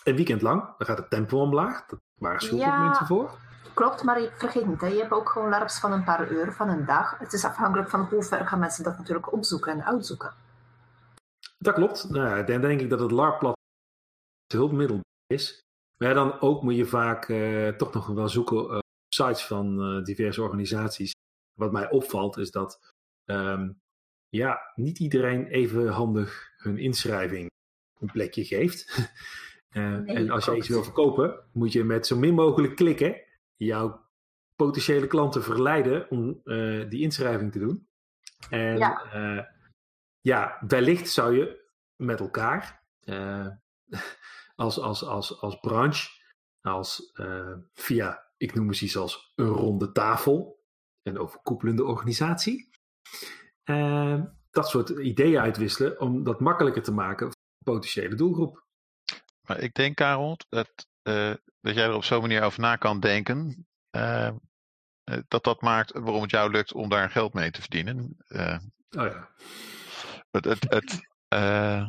Een 0.05 0.17
weekend 0.17 0.43
lang, 0.43 0.61
dan 0.79 0.87
gaat 0.87 0.99
het 0.99 1.11
tempo 1.11 1.41
omlaag. 1.41 1.87
Dat 1.87 1.99
waarschuwt 2.21 2.61
Ja. 2.61 2.77
ook 2.79 2.85
mensen 2.85 3.07
voor. 3.07 3.39
Klopt, 3.75 4.03
maar 4.03 4.21
vergeet 4.37 4.67
niet, 4.67 4.81
hè, 4.81 4.87
je 4.87 4.99
hebt 5.01 5.13
ook 5.13 5.29
gewoon 5.29 5.49
larps 5.49 5.81
van 5.81 5.93
een 5.93 6.05
paar 6.05 6.31
uur, 6.31 6.53
van 6.53 6.69
een 6.69 6.85
dag. 6.85 7.19
Het 7.19 7.33
is 7.33 7.45
afhankelijk 7.45 7.91
van 7.91 8.01
hoe 8.01 8.23
ver 8.23 8.47
gaan 8.47 8.59
mensen 8.59 8.85
dat 8.85 8.99
natuurlijk 8.99 9.33
opzoeken 9.33 9.73
en 9.73 9.85
uitzoeken. 9.85 10.33
Dat 11.63 11.75
klopt. 11.75 12.11
Nou 12.11 12.29
ja, 12.29 12.43
dan 12.43 12.61
denk 12.61 12.81
ik 12.81 12.91
dat 12.91 13.01
het 13.01 13.11
LARP-plat 13.11 13.57
het 14.47 14.53
hulpmiddel 14.53 15.01
is. 15.27 15.61
Maar 15.97 16.15
dan 16.15 16.41
ook 16.41 16.63
moet 16.63 16.77
je 16.77 16.87
vaak 16.87 17.29
eh, 17.29 17.69
toch 17.69 17.95
nog 17.95 18.07
wel 18.07 18.29
zoeken 18.29 18.69
eh, 18.69 18.77
op 18.77 18.83
sites 19.15 19.45
van 19.45 19.83
eh, 19.83 20.05
diverse 20.05 20.43
organisaties. 20.43 21.13
Wat 21.59 21.73
mij 21.73 21.91
opvalt 21.91 22.37
is 22.37 22.51
dat 22.51 22.95
ehm, 23.25 23.71
ja, 24.29 24.61
niet 24.75 24.99
iedereen 24.99 25.47
even 25.47 25.89
handig 25.89 26.53
hun 26.57 26.79
inschrijving 26.79 27.51
een 28.01 28.13
plekje 28.13 28.45
geeft. 28.45 28.87
Nee, 29.75 30.17
en 30.17 30.31
als 30.31 30.45
je 30.45 30.57
iets 30.57 30.69
wil 30.69 30.83
verkopen, 30.83 31.45
moet 31.53 31.73
je 31.73 31.85
met 31.85 32.07
zo 32.07 32.17
min 32.17 32.35
mogelijk 32.35 32.77
klikken 32.77 33.21
jouw 33.57 34.09
potentiële 34.57 35.07
klanten 35.07 35.43
verleiden 35.43 36.11
om 36.11 36.41
die 36.89 37.01
inschrijving 37.01 37.53
te 37.53 37.59
doen. 37.59 37.87
En 38.51 38.79
Ja. 38.79 39.52
Ja, 40.23 40.59
wellicht 40.67 41.11
zou 41.11 41.37
je 41.37 41.61
met 41.97 42.21
elkaar 42.21 42.83
eh, 43.01 43.47
als, 44.55 44.79
als, 44.79 45.05
als, 45.05 45.41
als 45.41 45.61
branche, 45.61 46.11
als 46.61 47.11
eh, 47.13 47.55
via, 47.75 48.27
ik 48.37 48.55
noem 48.55 48.69
eens 48.69 48.83
iets 48.83 48.97
als 48.97 49.33
een 49.35 49.47
ronde 49.47 49.93
tafel, 49.93 50.65
een 51.03 51.19
overkoepelende 51.19 51.85
organisatie, 51.85 52.71
eh, 53.63 54.23
dat 54.51 54.69
soort 54.69 54.89
ideeën 54.89 55.41
uitwisselen 55.41 56.01
om 56.01 56.25
dat 56.25 56.41
makkelijker 56.41 56.83
te 56.83 56.93
maken 56.93 57.27
voor 57.27 57.37
de 57.59 57.71
potentiële 57.71 58.15
doelgroep. 58.15 58.65
Maar 59.47 59.59
ik 59.59 59.75
denk, 59.75 59.97
Karel, 59.97 60.37
dat, 60.49 60.87
dat 61.61 61.75
jij 61.75 61.85
er 61.85 61.95
op 61.95 62.05
zo'n 62.05 62.21
manier 62.21 62.43
over 62.43 62.61
na 62.61 62.77
kan 62.77 63.01
denken. 63.01 63.67
dat 65.29 65.45
dat 65.45 65.61
maakt 65.61 65.93
waarom 65.93 66.23
het 66.23 66.31
jou 66.31 66.51
lukt 66.51 66.73
om 66.73 66.89
daar 66.89 67.11
geld 67.11 67.33
mee 67.33 67.51
te 67.51 67.61
verdienen. 67.61 68.17
Oh 68.29 69.07
ja. 69.07 69.29
Het, 70.33 70.45
het, 70.45 70.71
het, 70.71 71.07
eh, 71.29 71.89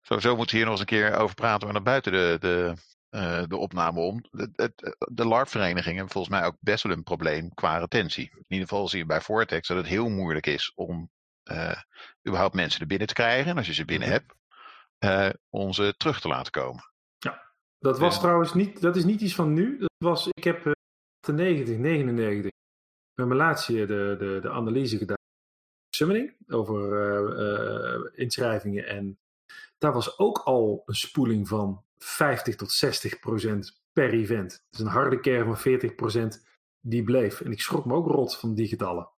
sowieso 0.00 0.36
moeten 0.36 0.56
we 0.56 0.62
hier 0.62 0.70
nog 0.70 0.80
eens 0.80 0.90
een 0.92 0.98
keer 0.98 1.16
over 1.16 1.34
praten, 1.34 1.64
maar 1.64 1.74
dan 1.74 1.84
buiten 1.84 2.12
de, 2.12 2.36
de, 2.40 2.74
eh, 3.08 3.42
de 3.48 3.56
opname 3.56 4.00
om. 4.00 4.24
Het, 4.30 4.50
het, 4.56 4.96
de 5.12 5.26
LARP-verenigingen 5.26 5.96
hebben 5.96 6.12
volgens 6.12 6.34
mij 6.34 6.44
ook 6.44 6.56
best 6.60 6.82
wel 6.82 6.92
een 6.92 7.02
probleem 7.02 7.54
qua 7.54 7.78
retentie. 7.78 8.30
In 8.34 8.44
ieder 8.48 8.68
geval 8.68 8.88
zie 8.88 8.98
je 8.98 9.06
bij 9.06 9.20
Vortex 9.20 9.68
dat 9.68 9.76
het 9.76 9.86
heel 9.86 10.08
moeilijk 10.08 10.46
is 10.46 10.72
om 10.74 11.10
eh, 11.42 11.80
überhaupt 12.26 12.54
mensen 12.54 12.80
er 12.80 12.86
binnen 12.86 13.06
te 13.06 13.14
krijgen. 13.14 13.50
En 13.50 13.56
als 13.56 13.66
je 13.66 13.74
ze 13.74 13.84
binnen 13.84 14.08
Mhm. 14.08 14.16
hebt, 14.18 14.34
eh, 14.98 15.40
om 15.48 15.72
ze 15.72 15.94
terug 15.96 16.20
te 16.20 16.28
laten 16.28 16.52
komen. 16.52 16.90
Dat 17.78 17.98
was 17.98 18.14
Ja. 18.14 18.20
trouwens 18.20 18.54
niet, 18.54 18.80
dat 18.80 18.96
is 18.96 19.04
niet 19.04 19.20
iets 19.20 19.34
van 19.34 19.52
nu. 19.52 19.78
Dat 19.78 19.90
was, 19.98 20.26
ik 20.30 20.44
heb 20.44 20.66
eh, 20.66 20.72
98, 21.20 21.76
99 21.76 22.50
bij 23.14 23.26
mijn 23.26 23.38
laatste 23.38 23.72
de, 23.72 24.16
de, 24.18 24.38
de 24.42 24.50
analyse 24.50 24.98
gedaan. 24.98 25.16
Summoning 26.02 26.34
over 26.48 26.92
eh, 26.92 27.94
eh, 27.94 28.00
inschrijvingen. 28.14 28.86
En 28.86 29.18
daar 29.78 29.92
was 29.92 30.18
ook 30.18 30.38
al 30.38 30.82
een 30.86 30.94
spoeling 30.94 31.48
van 31.48 31.84
50 31.98 32.56
tot 32.56 32.72
60 32.72 33.18
procent 33.18 33.82
per 33.92 34.12
event. 34.12 34.64
Dus 34.70 34.80
een 34.80 34.86
harde 34.86 35.20
kern 35.20 35.44
van 35.44 35.58
40 35.58 35.94
procent 35.94 36.46
die 36.80 37.04
bleef. 37.04 37.40
En 37.40 37.52
ik 37.52 37.60
schrok 37.60 37.84
me 37.84 37.94
ook 37.94 38.06
rot 38.06 38.36
van 38.36 38.54
die 38.54 38.68
getallen. 38.68 39.10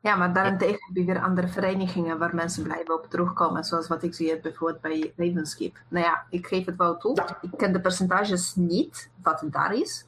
Ja, 0.00 0.16
maar 0.16 0.32
daarentegen 0.32 0.86
heb 0.86 0.96
je 0.96 1.04
weer 1.04 1.22
andere 1.22 1.48
verenigingen 1.48 2.18
waar 2.18 2.34
mensen 2.34 2.62
blijven 2.62 2.94
op 2.94 3.06
terugkomen. 3.10 3.64
Zoals 3.64 3.88
wat 3.88 4.02
ik 4.02 4.14
zie 4.14 4.40
bijvoorbeeld 4.40 4.80
bij 4.80 5.12
Ravenskeep. 5.16 5.78
Nou 5.88 6.04
ja, 6.04 6.26
ik 6.30 6.46
geef 6.46 6.64
het 6.64 6.76
wel 6.76 6.96
toe. 6.96 7.16
Ja. 7.16 7.38
Ik 7.40 7.50
ken 7.56 7.72
de 7.72 7.80
percentages 7.80 8.54
niet, 8.54 9.10
wat 9.22 9.44
daar 9.50 9.74
is. 9.74 10.06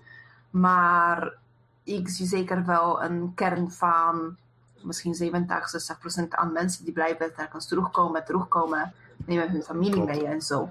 Maar 0.50 1.42
ik 1.84 2.08
zie 2.08 2.26
zeker 2.26 2.66
wel 2.66 3.02
een 3.02 3.32
kern 3.34 3.70
van 3.70 4.36
misschien 4.82 5.14
70, 5.14 5.68
60 5.68 5.98
procent 5.98 6.34
aan 6.34 6.52
mensen 6.52 6.84
die 6.84 6.92
blijven 6.92 7.34
telkens 7.34 7.68
terugkomen, 7.68 8.24
terugkomen. 8.24 8.92
Nemen 9.26 9.50
hun 9.50 9.62
familie 9.62 9.92
Klopt. 9.92 10.08
mee 10.10 10.26
en 10.26 10.40
zo. 10.40 10.70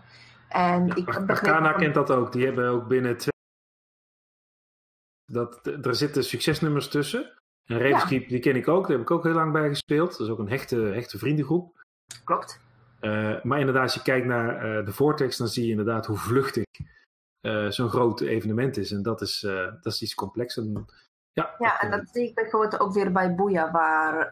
En 0.50 0.88
ik 0.88 0.96
heb 0.96 1.06
begrepen 1.06 1.30
Arcana 1.30 1.72
van- 1.72 1.80
kent 1.80 1.94
dat 1.94 2.12
ook. 2.12 2.32
Die 2.32 2.46
hebben 2.46 2.70
ook 2.70 2.88
binnen 2.88 3.18
twee... 3.18 3.32
Dat, 5.32 5.68
er 5.86 5.96
zitten 5.96 6.24
succesnummers 6.24 6.88
tussen. 6.88 7.32
En 7.66 7.80
Ravenskeep, 7.80 8.30
die 8.30 8.40
ken 8.40 8.56
ik 8.56 8.68
ook. 8.68 8.82
Daar 8.82 8.92
heb 8.92 9.02
ik 9.02 9.12
ook 9.12 9.24
heel 9.24 9.34
lang 9.34 9.52
bij 9.52 9.68
gespeeld. 9.68 10.12
Dat 10.12 10.20
is 10.20 10.30
ook 10.30 10.40
een 10.40 10.50
hechte, 10.50 10.76
hechte 10.76 11.18
vriendengroep. 11.18 11.84
Klopt. 12.24 12.60
Eh, 13.00 13.44
maar 13.44 13.60
inderdaad, 13.60 13.84
als 13.84 13.94
je 13.94 14.02
kijkt 14.02 14.26
naar 14.26 14.56
eh, 14.56 14.86
de 14.86 14.92
Vortex, 14.92 15.38
dan 15.38 15.48
zie 15.48 15.64
je 15.64 15.70
inderdaad 15.70 16.06
hoe 16.06 16.18
vluchtig 16.18 16.64
eh, 17.44 17.70
zo'n 17.70 17.90
groot 17.90 18.22
evenement 18.22 18.78
is. 18.78 18.92
En 18.92 19.02
dat 19.02 19.22
is, 19.22 19.44
eh, 19.44 19.66
dat 19.82 19.94
is 19.94 20.02
iets 20.02 20.16
complex. 20.16 20.58
En, 20.58 20.86
ja, 21.32 21.56
Ja, 21.60 21.80
en 21.82 21.92
eh, 21.92 21.98
dat 21.98 22.10
zie 22.12 22.28
ik 22.28 22.36
bijvoorbeeld 22.36 22.80
ook 22.80 22.94
weer 22.94 23.12
bij 23.12 23.36
Boeia, 23.36 23.72
waar 23.72 24.32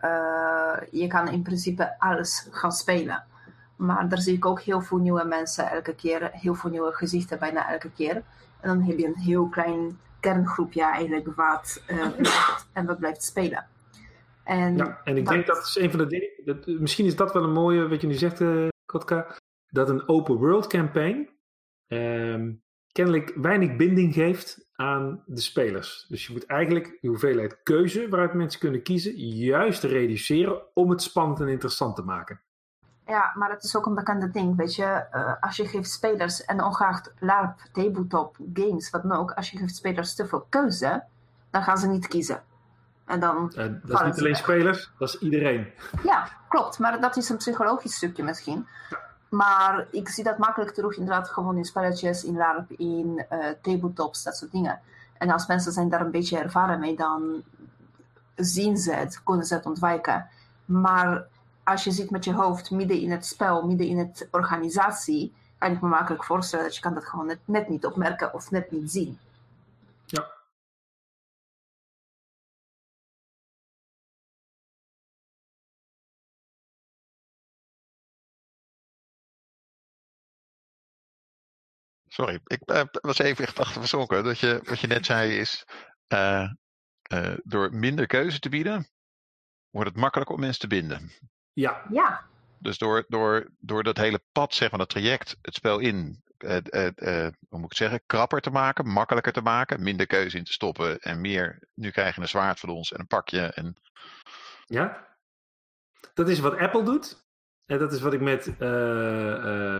je 0.91 1.07
kan 1.07 1.27
in 1.27 1.41
principe 1.43 1.99
alles 1.99 2.47
gaan 2.51 2.71
spelen. 2.71 3.23
Maar 3.77 4.09
daar 4.09 4.19
zie 4.21 4.35
ik 4.35 4.45
ook 4.45 4.61
heel 4.61 4.81
veel 4.81 4.97
nieuwe 4.97 5.23
mensen 5.23 5.69
elke 5.69 5.95
keer, 5.95 6.29
heel 6.31 6.55
veel 6.55 6.69
nieuwe 6.69 6.91
gezichten 6.93 7.39
bijna 7.39 7.71
elke 7.71 7.91
keer. 7.91 8.15
En 8.59 8.67
dan 8.67 8.81
heb 8.81 8.97
je 8.97 9.05
een 9.05 9.17
heel 9.19 9.47
klein 9.49 9.99
kerngroepje 10.19 10.83
eigenlijk 10.83 11.35
wat 11.35 11.83
en 12.73 12.85
wat 12.85 12.99
blijft 12.99 13.23
spelen. 13.23 13.65
En 14.43 14.77
ja, 14.77 15.01
en 15.03 15.17
ik 15.17 15.25
dat- 15.25 15.33
denk 15.33 15.47
dat 15.47 15.57
is 15.57 15.75
een 15.75 15.89
van 15.89 15.99
de 15.99 16.05
dingen. 16.07 16.29
Dat, 16.45 16.65
misschien 16.67 17.05
is 17.05 17.15
dat 17.15 17.33
wel 17.33 17.43
een 17.43 17.53
mooie, 17.53 17.87
wat 17.87 18.01
je 18.01 18.07
nu 18.07 18.13
zegt, 18.13 18.41
eh, 18.41 18.67
Kotka. 18.85 19.35
Dat 19.67 19.89
een 19.89 20.07
open 20.07 20.35
world 20.35 20.67
campaign 20.67 21.29
ehm, 21.87 22.51
kennelijk 22.91 23.33
weinig 23.35 23.75
binding 23.75 24.13
geeft 24.13 24.69
aan 24.75 25.23
de 25.25 25.41
spelers. 25.41 26.05
Dus 26.09 26.27
je 26.27 26.33
moet 26.33 26.45
eigenlijk 26.45 26.97
de 27.01 27.07
hoeveelheid 27.07 27.59
keuze 27.63 28.09
waaruit 28.09 28.33
mensen 28.33 28.59
kunnen 28.59 28.83
kiezen, 28.83 29.15
juist 29.35 29.83
reduceren 29.83 30.61
om 30.73 30.89
het 30.89 31.01
spannend 31.01 31.39
en 31.39 31.47
interessant 31.47 31.95
te 31.95 32.01
maken. 32.01 32.41
Ja, 33.05 33.31
maar 33.35 33.49
het 33.49 33.63
is 33.63 33.75
ook 33.75 33.85
een 33.85 33.95
bekende 33.95 34.29
ding, 34.29 34.55
weet 34.55 34.75
je. 34.75 34.83
Eh, 34.83 35.33
als 35.39 35.55
je 35.55 35.67
geeft 35.67 35.89
spelers, 35.91 36.45
en 36.45 36.63
ongeacht 36.63 37.13
LARP, 37.19 37.59
tabletop, 37.71 38.35
games, 38.53 38.89
wat 38.89 39.01
dan 39.01 39.11
ook. 39.11 39.31
Als 39.31 39.51
je 39.51 39.57
geeft 39.57 39.75
spelers 39.75 40.15
te 40.15 40.27
veel 40.27 40.45
keuze, 40.49 41.03
dan 41.51 41.63
gaan 41.63 41.77
ze 41.77 41.87
niet 41.87 42.07
kiezen. 42.07 42.43
En 43.05 43.19
dan, 43.19 43.51
Eh, 43.55 43.55
dat 43.55 43.73
is 43.83 44.05
niet 44.05 44.17
alleen 44.17 44.23
weg. 44.23 44.37
spelers, 44.37 44.91
dat 44.97 45.07
is 45.09 45.19
iedereen. 45.19 45.67
ja, 46.03 46.27
klopt. 46.49 46.79
Maar 46.79 47.01
dat 47.01 47.17
is 47.17 47.29
een 47.29 47.37
psychologisch 47.37 47.95
stukje 47.95 48.23
misschien. 48.23 48.67
Maar 49.31 49.87
ik 49.91 50.09
zie 50.09 50.23
dat 50.23 50.37
makkelijk 50.37 50.73
terug 50.73 50.97
inderdaad 50.97 51.29
gewoon 51.29 51.57
in 51.57 51.65
spelletjes, 51.65 52.23
in 52.23 52.37
LARP, 52.37 52.71
in 52.71 53.25
eh 53.29 53.37
tabletops, 53.61 54.23
dat 54.23 54.37
soort 54.37 54.51
dingen. 54.51 54.79
En 55.17 55.29
als 55.29 55.47
mensen 55.47 55.71
zijn 55.71 55.89
daar 55.89 56.01
een 56.01 56.11
beetje 56.11 56.37
ervaren 56.37 56.79
mee, 56.79 56.95
dan 56.95 57.43
zien 58.35 58.77
ze 58.77 58.93
het, 58.93 59.23
kunnen 59.23 59.45
ze 59.45 59.53
het 59.53 59.65
ontwijken. 59.65 60.27
Maar 60.65 61.27
als 61.63 61.83
je 61.83 61.91
zit 61.91 62.09
met 62.09 62.23
je 62.23 62.33
hoofd 62.33 62.71
midden 62.71 62.99
in 62.99 63.11
het 63.11 63.25
spel, 63.25 63.67
midden 63.67 63.87
in 63.87 63.97
het 63.97 64.27
organisatie, 64.31 65.33
kan 65.57 65.71
ik 65.71 65.81
me 65.81 65.87
makkelijk 65.87 66.23
voorstellen 66.23 66.65
dat 66.65 66.75
je 66.75 66.81
kan 66.81 66.93
dat 66.93 67.05
gewoon 67.05 67.25
net, 67.25 67.39
net 67.45 67.69
niet 67.69 67.85
opmerken 67.85 68.33
of 68.33 68.51
net 68.51 68.71
niet 68.71 68.91
zien. 68.91 69.19
Sorry, 82.13 82.39
ik 82.43 82.61
eh, 82.61 82.83
was 82.91 83.17
even 83.17 83.45
echt 83.45 83.59
achter 83.59 83.79
verzonken. 83.79 84.23
Dat 84.23 84.39
je, 84.39 84.61
wat 84.63 84.79
je 84.79 84.87
net 84.87 85.05
zei 85.05 85.37
is, 85.37 85.65
eh, 86.07 86.49
eh, 87.01 87.33
door 87.43 87.73
minder 87.73 88.07
keuze 88.07 88.39
te 88.39 88.49
bieden, 88.49 88.89
wordt 89.69 89.89
het 89.89 89.97
makkelijker 89.97 90.35
om 90.35 90.41
mensen 90.41 90.59
te 90.59 90.67
binden. 90.67 91.11
Ja, 91.53 91.85
Ja, 91.89 92.29
Dus 92.59 92.77
door, 92.77 93.05
door, 93.07 93.49
door 93.59 93.83
dat 93.83 93.97
hele 93.97 94.21
pad, 94.31 94.53
zeg 94.53 94.69
maar, 94.69 94.79
dat 94.79 94.89
traject, 94.89 95.37
het 95.41 95.55
spel 95.55 95.79
in, 95.79 96.23
eh, 96.37 96.57
eh, 96.57 96.91
eh, 96.95 97.33
hoe 97.49 97.59
moet 97.59 97.63
ik 97.63 97.69
het 97.69 97.77
zeggen, 97.77 98.03
krapper 98.05 98.41
te 98.41 98.49
maken, 98.49 98.87
makkelijker 98.87 99.33
te 99.33 99.41
maken, 99.41 99.83
minder 99.83 100.07
keuze 100.07 100.37
in 100.37 100.43
te 100.43 100.51
stoppen 100.51 100.99
en 100.99 101.21
meer, 101.21 101.67
nu 101.73 101.89
krijg 101.91 102.15
je 102.15 102.21
een 102.21 102.27
zwaard 102.27 102.59
van 102.59 102.69
ons 102.69 102.91
en 102.91 102.99
een 102.99 103.07
pakje. 103.07 103.41
En, 103.41 103.75
ja. 104.65 105.09
Dat 106.13 106.29
is 106.29 106.39
wat 106.39 106.57
Apple 106.57 106.83
doet. 106.83 107.25
En 107.65 107.79
dat 107.79 107.93
is 107.93 108.01
wat 108.01 108.13
ik 108.13 108.21
met 108.21 108.57
eh, 108.59 109.73
eh, 109.73 109.75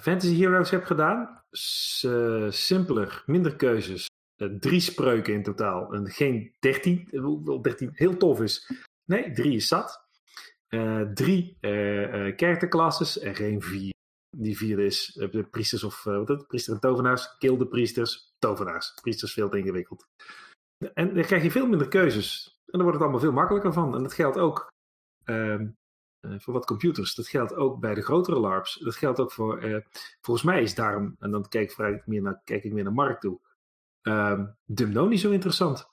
Fantasy 0.00 0.36
Heroes 0.40 0.70
heb 0.70 0.84
gedaan. 0.84 1.42
S- 1.50 2.04
eh, 2.04 2.50
simpeler, 2.50 3.22
minder 3.26 3.56
keuzes. 3.56 4.06
Eh, 4.36 4.48
drie 4.48 4.80
spreuken 4.80 5.34
in 5.34 5.42
totaal. 5.42 5.92
En 5.94 6.10
geen 6.10 6.54
dertien. 6.58 7.08
eh, 7.10 7.60
dertien 7.62 7.90
heel 7.92 8.16
tof 8.16 8.40
is. 8.40 8.70
Nee, 9.04 9.32
drie 9.32 9.54
is 9.54 9.68
zat. 9.68 10.02
Drie 11.14 11.56
characterclasses 12.36 13.18
en 13.18 13.34
geen 13.34 13.62
vier. 13.62 13.92
Die 14.36 14.56
vierde 14.56 14.84
is 14.84 15.12
de 15.30 15.46
priesters 15.50 15.84
of 15.84 16.02
wat 16.04 16.28
het? 16.28 16.46
Priester 16.46 16.74
en 16.74 16.80
tovenaars. 16.80 17.36
Kill 17.38 17.56
de 17.56 17.66
priesters, 17.66 18.34
tovenaars. 18.38 18.94
Priesters 19.02 19.32
veel 19.32 19.48
te 19.48 19.58
ingewikkeld. 19.58 20.06
En 20.94 21.14
dan 21.14 21.22
krijg 21.24 21.42
je 21.42 21.50
veel 21.50 21.66
minder 21.66 21.88
keuzes. 21.88 22.58
En 22.66 22.72
dan 22.78 22.82
wordt 22.82 22.94
het 22.96 23.02
allemaal 23.02 23.20
veel 23.20 23.32
makkelijker 23.32 23.72
van. 23.72 23.96
En 23.96 24.02
dat 24.02 24.12
geldt 24.14 24.38
ook 24.38 24.68
ehm, 25.24 25.60
eh, 25.60 25.66
voor 26.38 26.54
wat 26.54 26.66
computers. 26.66 27.14
Dat 27.14 27.28
geldt 27.28 27.54
ook 27.54 27.80
bij 27.80 27.94
de 27.94 28.02
grotere 28.02 28.38
LARPs. 28.38 28.78
Dat 28.78 28.96
geldt 28.96 29.20
ook 29.20 29.32
voor. 29.32 29.58
eh, 29.58 29.80
volgens 30.20 30.46
mij 30.46 30.62
is 30.62 30.74
daarom, 30.74 31.16
en 31.18 31.30
dan 31.30 31.48
kijk, 31.48 31.72
ik 31.72 32.06
meer 32.06 32.22
naar, 32.22 32.40
kijk 32.44 32.64
ik 32.64 32.72
meer 32.72 32.84
naar 32.84 32.92
Mark 32.92 33.20
toe. 33.20 33.38
ehm 34.02 34.46
Dumno 34.64 35.06
niet 35.06 35.20
zo 35.20 35.30
interessant. 35.30 35.92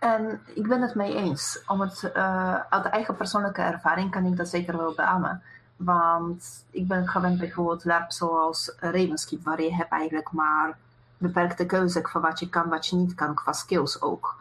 En 0.00 0.40
ik 0.54 0.68
ben 0.68 0.82
het 0.82 0.94
mee 0.94 1.14
eens. 1.14 1.62
Om 1.66 1.80
het, 1.80 2.10
eh, 2.12 2.54
uit 2.54 2.84
eigen 2.84 3.16
persoonlijke 3.16 3.62
ervaring 3.62 4.10
kan 4.10 4.26
ik 4.26 4.36
dat 4.36 4.48
zeker 4.48 4.76
wel 4.76 4.94
beamen. 4.94 5.42
Want 5.76 6.66
ik 6.70 6.88
ben 6.88 7.08
gewend 7.08 7.38
bijvoorbeeld 7.38 7.84
LARP 7.84 8.12
zoals 8.12 8.74
Ravenskeep, 8.78 9.44
waar 9.44 9.62
je 9.62 9.74
hebt 9.74 9.90
eigenlijk 9.90 10.32
maar 10.32 10.78
beperkte 11.22 11.66
keuze 11.66 12.00
van 12.02 12.20
wat 12.20 12.38
je 12.38 12.48
kan, 12.48 12.68
wat 12.68 12.86
je 12.86 12.96
niet 12.96 13.14
kan, 13.14 13.34
qua 13.34 13.52
skills 13.52 14.02
ook. 14.02 14.36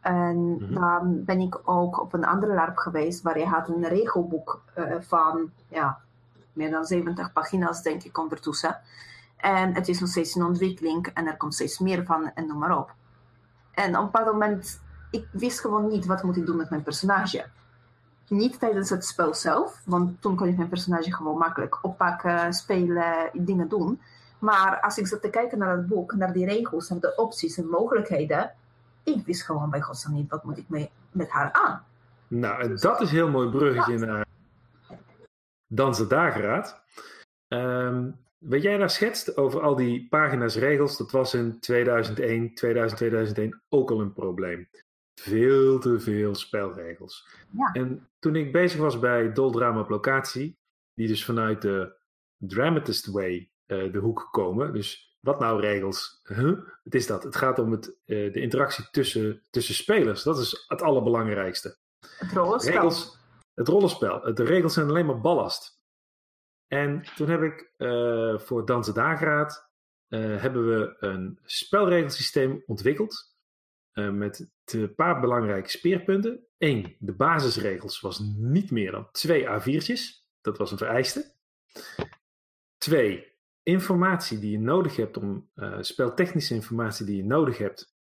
En 0.00 0.56
Mhm. 0.56 0.74
dan 0.74 1.24
ben 1.24 1.40
ik 1.40 1.60
ook 1.64 2.00
op 2.00 2.12
een 2.12 2.24
andere 2.24 2.54
LARP 2.54 2.76
geweest, 2.76 3.22
waar 3.22 3.38
je 3.38 3.46
had 3.46 3.68
een 3.68 3.88
regelboek 3.88 4.60
eh, 4.74 4.84
van 5.00 5.50
ja, 5.68 5.98
meer 6.52 6.70
dan 6.70 6.84
70 6.84 7.32
pagina's, 7.32 7.82
denk 7.82 8.02
ik, 8.02 8.18
ondertussen. 8.18 8.78
En 9.36 9.74
het 9.74 9.88
is 9.88 10.00
nog 10.00 10.08
steeds 10.08 10.36
in 10.36 10.44
ontwikkeling 10.44 11.06
en 11.06 11.26
er 11.26 11.36
komt 11.36 11.54
steeds 11.54 11.78
meer 11.78 12.04
van 12.04 12.30
en 12.34 12.46
noem 12.46 12.58
maar 12.58 12.78
op. 12.78 12.94
En 13.74 13.88
op 13.96 14.04
een 14.04 14.10
bepaald 14.10 14.32
moment, 14.32 14.80
ik 15.10 15.26
wist 15.32 15.60
gewoon 15.60 15.88
niet 15.88 16.06
wat 16.06 16.22
moet 16.22 16.36
ik 16.36 16.46
doen 16.46 16.56
met 16.56 16.70
mijn 16.70 16.82
personage. 16.82 17.46
Niet 18.28 18.58
tijdens 18.58 18.90
het 18.90 19.04
spel 19.04 19.34
zelf, 19.34 19.80
want 19.84 20.22
toen 20.22 20.36
kon 20.36 20.48
ik 20.48 20.56
mijn 20.56 20.68
personage 20.68 21.12
gewoon 21.14 21.38
makkelijk 21.38 21.78
oppakken, 21.82 22.52
spelen, 22.52 23.30
dingen 23.32 23.68
doen. 23.68 24.00
Maar 24.44 24.80
als 24.80 24.98
ik 24.98 25.06
zat 25.06 25.22
te 25.22 25.30
kijken 25.30 25.58
naar 25.58 25.76
het 25.76 25.86
boek, 25.86 26.14
naar 26.14 26.32
die 26.32 26.46
regels, 26.46 26.88
naar 26.88 27.00
de 27.00 27.16
opties 27.16 27.58
en 27.58 27.68
mogelijkheden, 27.68 28.54
ik 29.02 29.26
wist 29.26 29.42
gewoon 29.42 29.70
bij 29.70 29.80
godsnaam 29.80 30.14
niet 30.14 30.30
wat 30.30 30.44
moet 30.44 30.58
ik 30.58 30.68
mee, 30.68 30.90
met 31.12 31.30
haar 31.30 31.52
aan. 31.52 31.84
Nou, 32.28 32.62
en 32.62 32.76
dat 32.76 33.00
is 33.00 33.08
een 33.08 33.14
heel 33.14 33.30
mooi 33.30 33.50
bruggetje 33.50 33.98
naar 33.98 34.26
Dansen 35.66 36.08
Dageraad. 36.08 36.82
Ehm, 37.48 38.10
wat 38.38 38.62
jij 38.62 38.76
daar 38.76 38.90
schetst 38.90 39.36
over 39.36 39.60
al 39.60 39.76
die 39.76 40.08
pagina's 40.08 40.56
regels, 40.56 40.96
dat 40.96 41.10
was 41.10 41.34
in 41.34 41.60
2001, 41.60 42.54
2000, 42.54 42.98
2001 42.98 43.62
ook 43.68 43.90
al 43.90 44.00
een 44.00 44.12
probleem. 44.12 44.68
Veel 45.20 45.78
te 45.78 46.00
veel 46.00 46.34
spelregels. 46.34 47.28
Ja. 47.50 47.72
En 47.72 48.08
toen 48.18 48.36
ik 48.36 48.52
bezig 48.52 48.80
was 48.80 48.98
bij 48.98 49.32
Doldrama 49.32 49.80
op 49.80 49.88
locatie, 49.88 50.58
die 50.94 51.08
dus 51.08 51.24
vanuit 51.24 51.62
de 51.62 51.96
Dramatist 52.36 53.06
Way 53.06 53.52
eh, 53.66 53.92
de 53.92 53.98
hoek 53.98 54.28
komen. 54.30 54.72
Dus 54.72 55.16
wat 55.20 55.40
nou 55.40 55.60
regels? 55.60 56.20
Huh? 56.24 56.58
Het 56.84 56.94
is 56.94 57.06
dat. 57.06 57.22
Het 57.22 57.36
gaat 57.36 57.58
om 57.58 57.70
het, 57.70 57.86
eh, 58.04 58.32
de 58.32 58.40
interactie 58.40 58.88
tussen, 58.90 59.42
tussen 59.50 59.74
spelers. 59.74 60.22
Dat 60.22 60.38
is 60.38 60.64
het 60.68 60.82
allerbelangrijkste. 60.82 61.76
Het 62.18 62.32
rollenspel. 62.32 62.72
Regels, 62.72 63.18
het 63.54 63.68
rollenspel. 63.68 64.34
De 64.34 64.44
regels 64.44 64.74
zijn 64.74 64.88
alleen 64.88 65.06
maar 65.06 65.20
ballast. 65.20 65.82
En 66.66 67.02
toen 67.16 67.28
heb 67.28 67.42
ik 67.42 67.72
eh, 67.76 68.38
voor 68.38 68.66
Dansen 68.66 68.94
Dageraad 68.94 69.72
hebben 70.14 70.68
we 70.68 70.96
een 70.98 71.38
spelregelsysteem 71.44 72.62
ontwikkeld. 72.66 73.32
met 73.92 74.50
een 74.64 74.94
paar 74.94 75.20
belangrijke 75.20 75.68
speerpunten. 75.70 76.46
Eén, 76.58 76.96
de 76.98 77.12
basisregels 77.12 78.00
was 78.00 78.18
niet 78.36 78.70
meer 78.70 78.90
dan 78.90 79.08
twee 79.12 79.46
A4'tjes. 79.46 80.24
Dat 80.40 80.58
was 80.58 80.70
een 80.70 80.78
vereiste. 80.78 81.32
Twee, 82.78 83.33
informatie 83.64 84.38
die 84.38 84.50
je 84.50 84.60
nodig 84.60 84.96
hebt 84.96 85.16
om 85.16 85.48
eh, 85.54 85.76
speltechnische 85.80 86.54
informatie 86.54 87.06
die 87.06 87.16
je 87.16 87.24
nodig 87.24 87.58
hebt, 87.58 87.94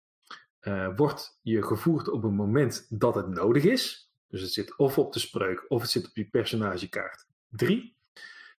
eh, 0.60 0.96
wordt 0.96 1.40
je 1.42 1.64
gevoerd 1.64 2.10
op 2.10 2.24
een 2.24 2.36
moment 2.36 2.86
dat 2.90 3.16
het 3.16 3.28
nodig 3.28 3.64
is. 3.64 4.12
Dus 4.28 4.42
het 4.42 4.54
zit 4.54 4.78
of 4.78 4.98
op 4.98 5.14
de 5.14 5.20
spreuk 5.20 5.66
of 5.68 5.82
het 5.82 5.92
zit 5.92 6.08
op 6.08 6.16
je 6.16 6.30
personagekaart. 6.30 7.26
Drie, 7.50 7.96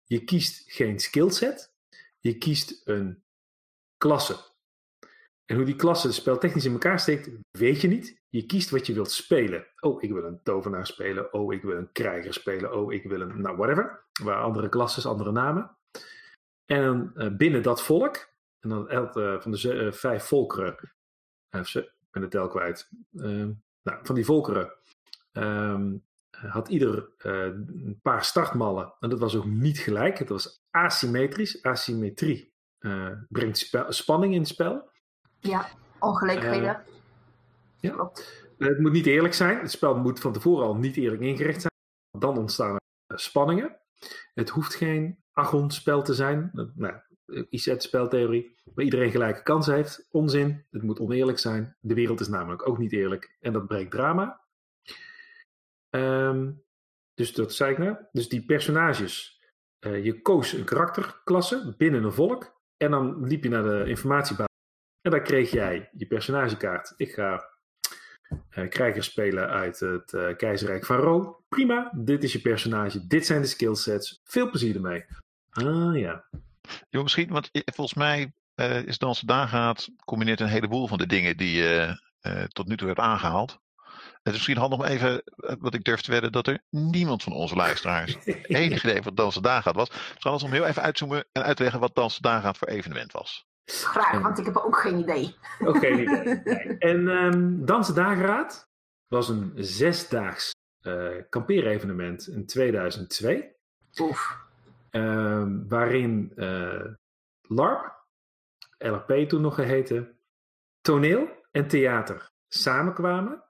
je 0.04 0.24
kiest 0.24 0.72
geen 0.72 1.00
skillset, 1.00 1.74
je 2.20 2.38
kiest 2.38 2.82
een 2.86 3.24
klasse. 3.98 4.38
En 5.46 5.56
hoe 5.56 5.66
die 5.66 5.76
klasse 5.76 6.12
speltechnisch 6.12 6.66
in 6.66 6.72
elkaar 6.72 7.00
steekt, 7.00 7.30
weet 7.52 7.82
je 7.82 7.88
niet. 7.88 8.20
Je 8.30 8.46
kiest 8.46 8.70
wat 8.70 8.88
je 8.88 8.94
wilt 8.94 9.12
spelen. 9.12 9.68
Oh, 9.80 10.04
ik 10.04 10.12
wil 10.12 10.24
een 10.24 10.44
tovenaar 10.44 10.88
spelen. 10.88 11.34
Oh, 11.34 11.54
ik 11.54 11.62
wil 11.62 11.78
een 11.78 11.92
krijger 11.92 12.34
spelen. 12.34 12.76
Oh, 12.76 12.94
ik 12.94 13.04
wil 13.04 13.22
een, 13.22 13.42
nou, 13.42 13.58
whatever. 13.58 14.06
Waar 14.24 14.42
andere 14.44 14.70
klasses, 14.70 15.06
andere 15.06 15.32
namen. 15.32 15.78
En 16.72 17.12
eh, 17.16 17.36
binnen 17.36 17.64
dat 17.64 17.84
volk, 17.84 18.34
en 18.60 18.70
dan 18.70 18.90
eh, 18.90 19.42
van 19.42 19.52
de 19.52 19.74
eh, 19.74 19.92
vijf 19.92 20.24
volkeren, 20.24 20.94
ze- 21.64 21.80
ik 21.84 22.08
ben 22.12 22.22
de 22.22 22.28
tel 22.28 22.48
kwijt. 22.48 22.90
Ehm, 23.16 23.52
nou, 23.84 24.00
van 24.04 24.16
die 24.16 24.26
volkeren 24.26 24.74
ehm, 25.32 25.98
had 26.30 26.68
ieder 26.68 27.10
een 27.18 28.00
paar 28.02 28.26
startmallen. 28.26 28.94
En 29.00 29.10
dat 29.10 29.20
was 29.20 29.36
ook 29.36 29.46
niet 29.46 29.80
gelijk. 29.80 30.18
Het 30.20 30.30
was 30.30 30.64
asymmetrisch. 30.70 31.64
Asymmetrie 31.64 32.54
brengt 33.30 33.72
spanning 33.90 34.34
in 34.34 34.40
het 34.40 34.48
spel. 34.50 34.90
Ja, 35.40 35.70
ongelijkheden. 36.00 36.76
Eh, 36.76 36.94
ja. 37.80 37.92
Klopt. 37.92 38.46
Het 38.58 38.80
moet 38.80 38.92
niet 38.92 39.06
eerlijk 39.06 39.34
zijn. 39.34 39.60
Het 39.60 39.72
spel 39.72 39.98
moet 39.98 40.20
van 40.20 40.34
tevoren 40.34 40.66
al 40.66 40.76
niet 40.76 40.98
eerlijk 40.98 41.22
ingericht 41.22 41.62
zijn. 41.62 41.74
Dan 42.18 42.38
ontstaan 42.38 42.78
er 43.08 43.20
spanningen. 43.20 43.80
Het 44.34 44.50
hoeft 44.50 44.76
geen 44.76 45.21
Agon-spel 45.34 46.02
te 46.02 46.14
zijn. 46.14 46.52
Nou, 46.76 46.94
IZ-speltheorie. 47.50 48.56
Waar 48.64 48.86
iedereen 48.86 49.12
gelijke 49.12 49.44
kansen 49.44 49.74
heeft. 49.74 50.08
Onzin. 50.12 50.66
Het 50.72 50.82
moet 50.82 51.00
oneerlijk 51.00 51.40
zijn. 51.40 51.76
De 51.80 51.94
wereld 51.94 52.20
is 52.20 52.28
namelijk 52.28 52.68
ook 52.68 52.78
niet 52.78 52.92
eerlijk. 52.92 53.38
En 53.40 53.54
dat 53.54 53.68
brengt 53.68 53.92
drama. 53.92 54.42
Ehm, 55.90 56.52
dus 57.14 57.34
dat 57.34 57.54
zei 57.54 57.72
ik 57.72 57.78
nou. 57.78 57.98
Dus 58.12 58.30
die 58.30 58.46
personages. 58.46 59.42
Eh, 59.80 60.04
je 60.06 60.22
koos 60.22 60.54
een 60.54 60.64
karakterklasse 60.64 61.76
binnen 61.78 62.04
een 62.04 62.14
volk. 62.14 62.60
En 62.78 62.92
dan 62.92 63.28
liep 63.28 63.44
je 63.44 63.50
naar 63.50 63.64
de 63.64 63.84
informatiebasis. 63.90 64.56
En 65.02 65.12
daar 65.12 65.22
kreeg 65.22 65.52
jij 65.52 65.90
je 65.92 66.08
personagekaart. 66.08 66.94
Ik 66.98 67.14
ga 67.14 67.51
eh 68.50 68.70
krijgers 68.70 69.06
spelen 69.06 69.50
uit 69.50 69.80
het 69.80 70.14
eh, 70.14 70.36
keizerrijk 70.36 70.86
van 70.86 70.98
Rome. 70.98 71.36
Prima, 71.50 71.92
dit 71.96 72.24
is 72.24 72.34
je 72.34 72.42
personage, 72.42 73.08
dit 73.08 73.26
zijn 73.26 73.42
de 73.42 73.48
skillsets. 73.48 74.22
Veel 74.24 74.50
plezier 74.50 74.76
ermee. 74.76 75.06
Ah 75.50 75.98
ja. 75.98 76.26
joh, 76.90 77.04
misschien, 77.04 77.30
want 77.30 77.50
volgens 77.52 77.98
mij 77.98 78.34
eh, 78.56 78.84
is 78.84 78.98
Dansen 78.98 79.28
Dageraad 79.28 79.90
combineert 80.06 80.40
een 80.40 80.48
heleboel 80.48 80.88
van 80.88 80.98
de 80.98 81.08
dingen 81.08 81.38
die, 81.38 81.52
je 81.52 82.02
eh, 82.22 82.44
tot 82.44 82.68
nu 82.68 82.78
toe 82.78 82.88
heb 82.88 83.00
aangehaald. 83.00 83.60
Het 84.24 84.34
is 84.34 84.34
misschien 84.34 84.58
handig 84.58 84.80
om 84.80 84.86
even, 84.86 85.24
eh, 85.24 85.56
wat 85.60 85.74
ik 85.74 85.84
durf 85.84 86.02
te 86.02 86.12
wedden, 86.12 86.32
dat 86.32 86.48
er 86.48 86.64
niemand 86.70 87.24
van 87.24 87.34
onze 87.34 87.56
luisteraars 87.56 88.18
enig 88.44 88.84
idee 88.84 89.02
wat 89.02 89.18
Dansen 89.18 89.42
Dagaat 89.42 89.76
was. 89.76 89.90
Dus 89.90 90.24
anders 90.24 90.44
om 90.44 90.52
heel 90.52 90.66
even 90.66 90.82
uitzoomen 90.82 91.26
en 91.32 91.44
uit 91.44 91.58
te 91.58 91.64
leggen 91.64 91.82
wat 91.82 91.96
Dansen 91.96 92.22
Dagaat 92.22 92.58
voor 92.58 92.68
evenement 92.68 93.12
was. 93.12 93.46
Graag, 93.72 94.22
want 94.22 94.38
ik 94.40 94.46
heb 94.46 94.58
ook 94.58 94.78
geen 94.78 95.00
idee. 95.00 95.36
Oké, 95.60 95.88
niet. 95.88 96.10
En 96.80 97.08
ehm 97.08 97.66
Dansen 97.66 97.96
Dageraad 97.96 98.70
was 99.08 99.30
een 99.30 99.52
zesdaags 99.56 100.52
eh 100.82 101.16
kampeerevenement 101.30 102.28
in 102.28 102.46
2002. 102.46 103.56
Oef. 104.00 104.38
ehm, 104.90 105.68
waarin 105.68 106.32
eh, 106.36 106.86
LARP, 107.42 108.06
LRP 108.78 109.30
toen 109.30 109.42
nog 109.42 109.56
geheten, 109.56 110.18
toneel 110.82 111.28
en 111.52 111.68
theater 111.68 112.30
samenkwamen. 112.48 113.44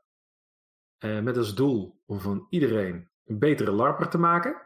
eh, 0.97 1.19
met 1.19 1.37
als 1.37 1.55
doel 1.55 2.01
om 2.05 2.19
van 2.19 2.47
iedereen 2.49 3.09
een 3.25 3.39
betere 3.39 3.71
LARPer 3.71 4.07
te 4.07 4.17
maken. 4.17 4.61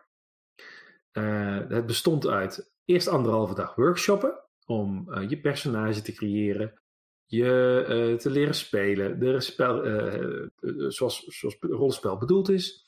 Het 1.67 1.85
bestond 1.85 2.27
uit 2.27 2.71
eerst 2.85 3.07
anderhalve 3.07 3.53
dag 3.55 3.75
workshoppen 3.75 4.44
om 4.65 5.11
eh, 5.13 5.29
je 5.29 5.39
personage 5.39 6.01
te 6.01 6.13
creëren, 6.13 6.73
je 7.25 7.85
eh, 7.87 8.17
te 8.17 8.29
leren 8.29 8.55
spelen, 8.55 9.19
de 9.19 9.39
spel, 9.39 9.83
eh, 9.83 10.47
zoals, 10.87 11.23
zoals 11.23 11.57
rollenspel 11.59 12.17
bedoeld 12.17 12.49
is. 12.49 12.83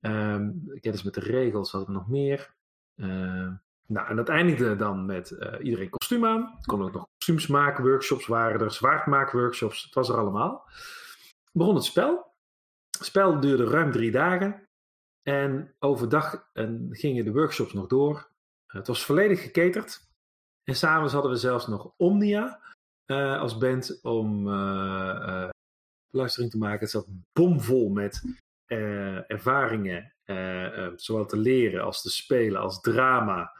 Ehm 0.00 0.50
kennis 0.80 1.02
met 1.02 1.14
de 1.14 1.20
regels, 1.20 1.72
wat 1.72 1.88
nog 1.88 2.08
meer. 2.08 2.54
Eh, 2.94 3.52
nou, 3.86 4.08
en 4.08 4.16
dat 4.16 4.28
eindigde 4.28 4.76
dan 4.76 5.06
met 5.06 5.30
iedereen 5.62 5.90
kostuum 5.90 6.24
aan. 6.24 6.40
Er 6.40 6.66
kon 6.66 6.82
ook 6.82 6.92
nog 6.92 7.06
kostuums 7.16 7.46
maken, 7.46 7.84
workshops 7.84 8.26
waren 8.26 8.60
er, 8.60 8.70
zwaardmaakworkshops, 8.70 9.82
het 9.82 9.94
was 9.94 10.08
er 10.08 10.16
allemaal. 10.16 10.68
Begon 11.52 11.74
het 11.74 11.84
spel. 11.84 12.30
Het 12.90 13.06
spel 13.06 13.40
duurde 13.40 13.64
ruim 13.64 13.92
drie 13.92 14.10
dagen. 14.10 14.68
En 15.22 15.74
overdag 15.78 16.48
en 16.52 16.88
gingen 16.90 17.24
de 17.24 17.32
workshops 17.32 17.72
nog 17.72 17.86
door. 17.86 18.30
Het 18.66 18.86
was 18.86 19.04
volledig 19.04 19.42
gecaterd. 19.42 20.11
En 20.64 20.76
s'avonds 20.76 21.12
hadden 21.12 21.30
we 21.30 21.36
zelfs 21.36 21.66
nog 21.66 21.92
Omnia 21.96 22.60
eh, 23.04 23.40
als 23.40 23.58
band 23.58 23.98
om 24.02 24.48
eh, 24.48 25.48
luistering 26.10 26.50
te 26.50 26.58
maken. 26.58 26.80
Het 26.80 26.90
zat 26.90 27.06
bomvol 27.32 27.88
met 27.88 28.22
ervaringen, 29.26 30.14
zowel 30.96 31.26
te 31.26 31.36
leren 31.36 31.84
als 31.84 32.02
te 32.02 32.10
spelen, 32.10 32.60
als 32.60 32.80
drama. 32.80 33.56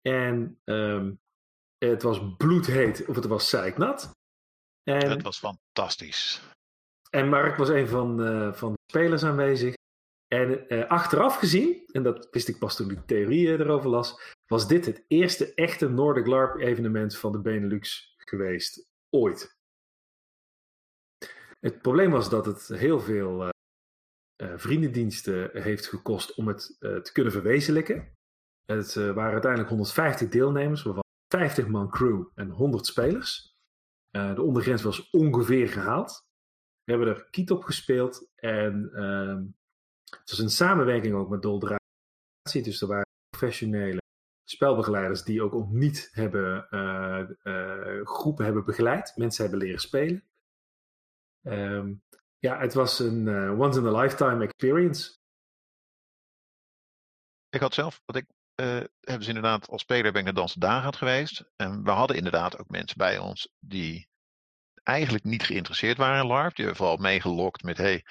En 0.00 0.60
ehm, 0.64 1.12
het 1.78 2.02
was 2.02 2.20
bloedheet 2.36 3.06
of 3.06 3.16
het 3.16 3.26
was 3.26 3.48
zeiknat. 3.48 4.10
En, 4.82 5.10
Het 5.10 5.22
was 5.22 5.38
fantastisch. 5.38 6.42
en 7.10 7.28
Mark 7.28 7.56
was 7.56 7.68
een 7.68 7.88
van, 7.88 8.16
van 8.54 8.72
de 8.72 8.78
spelers 8.90 9.24
aanwezig. 9.24 9.74
En 10.28 10.68
eh, 10.68 10.88
achteraf 10.88 11.36
gezien, 11.36 11.86
en 11.86 12.02
dat 12.02 12.28
wist 12.30 12.48
ik 12.48 12.58
pas 12.58 12.76
toen 12.76 12.90
ik 12.90 13.06
theorieën 13.06 13.60
erover 13.60 13.90
las, 13.90 14.36
was 14.46 14.68
dit 14.68 14.86
het 14.86 15.04
eerste 15.06 15.54
echte 15.54 15.88
Nordic 15.88 16.26
LARP 16.26 16.60
evenement 16.60 17.16
van 17.16 17.32
de 17.32 17.40
Benelux 17.40 18.14
geweest. 18.16 18.88
Ooit. 19.10 19.56
Het 21.60 21.82
probleem 21.82 22.10
was 22.10 22.30
dat 22.30 22.46
het 22.46 22.68
heel 22.68 23.00
veel 23.00 23.42
eh, 23.42 23.48
eh, 24.36 24.58
vriendendiensten 24.58 25.62
heeft 25.62 25.86
gekost 25.86 26.34
om 26.34 26.48
het 26.48 26.76
te 26.78 27.10
kunnen 27.12 27.32
verwezenlijken. 27.32 28.12
Het 28.64 28.94
waren 28.94 29.32
uiteindelijk 29.32 29.70
150 29.70 30.28
deelnemers, 30.28 30.82
waarvan 30.82 31.02
50 31.32 31.66
man 31.66 31.90
crew 31.90 32.26
en 32.34 32.50
100 32.50 32.86
spelers. 32.86 33.56
De 34.10 34.42
ondergrens 34.42 34.82
was 34.82 35.10
ongeveer 35.10 35.68
gehaald. 35.68 36.26
We 36.84 36.92
hebben 36.92 37.08
er 37.08 37.28
kiet 37.30 37.50
op 37.50 37.62
gespeeld 37.62 38.30
en 38.34 38.90
ehm, 38.92 39.44
het 40.10 40.30
was 40.30 40.38
een 40.38 40.50
samenwerking 40.50 41.14
ook 41.14 41.28
met 41.28 41.42
Doldraatie. 41.42 42.62
Dus 42.62 42.80
er 42.80 42.88
waren 42.88 43.06
professionele 43.28 44.00
spelbegeleiders 44.44 45.22
die 45.22 45.42
ook 45.42 45.68
niet 45.68 46.08
hebben, 46.12 46.70
eh, 46.70 47.20
eh, 47.42 48.06
groepen 48.06 48.44
hebben 48.44 48.64
begeleid. 48.64 49.12
Mensen 49.16 49.42
hebben 49.42 49.60
leren 49.60 49.80
spelen. 49.80 50.24
Ehm, 51.42 51.94
ja, 52.38 52.58
het 52.58 52.74
was 52.74 52.98
een 52.98 53.28
eh, 53.28 53.60
once 53.60 53.78
in 53.78 53.86
a 53.86 54.00
lifetime 54.00 54.44
experience. 54.44 55.16
Ik 57.48 57.60
had 57.60 57.74
zelf, 57.74 58.02
wat 58.04 58.16
ik 58.16 58.26
hebben 59.00 59.22
ze 59.22 59.28
inderdaad 59.28 59.68
als 59.68 59.82
speler 59.82 60.10
ben 60.10 60.20
ik 60.20 60.24
naar 60.24 60.34
Dansen 60.34 60.60
Dagaat 60.60 60.96
geweest. 60.96 61.44
En 61.56 61.84
we 61.84 61.90
hadden 61.90 62.16
inderdaad 62.16 62.58
ook 62.58 62.68
mensen 62.68 62.98
bij 62.98 63.18
ons 63.18 63.48
die 63.60 64.08
eigenlijk 64.82 65.24
niet 65.24 65.42
geïnteresseerd 65.42 65.96
waren 65.96 66.22
in 66.22 66.26
LARP. 66.26 66.54
Die 66.54 66.64
hebben 66.64 66.76
vooral 66.76 66.96
meegelokt 66.96 67.62
met, 67.62 67.76
hey, 67.76 68.04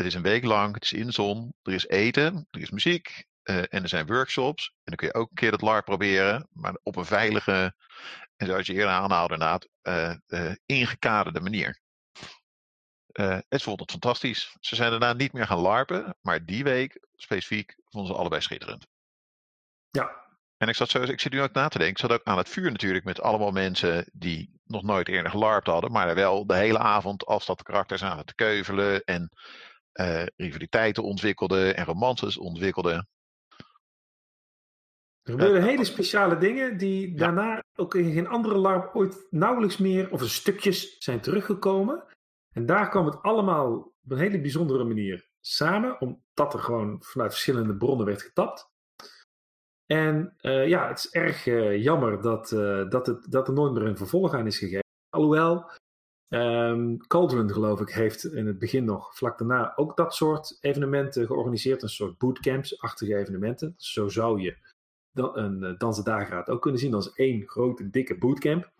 het 0.00 0.08
is 0.08 0.14
een 0.14 0.22
week 0.22 0.44
lang, 0.44 0.74
het 0.74 0.84
is 0.84 0.92
in 0.92 1.12
zon, 1.12 1.54
er 1.62 1.72
is 1.72 1.86
eten, 1.86 2.46
er 2.50 2.60
is 2.60 2.70
muziek 2.70 3.24
eh, 3.42 3.56
en 3.56 3.82
er 3.82 3.88
zijn 3.88 4.06
workshops. 4.06 4.66
En 4.66 4.80
dan 4.84 4.96
kun 4.96 5.06
je 5.06 5.14
ook 5.14 5.28
een 5.28 5.36
keer 5.36 5.50
dat 5.50 5.60
LARP 5.60 5.84
proberen, 5.84 6.48
maar 6.52 6.78
op 6.82 6.96
een 6.96 7.04
veilige, 7.04 7.74
en 8.36 8.46
zoals 8.46 8.66
je 8.66 8.72
eerder 8.72 8.90
aanhaalde 8.90 9.32
inderdaad, 9.32 9.68
eh, 9.82 10.14
eh, 10.26 10.54
ingekaderde 10.66 11.40
manier. 11.40 11.80
Het 13.48 13.62
vond 13.62 13.80
het 13.80 13.90
fantastisch. 13.90 14.56
Ze 14.60 14.74
zijn 14.74 14.90
daarna 14.90 15.12
niet 15.12 15.32
meer 15.32 15.46
gaan 15.46 15.58
larpen, 15.58 16.16
maar 16.20 16.44
die 16.44 16.64
week 16.64 17.06
specifiek 17.14 17.76
vonden 17.84 18.12
ze 18.12 18.18
allebei 18.18 18.40
schitterend. 18.40 18.86
Ja, 19.90 20.24
En 20.56 20.68
ik 20.68 20.74
zat, 20.74 20.90
zo, 20.90 21.02
ik 21.02 21.20
zit 21.20 21.32
nu 21.32 21.42
ook 21.42 21.52
na 21.52 21.68
te 21.68 21.78
denken. 21.78 21.96
Ik 21.96 22.10
zat 22.10 22.12
ook 22.12 22.24
aan 22.24 22.38
het 22.38 22.48
vuur 22.48 22.70
natuurlijk 22.70 23.04
met 23.04 23.20
allemaal 23.20 23.50
mensen 23.50 24.10
die 24.12 24.60
nog 24.64 24.82
nooit 24.82 25.08
eerder 25.08 25.30
gelarpt 25.30 25.66
hadden. 25.66 25.92
Maar 25.92 26.14
wel 26.14 26.46
de 26.46 26.54
hele 26.54 26.78
avond 26.78 27.26
als 27.26 27.46
dat 27.46 27.62
karakters 27.62 28.02
aan 28.02 28.24
te 28.24 28.34
keuvelen. 28.34 29.04
En 29.04 29.30
eh, 29.92 30.26
rivaliteiten 30.36 31.02
ontwikkelden 31.02 31.76
en 31.76 31.84
romances 31.84 32.38
ontwikkelden. 32.38 33.08
er 35.22 35.32
gebeurden 35.32 35.60
Ja. 35.60 35.66
hele 35.66 35.84
speciale 35.84 36.38
dingen 36.38 36.76
die 36.78 37.16
daarna 37.16 37.62
ook 37.74 37.94
in 37.94 38.12
geen 38.12 38.28
andere 38.28 38.58
LARP 38.58 38.94
ooit 38.94 39.26
nauwelijks 39.30 39.76
meer, 39.76 40.10
of 40.10 40.28
stukjes, 40.28 40.98
zijn 40.98 41.20
teruggekomen. 41.20 42.04
En 42.52 42.66
daar 42.66 42.88
kwam 42.88 43.06
het 43.06 43.22
allemaal 43.22 43.72
op 43.76 44.10
een 44.10 44.18
hele 44.18 44.40
bijzondere 44.40 44.84
manier 44.84 45.28
samen, 45.40 46.00
omdat 46.00 46.54
er 46.54 46.60
gewoon 46.60 47.02
vanuit 47.02 47.30
verschillende 47.30 47.76
bronnen 47.76 48.06
werd 48.06 48.22
getapt. 48.22 48.68
En 49.86 50.34
eh, 50.36 50.68
ja, 50.68 50.88
het 50.88 50.98
is 50.98 51.10
erg 51.10 51.46
eh, 51.46 51.82
jammer 51.82 52.20
dat, 52.22 52.52
eh, 52.52 52.88
dat, 52.88 53.06
het, 53.06 53.30
dat 53.30 53.48
er 53.48 53.54
nooit 53.54 53.72
meer 53.72 53.82
een 53.82 53.96
vervolg 53.96 54.34
aan 54.34 54.46
is 54.46 54.58
gegeven. 54.58 54.84
Alhoewel, 55.08 55.70
Cauldron 57.06 57.50
geloof 57.50 57.80
ik 57.80 57.88
heeft 57.88 58.24
in 58.24 58.46
het 58.46 58.58
begin 58.58 58.84
nog, 58.84 59.16
vlak 59.16 59.38
daarna, 59.38 59.76
ook 59.76 59.96
dat 59.96 60.14
soort 60.14 60.58
evenementen 60.60 61.26
georganiseerd. 61.26 61.82
Een 61.82 61.88
soort 61.88 62.18
bootcamps-achtige 62.18 63.16
evenementen. 63.16 63.74
Zo 63.76 64.08
zou 64.08 64.40
je 64.40 64.56
dan, 65.12 65.38
een 65.38 65.62
uh, 65.62 65.78
Dansen 65.78 66.04
Dageraad 66.04 66.48
ook 66.48 66.62
kunnen 66.62 66.80
zien 66.80 66.94
als 66.94 67.12
één 67.12 67.48
grote, 67.48 67.90
dikke 67.90 68.18
bootcamp. 68.18 68.70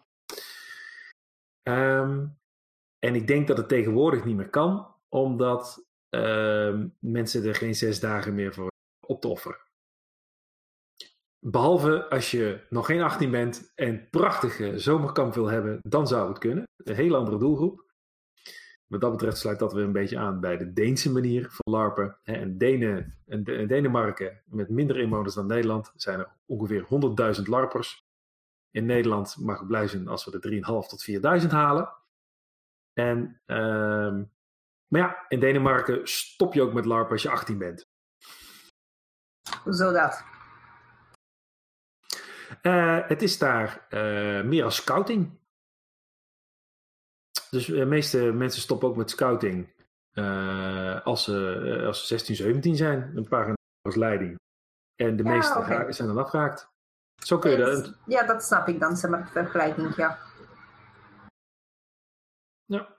Ehm, 1.62 2.26
en 2.98 3.14
ik 3.14 3.26
denk 3.26 3.46
dat 3.46 3.57
het 3.57 3.68
tegenwoordig 3.68 4.24
niet 4.24 4.36
meer 4.36 4.51
kan, 4.51 4.94
omdat 5.09 5.86
ehm, 6.09 6.88
mensen 6.98 7.44
er 7.44 7.55
geen 7.55 7.74
zes 7.74 8.01
dagen 8.01 8.34
meer 8.34 8.55
voor 8.55 8.70
op 9.07 9.20
te 9.20 9.28
offeren. 9.28 9.59
Behalve 11.41 12.09
als 12.09 12.30
je 12.30 12.66
nog 12.68 12.86
geen 12.86 13.03
18 13.03 13.30
bent 13.30 13.72
en 13.74 14.09
prachtige 14.11 14.78
zomerkamp 14.78 15.34
wil 15.34 15.47
hebben, 15.47 15.78
dan 15.82 16.09
zou 16.09 16.28
het 16.28 16.38
kunnen. 16.38 16.68
Een 16.76 16.95
hele 16.95 17.16
andere 17.16 17.38
doelgroep. 17.38 17.88
Wat 18.86 19.01
dat 19.01 19.11
betreft 19.11 19.38
sluit 19.38 19.59
dat 19.59 19.72
weer 19.72 19.84
een 19.84 19.93
beetje 19.93 20.18
aan 20.18 20.41
bij 20.41 20.57
de 20.57 20.72
Deense 20.72 21.12
manier 21.12 21.51
van 21.51 21.72
LARPen. 21.72 22.18
En, 22.22 22.59
Denen, 22.59 23.18
en, 23.26 23.45
De- 23.45 23.55
en 23.57 23.66
Denemarken, 23.66 24.43
met 24.45 24.68
minder 24.68 24.99
inwoners 24.99 25.34
dan 25.34 25.47
Nederland, 25.47 25.93
zijn 25.95 26.18
er 26.18 26.28
ongeveer 26.47 26.86
100.000 27.36 27.43
LARPers. 27.49 28.05
In 28.70 28.86
Nederland 28.86 29.36
mag 29.38 29.61
ik 29.61 29.66
blij 29.66 29.88
zijn 29.88 30.09
als 30.09 30.24
we 30.24 30.30
de 30.30 30.41
3.500 30.41 30.88
tot 30.88 31.03
4.000 31.43 31.51
halen. 31.51 31.93
En, 32.93 33.41
ehm, 33.47 34.24
maar 34.86 35.01
ja, 35.01 35.24
in 35.28 35.41
Denemarken 35.41 36.01
stop 36.09 36.55
je 36.55 36.62
ook 36.62 36.72
met 36.72 36.84
LARP 36.84 37.11
als 37.11 37.22
je 37.22 37.30
18 37.30 37.59
bent. 37.59 37.86
Hoezo 39.62 39.93
dat? 39.93 40.24
Eh, 42.63 43.09
het 43.09 43.23
is 43.23 43.39
daar 43.39 43.87
eh, 43.89 44.43
meer 44.45 44.65
als 44.65 44.77
scouting. 44.77 45.39
Dus 47.51 47.67
de 47.67 47.85
meeste 47.85 48.33
mensen 48.33 48.63
stoppen 48.63 48.89
ook 48.89 48.97
met 48.97 49.11
scouting 49.11 49.73
eh, 50.11 51.05
als, 51.05 51.25
ze, 51.25 51.61
eh, 51.81 51.87
als 51.87 52.01
ze 52.01 52.07
16, 52.07 52.35
17 52.35 52.77
zijn. 52.77 53.17
Een 53.17 53.29
paar 53.29 53.55
als 53.83 53.95
leiding. 53.95 54.39
En 54.95 55.17
de 55.17 55.23
Ja, 55.23 55.31
meeste 55.31 55.87
zijn 55.93 56.09
dan 56.09 56.19
afgehaakt. 56.19 56.69
Zo 57.23 57.39
kun 57.39 57.51
je 57.51 57.57
dat. 57.57 57.99
Ja, 58.07 58.27
dat 58.27 58.43
snap 58.45 58.69
ik 58.69 58.81
dan, 58.81 58.97
zeg 58.97 59.11
maar, 59.11 59.25
de 59.25 59.31
vergelijking, 59.31 59.97
ja. 59.97 60.19
Ja. 62.65 62.97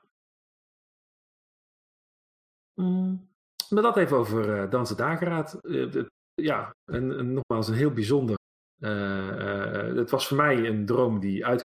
Mm, 2.74 3.30
maar 3.70 3.84
dat 3.84 3.97
even 3.97 4.18
over 4.18 4.62
eh 4.62 4.70
Dansen 4.70 4.97
Dageraad. 4.97 5.53
Eh, 5.53 6.05
ja, 6.34 6.76
en, 6.86 7.18
en 7.18 7.34
nogmaals 7.34 7.68
een 7.68 7.76
heel 7.76 7.93
bijzonder. 7.93 8.36
Eh, 8.82 9.88
eh, 9.88 9.95
het 9.95 10.09
was 10.09 10.27
voor 10.27 10.38
mij 10.38 10.67
een 10.67 10.86
droom 10.86 11.19
die 11.19 11.45
uit. 11.45 11.65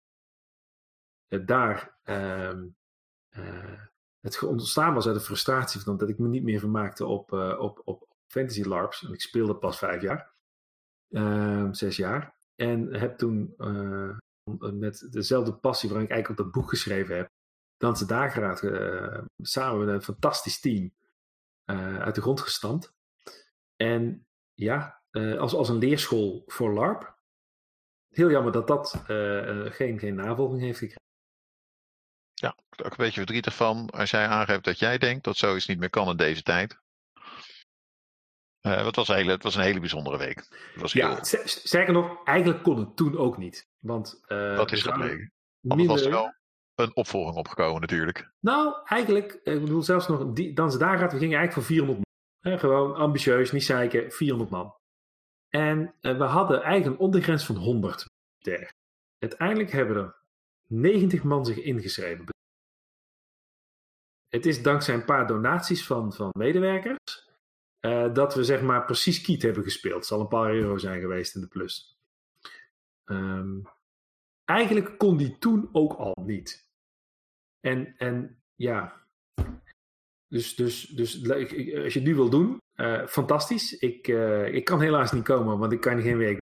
daar 1.45 1.97
ehm, 2.03 2.67
eh, 3.29 3.81
het 4.19 4.43
ontstaan 4.43 4.93
was 4.93 5.07
uit 5.07 5.15
de 5.15 5.21
frustratie 5.21 5.81
van 5.81 5.97
dat 5.97 6.09
ik 6.09 6.19
me 6.19 6.27
niet 6.27 6.43
meer 6.43 6.59
vermaakte 6.59 7.05
op, 7.05 7.31
uh, 7.31 7.59
op, 7.59 7.81
op 7.85 8.07
fantasy 8.27 8.63
LARPs. 8.63 9.03
En 9.03 9.13
ik 9.13 9.21
speelde 9.21 9.55
pas 9.55 9.77
vijf 9.77 10.01
jaar, 10.01 10.33
uh, 11.09 11.67
zes 11.71 11.95
jaar. 11.95 12.35
En 12.55 12.93
heb 12.93 13.17
toen 13.17 13.53
uh, 13.57 14.17
met 14.73 15.07
dezelfde 15.11 15.53
passie 15.53 15.89
waarin 15.89 16.07
ik 16.07 16.13
eigenlijk 16.13 16.41
ook 16.41 16.45
dat 16.45 16.61
boek 16.61 16.69
geschreven 16.69 17.15
heb, 17.15 17.29
Dansen 17.77 18.07
Dageraad, 18.07 18.59
samen 19.41 19.85
met 19.85 19.95
een 19.95 20.01
fantastisch 20.01 20.59
team 20.59 20.93
uit 21.99 22.15
de 22.15 22.21
grond 22.21 22.41
gestampt. 22.41 22.93
En 23.75 24.27
ja, 24.53 25.02
als, 25.13 25.53
als 25.53 25.69
een 25.69 25.77
leerschool 25.77 26.43
voor 26.47 26.73
LARP. 26.73 27.15
Heel 28.09 28.29
jammer 28.29 28.51
dat 28.51 28.67
dat 28.67 29.03
geen, 29.65 29.99
geen 29.99 30.15
navolging 30.15 30.61
heeft 30.61 30.77
gekregen. 30.77 31.01
Ja, 32.33 32.55
ook 32.83 32.91
een 32.91 32.97
beetje 32.97 33.19
verdrietig 33.19 33.55
van 33.55 33.89
als 33.89 34.11
jij 34.11 34.27
aangeeft 34.27 34.63
dat 34.63 34.79
jij 34.79 34.97
denkt 34.97 35.23
dat 35.23 35.37
zoiets 35.37 35.67
niet 35.67 35.79
meer 35.79 35.89
kan 35.89 36.09
in 36.09 36.17
deze 36.17 36.43
tijd. 36.43 36.81
Uh, 38.61 38.85
het, 38.85 38.95
was 38.95 39.07
een 39.07 39.15
hele, 39.15 39.31
het 39.31 39.43
was 39.43 39.55
een 39.55 39.61
hele 39.61 39.79
bijzondere 39.79 40.17
week. 40.17 40.37
Het 40.37 40.81
was 40.81 40.93
ja, 40.93 41.23
sterker 41.23 41.93
nog, 41.93 42.23
eigenlijk 42.23 42.63
kon 42.63 42.77
het 42.77 42.95
toen 42.95 43.17
ook 43.17 43.37
niet. 43.37 43.67
Want, 43.79 44.23
dat 44.27 44.71
is 44.71 44.81
gebleken. 44.81 45.31
Minder... 45.59 45.87
was 45.87 46.01
er 46.01 46.11
wel 46.11 46.33
een 46.75 46.95
opvolging 46.95 47.37
opgekomen 47.37 47.81
natuurlijk. 47.81 48.31
Nou, 48.39 48.75
eigenlijk, 48.85 49.33
ik 49.43 49.59
bedoel 49.59 49.81
zelfs 49.81 50.07
nog, 50.07 50.33
die, 50.33 50.53
dan 50.53 50.71
ze 50.71 50.77
daar 50.77 50.97
gaat, 50.97 51.11
we 51.11 51.19
gingen 51.19 51.37
eigenlijk 51.37 51.67
voor 51.67 51.75
400 51.75 52.07
man. 52.41 52.59
gewoon 52.59 52.95
ambitieus, 52.95 53.51
niet 53.51 53.63
zeiken, 53.63 54.11
400 54.11 54.49
man. 54.49 54.75
En 55.55 55.95
uh, 56.01 56.17
we 56.17 56.23
hadden 56.23 56.61
eigenlijk 56.61 56.95
een 56.95 57.05
ondergrens 57.05 57.45
van 57.45 57.55
100 57.55 58.05
Uiteindelijk 59.17 59.71
hebben 59.71 59.95
er 59.95 60.15
90 60.67 61.23
man 61.23 61.45
zich 61.45 61.57
ingeschreven. 61.57 62.25
Het 64.29 64.45
is 64.45 64.61
dankzij 64.61 64.93
een 64.93 65.05
paar 65.05 65.27
donaties 65.27 65.85
van, 65.85 66.13
van 66.13 66.29
medewerkers 66.37 67.29
uh, 67.85 68.13
dat 68.13 68.35
we 68.35 68.43
zeg 68.43 68.61
maar 68.61 68.85
precies 68.85 69.21
kiet 69.21 69.41
hebben 69.41 69.63
gespeeld. 69.63 69.95
Het 69.95 70.05
zal 70.05 70.19
een 70.19 70.27
paar 70.27 70.53
euro 70.53 70.77
zijn 70.77 70.99
geweest 70.99 71.35
in 71.35 71.41
de 71.41 71.47
plus. 71.47 71.97
Um, 73.05 73.67
eigenlijk 74.45 74.97
kon 74.97 75.17
die 75.17 75.37
toen 75.37 75.69
ook 75.71 75.93
al 75.93 76.23
niet. 76.25 76.67
En, 77.59 77.97
en 77.97 78.43
ja, 78.55 79.02
dus, 80.33 80.55
dus, 80.55 80.85
dus 80.87 81.29
als 81.29 81.93
je 81.93 81.99
het 81.99 82.03
nu 82.03 82.15
wil 82.15 82.29
doen, 82.29 82.61
uh, 82.75 83.07
fantastisch. 83.07 83.77
Ik, 83.77 84.07
uh, 84.07 84.53
ik 84.53 84.65
kan 84.65 84.81
helaas 84.81 85.11
niet 85.11 85.23
komen, 85.23 85.57
want 85.57 85.71
ik 85.71 85.81
kan 85.81 86.01
geen 86.01 86.17
werk. 86.17 86.41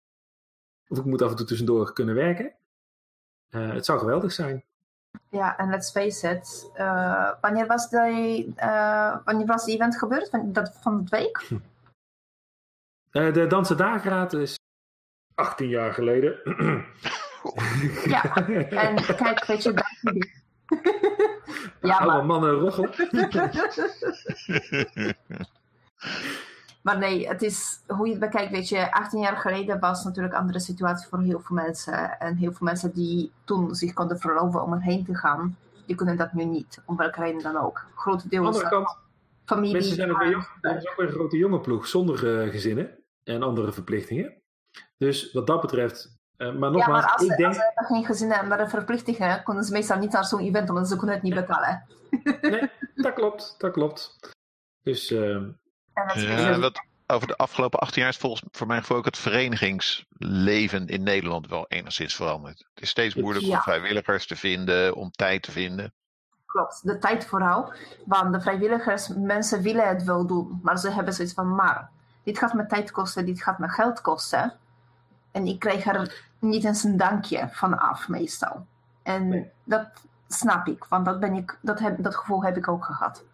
Of 0.89 0.99
ik 0.99 1.05
moet 1.05 1.22
af 1.22 1.30
en 1.30 1.36
toe 1.36 1.47
tussendoor 1.47 1.93
kunnen 1.93 2.14
werken. 2.14 2.55
Uh, 3.51 3.72
het 3.72 3.84
zou 3.84 3.99
geweldig 3.99 4.32
zijn. 4.32 4.64
Ja, 5.30 5.59
en 5.59 5.70
let's 5.70 5.91
face 5.91 6.30
it. 6.30 6.70
Wanneer, 7.41 7.66
was 7.66 7.89
de, 7.91 8.53
wanneer 9.24 9.47
was 9.47 9.64
het 9.64 9.74
event 9.74 9.99
gebeurd? 9.99 10.30
Van, 10.30 10.53
dat, 10.53 10.78
van 10.80 11.05
de 11.05 11.16
week? 11.16 11.49
Uh, 13.12 13.32
de 13.32 13.47
Dansen 13.47 13.76
Dageraad 13.76 14.32
is 14.32 14.59
18 15.34 15.68
jaar 15.68 15.95
geleden. 15.95 16.41
ja, 18.05 18.36
en 18.70 19.16
kijk, 19.16 19.45
weet 19.45 19.62
je, 19.62 19.74
ja, 21.81 22.05
maar... 22.05 22.26
mannen 22.26 22.51
roggel. 22.51 22.89
Maar 26.83 26.99
nee, 26.99 27.29
het 27.29 27.43
is 27.43 27.81
hoe 27.87 28.07
je 28.07 28.12
het 28.12 28.20
bekijkt, 28.20 28.53
weet 28.53 28.68
je, 28.68 28.93
18 28.93 29.20
jaar 29.20 29.37
geleden 29.37 29.81
was 29.81 30.05
natuurlijk 30.05 30.35
een 30.35 30.41
andere 30.41 30.61
situatie 30.61 31.09
voor 31.09 31.20
heel 31.20 31.41
veel 31.41 31.57
mensen. 31.57 32.18
En 32.18 32.37
heel 32.37 32.53
veel 32.53 32.66
mensen 32.66 32.93
die 32.93 33.33
toen 33.45 33.74
zich 33.74 33.93
konden 33.93 34.18
veroorloven 34.18 34.62
om 34.62 34.72
erheen 34.72 35.05
te 35.05 35.14
gaan, 35.14 35.57
die 35.87 35.97
kunnen 35.97 36.16
dat 36.16 36.33
nu 36.33 36.45
niet, 36.45 36.83
om 36.85 36.97
welke 36.97 37.20
reden 37.20 37.43
dan 37.43 37.57
ook. 37.57 37.85
Grote 37.95 38.29
deel 38.29 38.45
andere 38.45 38.68
kant, 38.68 38.99
familie. 39.45 39.72
Mensen 39.72 39.95
zijn 39.95 40.11
ook, 40.11 40.22
weer, 40.22 40.76
is 40.76 40.91
ook 40.91 40.99
een 40.99 41.09
grote 41.09 41.37
jonge 41.37 41.61
ploeg 41.61 41.87
zonder 41.87 42.45
uh, 42.45 42.51
gezinnen 42.51 42.99
en 43.24 43.43
andere 43.43 43.72
verplichtingen. 43.72 44.43
Dus 44.99 45.33
wat 45.33 45.47
dat 45.47 45.61
betreft. 45.61 46.18
Uh, 46.39 46.53
maar 46.55 46.70
nogmaals, 46.70 46.86
ja, 46.86 47.09
maar 47.09 47.12
als, 47.12 47.22
ik 47.22 47.36
denk... 47.36 47.49
als 47.49 47.57
ze 47.57 47.84
geen 47.95 48.05
gezinnen 48.05 48.36
en 48.36 48.43
andere 48.43 48.68
verplichtingen, 48.68 49.43
kunnen 49.43 49.64
ze 49.64 49.72
meestal 49.72 49.99
niet 49.99 50.12
naar 50.12 50.24
zo'n 50.24 50.41
event, 50.41 50.68
omdat 50.68 50.89
ze 50.89 50.97
kunnen 50.97 51.14
het 51.14 51.24
niet 51.24 51.34
betalen. 51.34 51.86
nee, 52.41 52.70
dat 52.95 53.12
klopt, 53.12 53.55
dat 53.59 53.72
klopt. 53.72 54.16
Dus 54.82 55.11
uh, 55.11 55.41
ja, 55.95 56.59
wat 56.59 56.86
over 57.07 57.26
de 57.26 57.36
afgelopen 57.36 57.78
18 57.78 58.03
jaar 58.03 58.11
is 58.11 58.16
volgens 58.16 58.43
voor 58.51 58.66
mijn 58.66 58.80
gevoel 58.80 58.97
ook 58.97 59.05
het 59.05 59.18
verenigingsleven 59.18 60.86
in 60.86 61.03
Nederland 61.03 61.49
wel 61.49 61.66
enigszins 61.68 62.14
veranderd. 62.14 62.59
Het 62.74 62.82
is 62.82 62.89
steeds 62.89 63.14
moeilijker 63.14 63.53
om 63.53 63.61
vrijwilligers 63.61 64.26
te 64.26 64.36
vinden, 64.36 64.95
om 64.95 65.11
tijd 65.11 65.43
te 65.43 65.53
vinden. 65.53 65.93
Klopt, 66.47 66.86
de 66.86 66.99
tijd 66.99 67.26
vooral. 67.26 67.72
Want 68.05 68.32
de 68.32 68.41
vrijwilligers, 68.41 69.09
mensen 69.09 69.62
willen 69.62 69.89
het 69.89 70.05
wel 70.05 70.26
doen, 70.26 70.61
maar 70.62 70.78
ze 70.78 70.91
hebben 70.91 71.14
zoiets 71.14 71.34
van, 71.34 71.55
maar 71.55 71.91
dit 72.24 72.39
gaat 72.39 72.55
me 72.55 72.66
tijd 72.66 72.91
kosten, 72.91 73.26
dit 73.26 73.43
gaat 73.43 73.59
me 73.59 73.68
geld 73.68 74.01
kosten. 74.01 74.53
En 75.32 75.47
ik 75.47 75.59
krijg 75.59 75.86
er 75.86 76.28
niet 76.39 76.64
eens 76.64 76.84
een 76.84 76.97
dankje 76.97 77.49
van 77.53 77.78
af, 77.78 78.09
meestal. 78.09 78.66
En 79.03 79.51
dat 79.64 79.89
snap 80.28 80.66
ik, 80.66 80.84
want 80.84 81.05
dat, 81.05 81.20
ben 81.20 81.34
ik, 81.34 81.59
dat, 81.62 81.78
heb, 81.78 82.03
dat 82.03 82.16
gevoel 82.16 82.45
heb 82.45 82.57
ik 82.57 82.68
ook 82.68 82.84
gehad. 82.84 83.24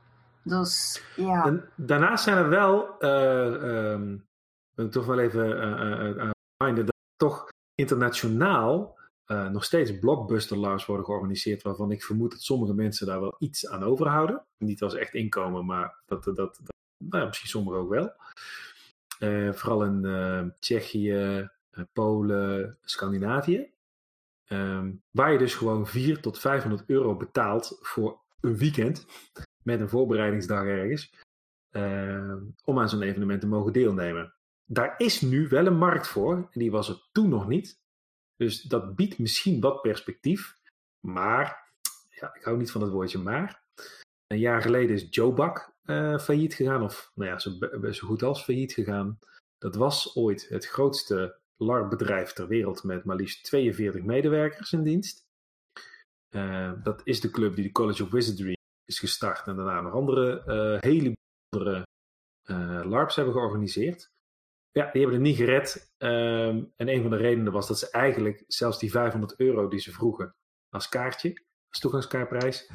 Dus 0.43 1.03
ja. 1.17 1.45
En 1.45 1.69
daarnaast 1.75 2.25
zijn 2.25 2.37
er 2.37 2.49
wel, 2.49 2.97
uh, 3.01 3.91
um, 3.93 4.27
ik 4.75 4.91
toch 4.91 5.07
wel 5.07 5.19
even 5.19 5.47
uh, 5.47 6.31
uh, 6.69 6.77
dat 6.77 6.93
toch 7.17 7.49
internationaal 7.75 8.99
nog 9.27 9.65
steeds 9.65 9.99
blockbuster 9.99 10.57
worden 10.59 11.05
georganiseerd, 11.05 11.63
waarvan 11.63 11.91
ik 11.91 12.05
vermoed 12.05 12.31
dat 12.31 12.41
sommige 12.41 12.75
mensen 12.75 13.07
daar 13.07 13.21
wel 13.21 13.37
iets 13.39 13.69
aan 13.69 13.83
overhouden. 13.83 14.45
Niet 14.59 14.83
als 14.83 14.95
echt 14.95 15.15
inkomen, 15.15 15.67
maar 15.67 15.95
dat, 16.07 16.25
dat, 16.25 16.37
dat 16.37 16.59
nou 16.99 17.23
ja, 17.23 17.27
misschien 17.27 17.49
sommigen 17.49 17.81
ook 17.81 17.89
wel. 17.89 18.13
vooral 19.53 19.85
in 19.85 20.55
Tsjechië, 20.59 21.49
Polen, 21.93 22.79
Scandinavië. 22.81 23.73
Um, 24.49 25.03
waar 25.11 25.33
je 25.33 25.39
dus 25.39 25.55
gewoon 25.55 25.87
4 25.87 26.21
tot 26.21 26.39
500 26.39 26.83
euro 26.87 27.17
betaalt 27.17 27.79
voor 27.81 28.21
een 28.41 28.57
weekend 28.57 29.07
met 29.63 29.81
een 29.81 29.89
voorbereidingsdag 29.89 30.65
ergens, 30.65 31.15
uh, 31.73 32.35
om 32.65 32.79
aan 32.79 32.89
zo'n 32.89 33.03
evenement 33.03 33.41
te 33.41 33.47
mogen 33.47 33.73
deelnemen. 33.73 34.35
Daar 34.65 34.95
is 34.99 35.21
nu 35.21 35.49
wel 35.49 35.67
een 35.67 35.77
markt 35.77 36.09
voor, 36.09 36.37
en 36.37 36.61
die 36.61 36.71
was 36.71 36.89
er 36.89 37.09
toen 37.13 37.29
nog 37.29 37.49
niet. 37.49 37.81
Dus 38.37 38.63
dat 38.63 38.95
biedt 38.95 39.19
misschien 39.19 39.61
wat 39.61 39.83
perspectief, 39.83 40.59
maar, 41.01 41.73
ja, 42.11 42.35
ik 42.35 42.43
hou 42.43 42.57
niet 42.57 42.71
van 42.71 42.81
het 42.81 42.91
woordje 42.91 43.19
maar. 43.19 43.63
Een 44.27 44.39
jaar 44.39 44.63
geleden 44.63 44.95
is 44.95 45.07
Joe 45.11 45.33
Bak 45.33 45.73
uh, 45.85 46.19
failliet 46.19 46.55
gegaan, 46.55 46.83
of 46.83 47.11
nou 47.15 47.31
ja, 47.31 47.39
zo, 47.39 47.51
zo 47.91 48.07
goed 48.07 48.23
als 48.23 48.45
failliet 48.45 48.73
gegaan. 48.73 49.19
Dat 49.59 49.75
was 49.75 50.17
ooit 50.17 50.49
het 50.49 50.67
grootste 50.67 51.39
LARP-bedrijf 51.57 52.33
ter 52.33 52.47
wereld 52.47 52.83
met 52.83 53.05
maar 53.05 53.17
liefst 53.17 53.45
42 53.45 54.03
medewerkers 54.03 54.73
in 54.73 54.83
dienst. 54.83 55.23
Uh, 56.31 56.73
dat 56.83 57.01
is 57.05 57.21
de 57.21 57.31
club 57.31 57.55
die 57.55 57.65
de 57.65 57.73
College 57.73 58.03
of 58.03 58.11
Wizardry 58.11 58.57
is 58.85 58.99
gestart 58.99 59.47
en 59.47 59.57
daarna 59.57 59.81
nog 59.81 59.93
andere 59.93 60.43
uh, 60.47 60.81
hele 60.81 61.13
bijzondere 61.51 61.87
uh, 62.45 62.91
LARPs 62.91 63.17
hebben 63.17 63.35
georganiseerd. 63.35 64.13
Ja, 64.71 64.91
die 64.91 65.01
hebben 65.01 65.21
het 65.21 65.29
niet 65.29 65.37
gered. 65.37 65.93
Um, 65.99 66.73
en 66.77 66.89
een 66.89 67.03
van 67.03 67.11
de 67.11 67.17
redenen 67.17 67.53
was 67.53 67.69
dat 67.69 67.79
ze 67.79 67.91
eigenlijk 67.91 68.45
zelfs 68.47 68.79
die 68.79 68.91
500 68.91 69.39
euro 69.39 69.69
die 69.69 69.81
ze 69.81 69.93
vroegen 69.93 70.35
als 70.69 70.89
kaartje, 70.89 71.45
als 71.69 71.81
toegangskaartprijs, 71.81 72.71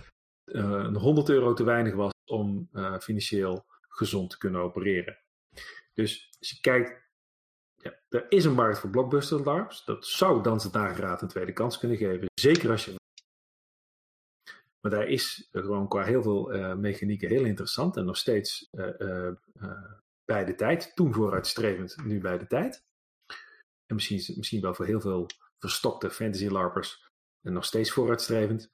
een 0.46 0.96
100 0.96 1.30
euro 1.30 1.54
te 1.54 1.64
weinig 1.64 1.94
was 1.94 2.12
om 2.26 2.70
financieel 3.00 3.66
gezond 3.88 4.30
te 4.30 4.38
kunnen 4.38 4.62
opereren. 4.62 5.20
Dus 5.94 6.36
als 6.40 6.50
je 6.50 6.60
kijkt, 6.60 7.09
ja, 7.82 8.00
er 8.10 8.26
is 8.30 8.46
een 8.46 8.54
markt 8.54 8.80
voor 8.80 8.90
blockbuster 8.90 9.44
LARPs. 9.44 9.86
Dat 9.86 10.06
zou 10.06 10.44
Dansen 10.44 10.72
Dageraad 10.72 11.22
een 11.22 11.28
tweede 11.28 11.54
kans 11.54 11.78
kunnen 11.78 11.98
geven. 11.98 12.28
Zeker 12.34 12.72
als 12.72 12.86
je 12.86 12.98
maar 14.82 14.92
daar 14.92 15.08
is 15.08 15.48
gewoon 15.52 15.88
qua 15.88 16.04
heel 16.04 16.22
veel 16.22 16.56
uh, 16.56 16.74
mechanieken 16.74 17.30
heel 17.30 17.46
interessant 17.46 17.98
en 17.98 18.06
nog 18.06 18.18
steeds 18.18 18.70
uh, 18.72 18.88
uh, 19.00 19.32
bij 20.26 20.46
de 20.46 20.56
tijd. 20.56 20.96
Toen 20.96 21.14
vooruitstrevend, 21.14 21.96
nu 22.04 22.20
bij 22.20 22.38
de 22.38 22.48
tijd. 22.48 22.84
En 23.86 23.96
misschien, 23.96 24.38
misschien 24.38 24.62
wel 24.62 24.74
voor 24.74 24.86
heel 24.86 25.02
veel 25.02 25.26
verstokte 25.60 26.10
fantasy 26.10 26.48
larpers 26.48 27.12
en 27.42 27.54
nog 27.54 27.66
steeds 27.66 27.92
vooruitstrevend. 27.92 28.72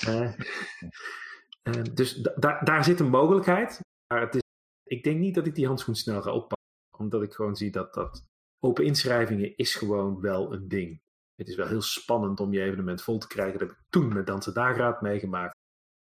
dus 1.94 2.14
da 2.14 2.60
daar 2.60 2.84
zit 2.84 3.00
een 3.00 3.10
mogelijkheid. 3.10 3.80
Maar 4.12 4.20
het 4.20 4.34
is, 4.34 4.42
ik 4.84 5.02
denk 5.02 5.18
niet 5.18 5.34
dat 5.34 5.46
ik 5.46 5.54
die 5.54 5.66
handschoen 5.66 5.94
snel 5.94 6.22
ga 6.22 6.32
oppakken. 6.32 6.57
Omdat 6.98 7.22
ik 7.22 7.32
gewoon 7.32 7.56
zie 7.56 7.70
dat, 7.70 7.94
dat 7.94 8.24
open 8.58 8.84
inschrijvingen 8.84 9.56
is 9.56 9.74
gewoon 9.74 10.20
wel 10.20 10.52
een 10.52 10.68
ding. 10.68 11.00
Het 11.34 11.48
is 11.48 11.56
wel 11.56 11.66
heel 11.66 11.82
spannend 11.82 12.40
om 12.40 12.52
je 12.52 12.62
evenement 12.62 13.02
vol 13.02 13.18
te 13.18 13.26
krijgen. 13.26 13.58
Dat 13.58 13.68
heb 13.68 13.78
ik 13.78 13.84
toen 13.88 14.14
met 14.14 14.26
Dansen 14.26 14.54
Dageraad 14.54 15.00
meegemaakt. 15.00 15.56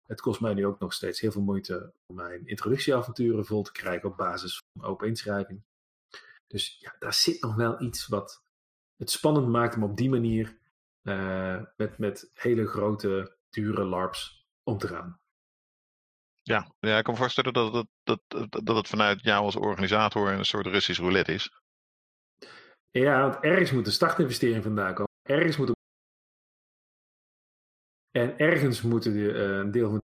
Het 0.08 0.22
kost 0.22 0.42
mij 0.42 0.54
nu 0.54 0.66
ook 0.66 0.80
nog 0.80 0.94
steeds 0.94 1.20
heel 1.20 1.32
veel 1.32 1.42
moeite 1.42 1.94
om 2.06 2.16
mijn 2.16 2.48
introductieavonturen 2.48 3.46
vol 3.46 3.62
te 3.64 3.72
krijgen 3.72 4.10
op 4.10 4.18
basis 4.18 4.62
van 4.74 4.90
open 4.90 5.08
inschrijving. 5.08 5.64
Dus 6.48 6.78
ja, 6.80 6.96
daar 7.00 7.14
zit 7.14 7.42
nog 7.42 7.56
wel 7.56 7.82
iets 7.82 8.08
wat 8.08 8.44
het 8.98 9.12
spannend 9.12 9.48
maakt 9.48 9.76
om 9.76 9.84
op 9.84 9.98
die 9.98 10.10
manier 10.10 10.58
uh, 11.04 11.64
met, 11.78 11.98
met 11.98 12.30
hele 12.34 12.68
grote, 12.68 13.38
dure 13.50 13.84
LARPs 13.84 14.46
om 14.64 14.78
te 14.78 14.88
gaan. 14.88 15.20
Ja, 16.48 16.72
ja, 16.80 16.98
ik 16.98 17.04
kan 17.04 17.14
me 17.14 17.20
voorstellen 17.20 17.54
dat 17.54 17.74
het, 17.74 17.88
dat, 18.04 18.22
dat, 18.28 18.66
dat 18.66 18.76
het 18.76 18.88
vanuit 18.88 19.22
jou 19.22 19.44
als 19.44 19.56
organisator 19.56 20.32
een 20.32 20.46
soort 20.46 20.66
Russisch 20.66 21.00
roulette 21.00 21.34
is. 21.34 21.52
Ja, 22.90 23.22
want 23.22 23.44
ergens 23.44 23.72
moet 23.72 23.86
de 23.86 23.92
startinvestering 23.92 24.64
vandaan 24.64 24.94
komen. 24.94 25.12
Ergens 25.22 25.58
moet 25.58 25.72
En 28.12 28.38
ergens 28.38 28.82
moet 28.82 29.04
de, 29.04 29.10
uh, 29.10 29.58
een 29.58 29.72
deel 29.72 29.90
van 29.90 29.98
de 29.98 30.04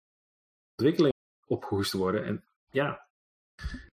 ontwikkeling 0.77 1.15
opgehoest 1.47 1.93
worden. 1.93 2.25
En 2.25 2.45
ja, 2.71 3.09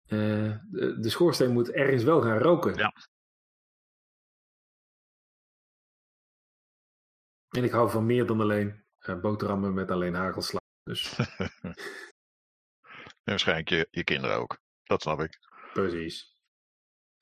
uh, 0.07 0.59
de, 0.71 0.99
de, 1.01 1.11
schoorsteen 1.11 1.53
moet 1.53 1.71
ergens 1.71 2.03
wel 2.03 2.23
gaan 2.23 2.39
roken. 2.39 2.75
Ja. 2.75 2.93
En 7.49 7.65
ik 7.65 7.71
hou 7.71 7.91
van 7.91 8.07
meer 8.07 8.27
dan 8.27 8.41
alleen 8.41 8.85
uh, 9.01 9.21
boterhammen 9.21 9.75
met 9.75 9.91
alleen 9.91 10.15
hagelsla. 10.15 10.61
Dus. 10.83 11.19
en 13.25 13.31
waarschijnlijk 13.31 13.69
je, 13.69 13.89
je 13.91 14.05
kinderen 14.05 14.37
ook. 14.37 14.59
Dat 14.85 15.03
snap 15.03 15.21
ik. 15.21 15.39
Precies. 15.73 16.37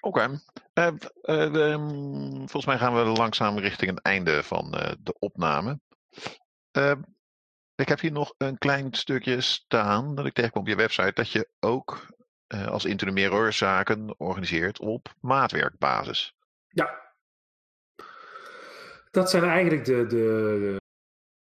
Oké. 0.01 0.39
Okay. 0.73 0.99
Uh, 1.25 1.53
uh, 1.53 1.79
volgens 2.37 2.67
mij 2.67 2.79
gaan 2.79 2.95
we 2.95 3.01
langzaam 3.01 3.59
richting 3.59 3.91
het 3.91 4.03
einde 4.03 4.43
van 4.43 4.75
uh, 4.75 4.93
de 5.01 5.19
opname. 5.19 5.81
ik 7.75 7.89
heb 7.89 8.01
hier 8.01 8.13
nog 8.13 8.35
een 8.37 8.59
klein 8.59 8.95
stukje 8.95 9.41
staan 9.41 10.15
dat 10.15 10.27
ik 10.27 10.33
tegenkom 10.33 10.63
op 10.63 10.69
je 10.69 10.77
website. 10.77 11.13
Dat 11.13 11.31
je 11.31 11.49
ook 11.61 12.07
als 12.49 12.85
intermediair 12.85 13.53
zaken 13.53 14.15
organiseert 14.19 14.79
op 14.79 15.15
maatwerkbasis. 15.21 16.35
Ja. 16.69 17.15
Dat 19.11 19.31
zijn 19.31 19.45
eigenlijk 19.45 19.85
de, 19.85 20.07
de, 20.07 20.77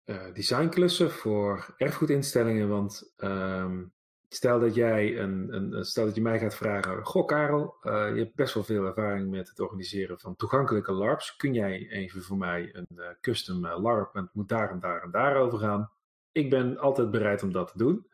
de 0.04 0.32
designklussen 0.32 1.10
voor 1.10 1.74
erfgoedinstellingen. 1.76 2.68
Want 2.68 3.12
um, 3.16 3.92
Stel 4.32 4.60
dat 4.60 4.74
jij 4.74 5.18
een, 5.18 5.54
een, 5.54 5.84
stel 5.84 6.04
dat 6.04 6.14
je 6.14 6.20
mij 6.20 6.38
gaat 6.38 6.54
vragen, 6.54 7.04
goh 7.04 7.26
Karel, 7.26 7.76
uh, 7.82 7.92
je 7.92 8.18
hebt 8.18 8.34
best 8.34 8.54
wel 8.54 8.64
veel 8.64 8.84
ervaring 8.84 9.30
met 9.30 9.48
het 9.48 9.60
organiseren 9.60 10.18
van 10.18 10.36
toegankelijke 10.36 10.92
LARPs. 10.92 11.36
Kun 11.36 11.54
jij 11.54 11.88
even 11.88 12.22
voor 12.22 12.36
mij 12.36 12.74
een 12.74 12.86
uh, 12.96 13.06
custom 13.20 13.64
uh, 13.64 13.78
LARP, 13.82 14.14
en 14.14 14.22
het 14.22 14.34
moet 14.34 14.48
daar 14.48 14.70
en 14.70 14.80
daar 14.80 15.02
en 15.02 15.10
daar 15.10 15.36
over 15.36 15.58
gaan. 15.58 15.90
Ik 16.32 16.50
ben 16.50 16.78
altijd 16.78 17.10
bereid 17.10 17.42
om 17.42 17.52
dat 17.52 17.72
te 17.72 17.78
doen, 17.78 18.10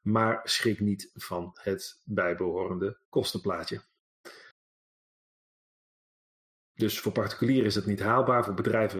maar 0.00 0.40
schrik 0.42 0.80
niet 0.80 1.10
van 1.14 1.50
het 1.60 2.00
bijbehorende 2.04 2.98
kostenplaatje. 3.08 3.80
Dus 6.74 7.00
voor 7.00 7.12
particulieren 7.12 7.66
is 7.66 7.74
het 7.74 7.86
niet 7.86 8.00
haalbaar, 8.00 8.44
voor 8.44 8.54
bedrijven. 8.54 8.98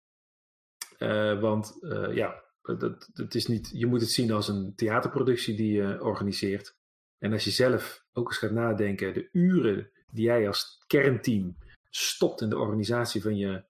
want 1.41 1.79
ja, 2.11 2.44
dat, 2.65 3.09
dat 3.13 3.35
is 3.35 3.47
niet, 3.47 3.71
je 3.73 3.87
moet 3.87 4.01
het 4.01 4.11
zien 4.11 4.33
als 4.33 4.49
een 4.49 4.73
theaterproductie 4.77 5.57
die 5.57 5.73
je 5.73 6.03
organiseert. 6.03 6.77
En 7.19 7.33
als 7.33 7.45
je 7.45 7.51
zelf 7.51 8.05
ook 8.13 8.29
eens 8.29 8.39
gaat 8.39 8.51
nadenken, 8.51 9.15
de 9.15 9.29
uren 9.33 9.91
die 10.11 10.25
jij 10.25 10.47
als 10.47 10.85
kernteam 10.87 11.57
stopt 11.91 12.41
in 12.41 12.49
de 12.49 12.59
organisatie 12.59 13.23
van 13.23 13.37
je 13.37 13.65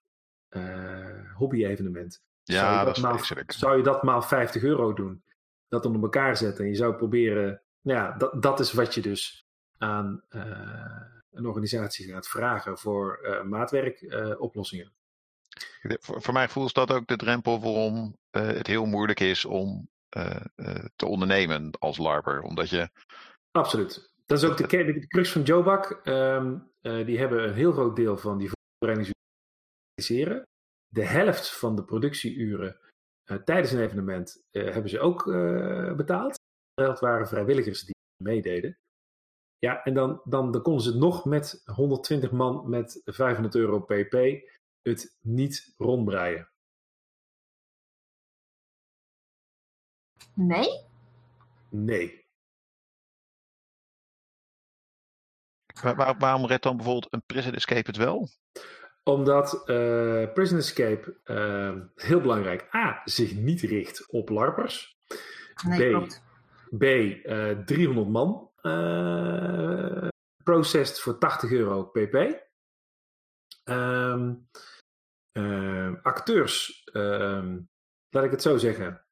uh, 0.51 1.33
hobby-evenement. 1.35 2.23
Ja, 2.43 2.61
zou 2.61 2.79
je 2.79 2.85
dat, 2.85 2.95
dat 2.95 3.05
maal, 3.05 3.45
Zou 3.47 3.77
je 3.77 3.83
dat 3.83 4.03
maal 4.03 4.23
50 4.23 4.63
euro 4.63 4.93
doen? 4.93 5.23
Dat 5.69 5.87
onder 5.87 6.03
elkaar 6.03 6.37
zetten 6.37 6.65
en 6.65 6.71
je 6.71 6.77
zou 6.77 6.95
proberen, 6.95 7.63
nou 7.81 7.99
ja, 7.99 8.17
dat, 8.17 8.43
dat 8.43 8.61
is 8.61 8.73
wat 8.73 8.95
je 8.95 9.01
dus 9.01 9.47
aan 9.79 10.25
uh, 10.31 10.43
een 11.33 11.47
organisatie 11.47 12.13
gaat 12.13 12.29
vragen 12.29 12.79
voor 12.79 13.21
uh, 13.23 13.43
maatwerkoplossingen. 13.43 14.93
Voor, 15.85 16.23
voor 16.23 16.33
mij 16.33 16.49
voelt 16.49 16.75
dat 16.75 16.93
ook 16.93 17.07
de 17.07 17.17
drempel 17.17 17.61
waarom 17.61 18.17
uh, 18.37 18.47
het 18.47 18.67
heel 18.67 18.87
moeilijk 18.87 19.21
is 19.21 19.45
om 19.45 19.89
uh, 20.17 20.41
uh, 20.57 20.85
te 20.97 21.07
ondernemen 21.07 21.71
als 21.79 21.99
LARPer. 21.99 22.43
Omdat 22.43 22.71
je. 22.71 22.91
Absoluut. 23.51 24.13
Dat 24.27 24.43
is 24.43 24.51
ook 24.51 24.57
de, 24.57 24.67
de, 24.85 24.93
de 24.93 25.07
crux 25.07 25.33
van 25.33 25.43
Jobak. 25.43 26.01
Um, 26.05 26.73
die 26.81 27.19
hebben 27.19 27.45
een 27.45 27.55
heel 27.55 27.73
groot 27.73 27.97
deel 27.97 28.17
van 28.17 28.39
die 28.39 28.51
voorbereidingsuren. 28.51 30.43
De 30.89 31.05
helft 31.05 31.51
van 31.51 31.77
de 31.77 31.85
productieuren 31.85 32.77
tijdens 33.45 33.73
een 33.73 33.81
evenement 33.81 34.43
hebben 34.51 34.91
ze 34.91 35.01
ook 35.01 35.25
betaald. 35.97 36.39
Dat 36.75 37.01
waren 37.01 37.29
vrijwilligers 37.29 37.85
die 37.85 37.95
meededen. 38.23 38.79
Ja, 39.59 39.83
en 39.83 39.95
dan, 39.95 40.21
dan, 40.25 40.51
dan 40.51 40.63
konden 40.63 40.83
ze 40.83 40.97
nog 40.97 41.25
met 41.25 41.63
120 41.65 42.31
man 42.31 42.69
met 42.69 43.01
500 43.05 43.55
euro 43.55 43.81
pp 43.81 44.15
het 44.85 45.17
niet 45.21 45.75
rondbreien. 45.77 46.49
Nee? 50.35 50.87
Nee. 51.71 52.25
Waar, 55.83 56.19
waarom 56.19 56.47
redt 56.47 56.63
dan 56.63 56.77
bijvoorbeeld 56.77 57.13
een 57.13 57.23
Prison 57.27 57.55
Escape 57.55 57.87
het 57.87 57.97
wel? 57.97 58.29
Omdat 59.03 59.55
uh, 59.55 60.33
Prison 60.33 60.59
Escape 60.59 61.21
uh, 61.25 61.81
heel 61.95 62.21
belangrijk 62.21 62.75
A. 62.75 63.03
zich 63.05 63.35
niet 63.35 63.61
richt 63.61 64.11
op 64.11 64.29
LARPers. 64.29 64.99
Nee, 65.67 66.07
B. 66.07 66.07
B 66.79 66.83
uh, 66.83 67.51
300 67.51 68.09
man 68.09 68.51
uh, 68.63 70.09
processed 70.43 71.01
voor 71.01 71.19
80 71.19 71.51
euro 71.51 71.85
pp. 71.85 72.43
Um, 73.65 74.49
acteurs, 76.03 76.85
ehm, 76.93 77.61
laat 78.11 78.25
ik 78.25 78.31
het 78.31 78.43
zo 78.43 78.57
zeggen, 78.57 79.05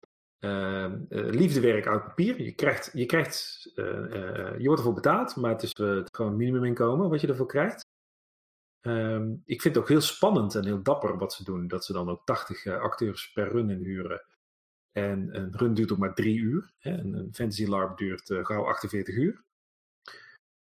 uh, 0.44 0.92
liefdewerk 1.08 1.86
uit 1.86 2.04
papier. 2.04 2.42
Je, 2.42 2.52
krijgt, 2.52 2.90
je, 2.92 3.06
krijgt, 3.06 3.70
uh, 3.74 3.84
je 4.58 4.64
wordt 4.64 4.78
ervoor 4.78 4.94
betaald, 4.94 5.36
maar 5.36 5.50
het 5.50 5.62
is 5.62 5.72
gewoon 6.12 6.36
minimuminkomen 6.36 7.10
wat 7.10 7.20
je 7.20 7.26
ervoor 7.26 7.46
krijgt. 7.46 7.90
Um, 8.86 9.42
ik 9.44 9.60
vind 9.60 9.74
het 9.74 9.82
ook 9.82 9.88
heel 9.88 10.00
spannend 10.00 10.54
en 10.54 10.64
heel 10.64 10.82
dapper 10.82 11.18
wat 11.18 11.32
ze 11.32 11.44
doen. 11.44 11.68
Dat 11.68 11.84
ze 11.84 11.92
dan 11.92 12.08
ook 12.08 12.24
80 12.24 12.66
acteurs 12.66 13.32
per 13.32 13.48
run 13.48 13.70
inhuren. 13.70 14.24
En 14.92 15.36
een 15.36 15.56
run 15.56 15.74
duurt 15.74 15.92
ook 15.92 15.98
maar 15.98 16.14
drie 16.14 16.38
uur. 16.38 16.72
Hè. 16.78 16.90
Een, 16.90 17.14
een 17.14 17.34
fantasy 17.34 17.66
LARP 17.66 17.98
duurt 17.98 18.34
gauw 18.42 18.64
48 18.64 19.14
uur. 19.14 19.44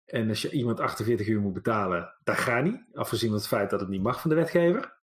En 0.05 0.29
als 0.29 0.41
je 0.41 0.51
iemand 0.51 0.79
48 0.79 1.27
uur 1.27 1.41
moet 1.41 1.53
betalen, 1.53 2.13
dat 2.23 2.35
gaat 2.35 2.63
niet. 2.63 2.83
Afgezien 2.93 3.29
van 3.29 3.37
het 3.37 3.47
feit 3.47 3.69
dat 3.69 3.79
het 3.79 3.89
niet 3.89 4.01
mag 4.01 4.21
van 4.21 4.29
de 4.29 4.35
wetgever. 4.35 4.96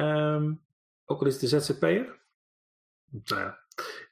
Um, 0.00 0.62
ook 1.04 1.20
al 1.20 1.26
is 1.26 1.40
het 1.40 1.50
de 1.50 1.60
ZZP'er. 1.60 2.20
Nou 3.10 3.40
ja. 3.40 3.58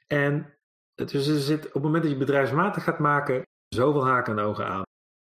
En 0.06 0.58
dus 0.94 1.26
er 1.26 1.40
zit, 1.40 1.66
op 1.66 1.72
het 1.72 1.82
moment 1.82 2.02
dat 2.02 2.12
je 2.12 2.18
bedrijfsmatig 2.18 2.84
gaat 2.84 2.98
maken, 2.98 3.42
zoveel 3.68 4.06
haken 4.06 4.38
en 4.38 4.44
ogen 4.44 4.66
aan. 4.66 4.82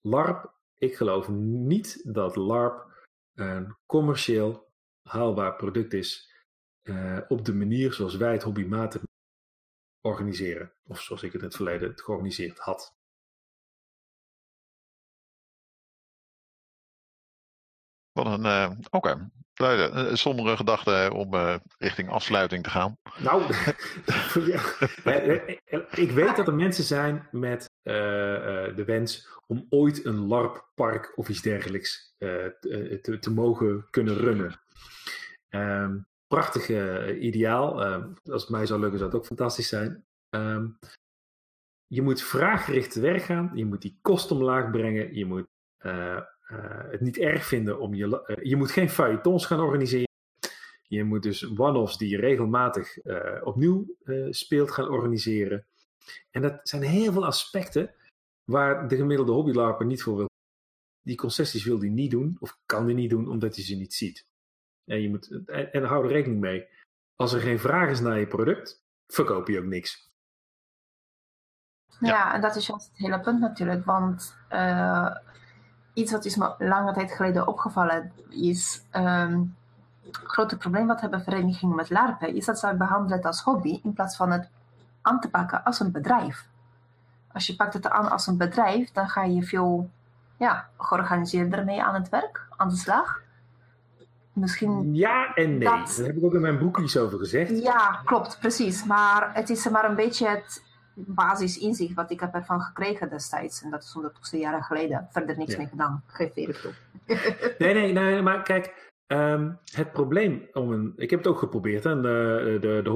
LARP, 0.01 0.53
ik 0.77 0.95
geloof 0.95 1.29
niet 1.29 2.13
dat 2.13 2.35
LARP 2.35 2.85
een 3.33 3.75
commercieel 3.85 4.71
haalbaar 5.01 5.55
product 5.55 5.93
is 5.93 6.35
uh, 6.83 7.19
op 7.27 7.45
de 7.45 7.53
manier 7.53 7.93
zoals 7.93 8.15
wij 8.15 8.31
het 8.31 8.43
hobbymatig 8.43 9.01
organiseren. 10.01 10.73
Of 10.83 11.01
zoals 11.01 11.23
ik 11.23 11.31
het 11.31 11.41
in 11.41 11.47
het 11.47 11.55
verleden 11.55 11.99
georganiseerd 11.99 12.59
had. 12.59 12.95
Wat 18.11 18.25
een, 18.25 18.45
uh, 18.45 18.71
oké, 18.79 18.97
okay. 18.97 19.29
Een 19.57 20.17
sombere 20.17 20.55
gedachte 20.55 21.11
om 21.13 21.33
uh, 21.33 21.55
richting 21.77 22.09
afsluiting 22.09 22.63
te 22.63 22.69
gaan. 22.69 22.97
Nou, 23.17 23.43
ik 26.05 26.11
weet 26.11 26.35
dat 26.35 26.47
er 26.47 26.53
mensen 26.53 26.83
zijn 26.83 27.27
met 27.31 27.69
uh, 27.83 27.93
de 28.75 28.83
wens 28.85 29.27
om 29.47 29.65
ooit 29.69 30.05
een 30.05 30.27
LARP-park 30.27 31.11
of 31.15 31.29
iets 31.29 31.41
dergelijks 31.41 32.13
te, 32.17 33.17
te, 33.21 33.31
mogen 33.31 33.87
kunnen 33.89 34.15
runnen. 34.15 34.61
Um, 35.49 36.07
prachtig 36.27 36.69
ideaal. 37.19 37.83
als 38.23 38.41
het 38.41 38.49
mij 38.49 38.65
zou 38.65 38.79
lukken, 38.79 38.99
zou 38.99 39.11
het 39.11 39.19
ook 39.19 39.25
fantastisch 39.25 39.67
zijn. 39.67 40.05
Um, 40.29 40.77
je 41.87 42.01
moet 42.01 42.21
vraaggericht 42.21 42.91
te 42.91 43.01
werk 43.01 43.21
gaan. 43.21 43.51
Je 43.53 43.65
moet 43.65 43.81
die 43.81 43.99
kosten 44.01 44.35
omlaag 44.35 44.71
brengen. 44.71 45.15
Je 45.15 45.25
moet 45.25 45.47
uh, 45.85 46.21
het 46.89 47.01
niet 47.01 47.17
erg 47.17 47.45
vinden 47.45 47.79
om 47.79 47.93
je. 47.93 48.23
Uh, 48.27 48.45
je 48.45 48.55
moet 48.55 48.71
geen 48.71 48.89
feuilletons 48.89 49.45
gaan 49.45 49.59
organiseren. 49.59 50.07
Je 50.87 51.03
moet 51.03 51.23
dus 51.23 51.57
one-offs 51.57 51.97
die 51.97 52.09
je 52.09 52.17
regelmatig 52.17 53.05
uh, 53.05 53.41
opnieuw 53.43 53.95
speelt 54.29 54.71
gaan 54.71 54.89
organiseren. 54.89 55.65
En 56.31 56.41
dat 56.41 56.59
zijn 56.63 56.81
heel 56.81 57.11
veel 57.11 57.25
aspecten 57.25 57.93
waar 58.43 58.87
de 58.87 58.95
gemiddelde 58.95 59.31
hobbylarper 59.31 59.85
niet 59.85 60.03
voor 60.03 60.15
wil. 60.15 60.29
Die 61.01 61.15
concessies 61.15 61.63
wil 61.63 61.79
hij 61.79 61.89
niet 61.89 62.11
doen, 62.11 62.37
of 62.39 62.59
kan 62.65 62.85
hij 62.85 62.93
niet 62.93 63.09
doen, 63.09 63.29
omdat 63.29 63.55
hij 63.55 63.63
ze 63.63 63.75
niet 63.75 63.93
ziet. 63.93 64.25
En, 64.85 65.01
je 65.01 65.09
moet, 65.09 65.27
en, 65.45 65.71
en 65.71 65.83
hou 65.83 66.05
er 66.05 66.11
rekening 66.11 66.39
mee. 66.39 66.67
Als 67.15 67.33
er 67.33 67.41
geen 67.41 67.59
vraag 67.59 67.89
is 67.89 67.99
naar 67.99 68.19
je 68.19 68.27
product, 68.27 68.83
verkoop 69.07 69.47
je 69.47 69.59
ook 69.59 69.65
niks. 69.65 70.11
Ja, 71.99 72.07
ja 72.07 72.33
en 72.33 72.41
dat 72.41 72.55
is 72.55 72.67
juist 72.67 72.87
het 72.87 72.97
hele 72.97 73.19
punt 73.19 73.39
natuurlijk. 73.39 73.85
Want 73.85 74.37
iets 75.97 76.11
wat 76.11 76.25
is 76.25 76.35
me 76.35 76.53
lange 76.57 76.93
tijd 76.93 77.11
geleden 77.11 77.47
opgevallen 77.47 78.11
is. 78.29 78.81
Um, 78.95 79.55
het 80.05 80.17
grote 80.23 80.57
probleem 80.57 80.87
wat 80.87 81.01
hebben 81.01 81.23
verenigingen 81.23 81.75
met 81.75 81.89
LARPen, 81.89 82.35
is 82.35 82.45
dat 82.45 82.59
ze 82.59 82.67
het 82.67 82.77
behandelen 82.77 83.21
als 83.21 83.41
hobby 83.41 83.79
in 83.83 83.93
plaats 83.93 84.15
van 84.15 84.31
het 84.31 84.49
aan 85.01 85.19
te 85.19 85.29
pakken 85.29 85.63
als 85.63 85.79
een 85.79 85.91
bedrijf. 85.91 86.45
als 87.33 87.47
je 87.47 87.55
pakt 87.55 87.73
het 87.73 87.89
aan 87.89 88.09
als 88.11 88.27
een 88.27 88.37
bedrijf, 88.37 88.91
dan 88.91 89.09
ga 89.09 89.23
je 89.23 89.43
veel 89.43 89.89
ja, 90.37 90.67
georganiseerder 90.77 91.63
mee 91.65 91.83
aan 91.83 91.93
het 91.93 92.09
werk, 92.09 92.45
aan 92.57 92.69
de 92.69 92.75
slag. 92.75 93.19
Misschien. 94.33 94.95
Ja 94.95 95.33
en 95.33 95.49
nee. 95.57 95.59
Dat- 95.67 95.95
Daar 95.97 96.05
heb 96.05 96.15
ik 96.17 96.23
ook 96.23 96.33
in 96.33 96.41
mijn 96.41 96.59
boek 96.59 96.77
iets 96.79 96.97
over 96.97 97.17
gezegd. 97.19 97.61
Ja, 97.61 98.01
klopt, 98.05 98.39
precies. 98.39 98.83
Maar 98.85 99.29
het 99.33 99.49
is 99.49 99.69
maar 99.69 99.85
een 99.89 99.95
beetje 99.95 100.27
het 100.27 100.63
basisinzicht 101.05 101.93
wat 101.93 102.11
ik 102.11 102.19
heb 102.19 102.33
ervan 102.33 102.61
gekregen 102.61 103.09
destijds. 103.09 103.61
En 103.63 103.69
dat 103.69 103.83
is 103.83 103.95
ondertussen 103.95 104.39
jaren 104.39 104.63
geleden. 104.63 105.07
Verder 105.11 105.37
niks 105.37 105.51
Ja. 105.51 105.57
mee 105.57 105.67
gedaan. 105.67 106.03
Geef 106.07 106.35
eerlijk 106.35 106.57
toe. 106.59 106.73
Nee, 107.57 107.73
nee, 107.73 107.93
nee, 107.93 108.21
maar 108.21 108.43
kijk, 108.43 108.91
ehm, 109.07 109.51
het 109.71 109.91
probleem 109.91 110.47
om 110.53 110.71
een. 110.71 110.93
Ik 110.95 111.09
heb 111.09 111.19
het 111.19 111.27
ook 111.27 111.39
geprobeerd, 111.39 111.83
hè, 111.83 112.01
de, 112.01 112.57
de, 112.61 112.79
de, 112.83 112.95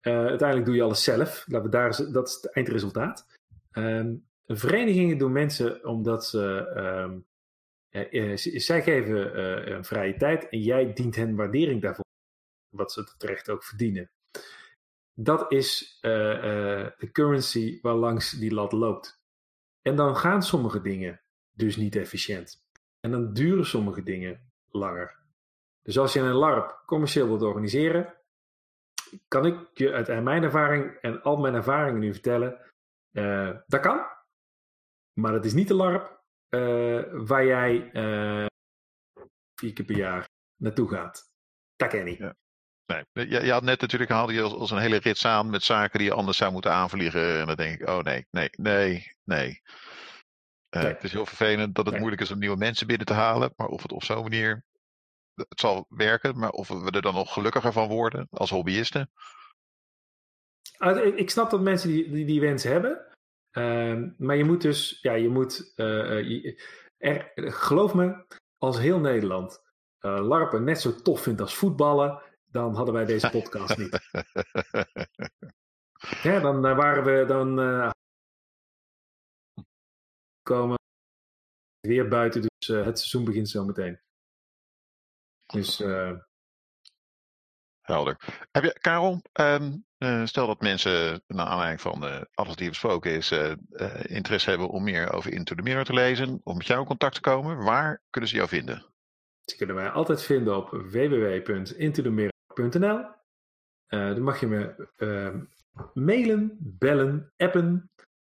Eh, 0.00 0.12
uiteindelijk 0.26 0.66
doe 0.66 0.76
je 0.76 0.82
alles 0.82 1.02
zelf. 1.04 1.44
Laten 1.46 1.70
we 1.70 1.76
daar, 1.76 2.12
dat 2.12 2.28
is 2.28 2.34
het 2.34 2.52
eindresultaat. 2.52 3.26
Ehm, 3.70 4.16
verenigingen 4.46 5.18
doen 5.18 5.32
mensen 5.32 5.84
omdat 5.84 6.26
ze. 6.26 6.70
ehm, 6.74 7.18
eh, 7.88 8.36
zij 8.36 8.82
geven 8.82 9.34
eh, 9.34 9.72
een 9.76 9.84
vrije 9.84 10.16
tijd 10.16 10.48
en 10.48 10.60
jij 10.60 10.92
dient 10.92 11.16
hen 11.16 11.36
waardering 11.36 11.82
daarvoor. 11.82 12.04
Wat 12.76 12.92
ze 12.92 13.14
terecht 13.18 13.48
ook 13.50 13.64
verdienen. 13.64 14.10
Dat 15.20 15.52
is 15.52 15.98
eh, 16.00 16.32
eh, 16.32 16.92
de 16.98 17.10
currency 17.12 17.78
waar 17.82 17.94
langs 17.94 18.30
die 18.30 18.54
lat 18.54 18.72
loopt. 18.72 19.22
En 19.82 19.96
dan 19.96 20.16
gaan 20.16 20.42
sommige 20.42 20.80
dingen 20.80 21.20
dus 21.52 21.76
niet 21.76 21.96
efficiënt. 21.96 22.66
En 23.00 23.10
dan 23.10 23.32
duren 23.32 23.66
sommige 23.66 24.02
dingen 24.02 24.52
langer. 24.70 25.16
Dus 25.82 25.98
als 25.98 26.12
je 26.12 26.20
een 26.20 26.32
LARP 26.32 26.82
commercieel 26.86 27.26
wilt 27.26 27.42
organiseren, 27.42 28.14
kan 29.28 29.46
ik 29.46 29.70
je 29.74 29.92
uit 29.92 30.22
mijn 30.22 30.42
ervaring 30.42 30.94
en 31.00 31.22
al 31.22 31.36
mijn 31.36 31.54
ervaringen 31.54 32.00
nu 32.00 32.12
vertellen, 32.12 32.60
eh, 33.12 33.56
dat 33.66 33.80
kan. 33.80 34.06
Maar 35.12 35.32
dat 35.32 35.44
is 35.44 35.52
niet 35.52 35.68
de 35.68 35.74
LARP 35.74 36.16
waar 37.26 37.44
jij 37.44 37.90
vier 39.54 39.72
keer 39.72 39.84
per 39.84 39.96
jaar 39.96 40.28
naartoe 40.56 40.88
gaat. 40.88 41.32
Dat 41.76 41.88
ken 41.88 42.06
ik. 42.06 42.18
Ja. 42.18 42.34
Nee, 42.88 43.28
je, 43.28 43.44
je 43.44 43.52
had 43.52 43.62
net 43.62 43.80
natuurlijk 43.80 44.10
haalde 44.10 44.32
je 44.32 44.42
als, 44.42 44.52
als 44.52 44.70
een 44.70 44.78
hele 44.78 44.96
rits 44.96 45.24
aan 45.26 45.50
met 45.50 45.62
zaken 45.62 45.98
die 45.98 46.08
je 46.08 46.14
anders 46.14 46.36
zou 46.36 46.52
moeten 46.52 46.72
aanvliegen. 46.72 47.40
En 47.40 47.46
dan 47.46 47.56
denk 47.56 47.80
ik, 47.80 47.88
oh 47.88 47.98
nee, 47.98 48.26
nee, 48.30 48.48
nee, 48.52 49.12
nee. 49.24 49.60
Eh, 50.68 50.82
Nee. 50.82 50.92
Het 50.92 51.04
is 51.04 51.12
heel 51.12 51.26
vervelend 51.26 51.74
dat 51.74 51.84
het 51.84 51.92
Nee. 51.92 52.00
moeilijk 52.00 52.22
is 52.22 52.30
om 52.30 52.38
nieuwe 52.38 52.56
mensen 52.56 52.86
binnen 52.86 53.06
te 53.06 53.12
halen. 53.12 53.52
Maar 53.56 53.66
of 53.66 53.82
het 53.82 53.92
op 53.92 54.04
zo'n 54.04 54.22
manier. 54.22 54.64
Het 55.34 55.60
zal 55.60 55.86
werken, 55.88 56.38
maar 56.38 56.50
of 56.50 56.68
we 56.68 56.90
er 56.90 57.02
dan 57.02 57.14
nog 57.14 57.32
gelukkiger 57.32 57.72
van 57.72 57.88
worden 57.88 58.28
als 58.30 58.50
hobbyisten. 58.50 59.10
Ah, 60.76 61.16
ik, 61.16 61.30
snap 61.30 61.50
dat 61.50 61.60
mensen 61.60 61.88
die, 61.88 62.10
die, 62.10 62.24
die 62.26 62.40
wens 62.40 62.62
hebben. 62.62 63.06
Ehm, 63.50 64.08
maar 64.18 64.36
je 64.36 64.44
moet 64.44 64.62
dus, 64.62 64.98
ja, 65.02 65.12
je 65.12 65.28
moet, 65.28 65.72
eh, 65.76 66.18
eh, 66.18 66.28
je- 66.28 66.62
er, 66.98 67.32
geloof 67.52 67.94
me, 67.94 68.24
als 68.58 68.78
heel 68.78 68.98
Nederland 68.98 69.62
LARPen 70.00 70.64
net 70.64 70.80
zo 70.80 70.94
tof 71.02 71.22
vindt 71.22 71.40
als 71.40 71.54
voetballen, 71.56 72.22
dan 72.50 72.74
hadden 72.74 72.94
wij 72.94 73.04
deze 73.04 73.30
podcast 73.30 73.76
niet. 73.76 73.98
Ja, 76.22 76.40
dan 76.40 76.66
eh, 76.66 76.76
waren 76.76 77.04
we 77.04 77.24
dan 77.26 77.60
eh, 77.60 77.90
komen 80.42 80.76
weer 81.80 82.08
buiten, 82.08 82.40
dus 82.40 82.68
eh, 82.68 82.84
het 82.84 82.98
seizoen 82.98 83.24
begint 83.24 83.48
zo 83.48 83.64
meteen. 83.64 84.00
Dus 85.46 85.80
Helder. 87.88 88.16
Heb 88.50 88.64
je, 88.64 88.78
Karel, 88.80 89.22
ehm, 89.32 89.76
eh, 89.98 90.24
stel 90.24 90.46
dat 90.46 90.60
mensen, 90.60 91.22
naar 91.26 91.46
aanleiding 91.46 91.80
van 91.80 92.26
alles 92.34 92.56
die 92.56 92.68
besproken 92.68 93.10
is, 93.10 93.30
eh, 93.30 93.52
interesse 94.02 94.50
hebben 94.50 94.68
om 94.68 94.84
meer 94.84 95.12
over 95.12 95.32
Into 95.32 95.54
the 95.54 95.62
Mirror 95.62 95.84
te 95.84 95.92
lezen, 95.92 96.40
of 96.42 96.56
met 96.56 96.66
jou 96.66 96.80
in 96.80 96.86
contact 96.86 97.14
te 97.14 97.20
komen, 97.20 97.64
waar 97.64 98.02
kunnen 98.10 98.30
ze 98.30 98.36
jou 98.36 98.48
vinden? 98.48 98.86
Die 99.44 99.56
kunnen 99.56 99.76
wij 99.76 99.90
altijd 99.90 100.22
vinden 100.22 100.56
op 100.56 100.70
www.intothemirror.nl. 100.70 102.36
Eh 103.86 104.08
dan 104.08 104.22
mag 104.22 104.40
je 104.40 104.46
me 104.46 104.88
eh, 104.96 105.34
mailen, 105.94 106.56
bellen, 106.60 107.32
appen. 107.36 107.90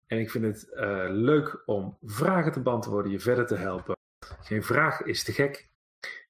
En 0.06 0.18
ik 0.18 0.30
vind 0.30 0.44
het 0.44 0.72
eh, 0.72 1.06
leuk 1.08 1.62
om 1.66 1.98
vragen 2.02 2.52
te 2.52 2.62
beantwoorden, 2.62 3.12
je 3.12 3.20
verder 3.20 3.46
te 3.46 3.54
helpen. 3.56 3.96
Geen 4.40 4.62
vraag 4.62 5.02
is 5.02 5.24
te 5.24 5.32
gek. 5.32 5.70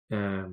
Eh, 0.06 0.44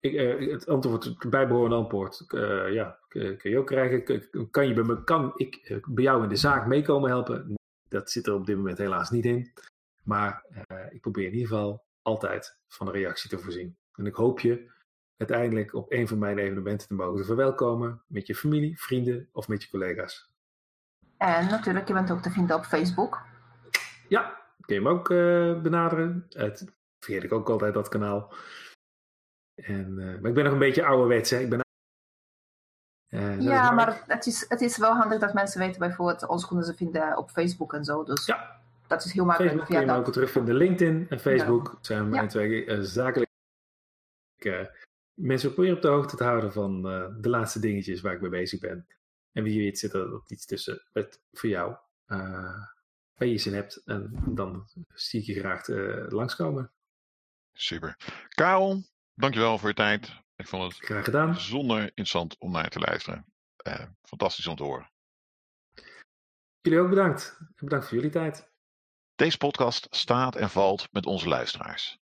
ik, 0.00 0.14
eh, 0.14 0.50
het 0.50 0.68
antwoord, 0.68 1.04
het 1.04 1.30
bijbehorende 1.30 1.76
antwoord, 1.76 2.24
eh, 2.28 2.72
ja, 2.72 2.98
kun 3.08 3.38
je 3.42 3.58
ook 3.58 3.66
krijgen. 3.66 4.04
Kan, 4.50 4.68
je 4.68 4.74
bij 4.74 4.84
me, 4.84 5.04
kan 5.04 5.32
ik 5.36 5.54
eh, 5.54 5.76
bij 5.88 6.04
jou 6.04 6.22
in 6.22 6.28
de 6.28 6.36
zaak 6.36 6.66
meekomen 6.66 7.10
helpen? 7.10 7.54
Dat 7.88 8.10
zit 8.10 8.26
er 8.26 8.34
op 8.34 8.46
dit 8.46 8.56
moment 8.56 8.78
helaas 8.78 9.10
niet 9.10 9.24
in. 9.24 9.52
Maar 10.04 10.44
eh, 10.48 10.92
ik 10.92 11.00
probeer 11.00 11.26
in 11.26 11.32
ieder 11.32 11.48
geval 11.48 11.84
altijd 12.02 12.58
van 12.68 12.86
een 12.86 12.92
reactie 12.92 13.30
te 13.30 13.38
voorzien. 13.38 13.76
En 13.94 14.06
ik 14.06 14.14
hoop 14.14 14.40
je 14.40 14.70
uiteindelijk 15.28 15.74
op 15.74 15.92
een 15.92 16.08
van 16.08 16.18
mijn 16.18 16.38
evenementen 16.38 16.88
te 16.88 16.94
mogen 16.94 17.24
verwelkomen 17.24 18.02
met 18.06 18.26
je 18.26 18.34
familie, 18.34 18.80
vrienden 18.80 19.28
of 19.32 19.48
met 19.48 19.62
je 19.62 19.70
collega's. 19.70 20.30
En 21.16 21.46
natuurlijk, 21.48 21.88
je 21.88 21.94
bent 21.94 22.10
ook 22.10 22.22
te 22.22 22.30
vinden 22.30 22.56
op 22.56 22.64
Facebook. 22.64 23.20
Ja, 24.08 24.40
kun 24.60 24.74
je 24.74 24.80
hem 24.82 24.90
ook 24.90 25.10
eh, 25.10 25.60
benaderen. 25.62 26.26
Het 26.28 26.64
vergeet 26.98 27.22
ik 27.22 27.32
ook 27.32 27.48
altijd 27.48 27.74
dat 27.74 27.88
kanaal. 27.88 28.32
En, 29.54 29.98
eh, 29.98 30.20
maar 30.20 30.28
ik 30.28 30.34
ben 30.34 30.44
nog 30.44 30.52
een 30.52 30.58
beetje 30.58 30.84
ouderwets, 30.84 31.30
hè. 31.30 31.38
Ik 31.38 31.50
ben 31.50 31.60
Eh, 33.12 33.40
Ja, 33.40 33.70
maar 33.70 34.02
het 34.06 34.26
is, 34.26 34.44
het 34.48 34.60
is 34.60 34.76
wel 34.76 34.92
handig 34.94 35.18
dat 35.20 35.34
mensen 35.34 35.60
weten 35.60 35.78
bijvoorbeeld, 35.80 36.26
ons 36.26 36.46
kunnen 36.46 36.64
ze 36.64 36.74
vinden 36.74 37.16
op 37.16 37.30
Facebook 37.30 37.72
en 37.72 37.84
zo. 37.84 38.04
Dus 38.04 38.26
Ja. 38.26 38.60
dat 38.86 39.04
is 39.04 39.12
heel 39.12 39.24
makkelijk 39.24 39.52
Facebook 39.54 39.76
kun 39.78 39.86
je 39.86 39.92
me 39.92 40.06
ook 40.06 40.12
terugvinden. 40.12 40.54
LinkedIn 40.54 41.06
en 41.08 41.20
Facebook 41.20 41.78
zijn 41.80 42.08
mijn 42.08 42.22
Ja. 42.22 42.28
twee 42.28 42.84
zakelijke 42.84 43.30
mensen 45.14 45.52
proberen 45.52 45.76
op 45.76 45.82
de 45.82 45.88
hoogte 45.88 46.16
te 46.16 46.24
houden 46.24 46.52
van 46.52 46.88
eh, 46.88 47.06
de 47.20 47.28
laatste 47.28 47.60
dingetjes 47.60 48.00
waar 48.00 48.14
ik 48.14 48.20
mee 48.20 48.30
bezig 48.30 48.60
ben. 48.60 48.86
En 49.32 49.42
wie 49.42 49.58
weet 49.58 49.78
zit 49.78 49.92
er 49.92 50.20
iets 50.26 50.46
tussen 50.46 50.82
met 50.92 51.22
voor 51.32 51.48
jou 51.48 51.76
eh, 52.06 52.64
waar 53.14 53.28
je 53.28 53.38
zin 53.38 53.54
hebt. 53.54 53.82
En 53.84 54.22
dan 54.28 54.68
zie 54.94 55.20
ik 55.20 55.26
je 55.26 55.34
graag 55.34 55.68
eh, 55.68 56.06
langskomen. 56.08 56.72
Super. 57.52 57.96
Karel, 58.28 58.82
dankjewel 59.14 59.58
voor 59.58 59.68
je 59.68 59.74
tijd. 59.74 60.20
Ik 60.36 60.46
vond 60.46 60.72
het 60.72 60.84
Graag 60.84 61.04
gedaan. 61.04 61.30
bijzonder 61.30 61.80
interessant 61.80 62.38
om 62.38 62.52
naar 62.52 62.64
je 62.64 62.70
te 62.70 62.78
luisteren. 62.78 63.26
Fantastisch 64.02 64.46
om 64.46 64.56
te 64.56 64.62
horen. 64.62 64.90
Jullie 66.60 66.80
ook 66.80 66.88
bedankt. 66.88 67.36
En 67.38 67.54
bedankt 67.64 67.86
voor 67.86 67.96
jullie 67.96 68.10
tijd. 68.10 68.50
Deze 69.14 69.38
podcast 69.38 69.86
staat 69.90 70.36
en 70.36 70.50
valt 70.50 70.88
met 70.92 71.06
onze 71.06 71.28
luisteraars. 71.28 72.01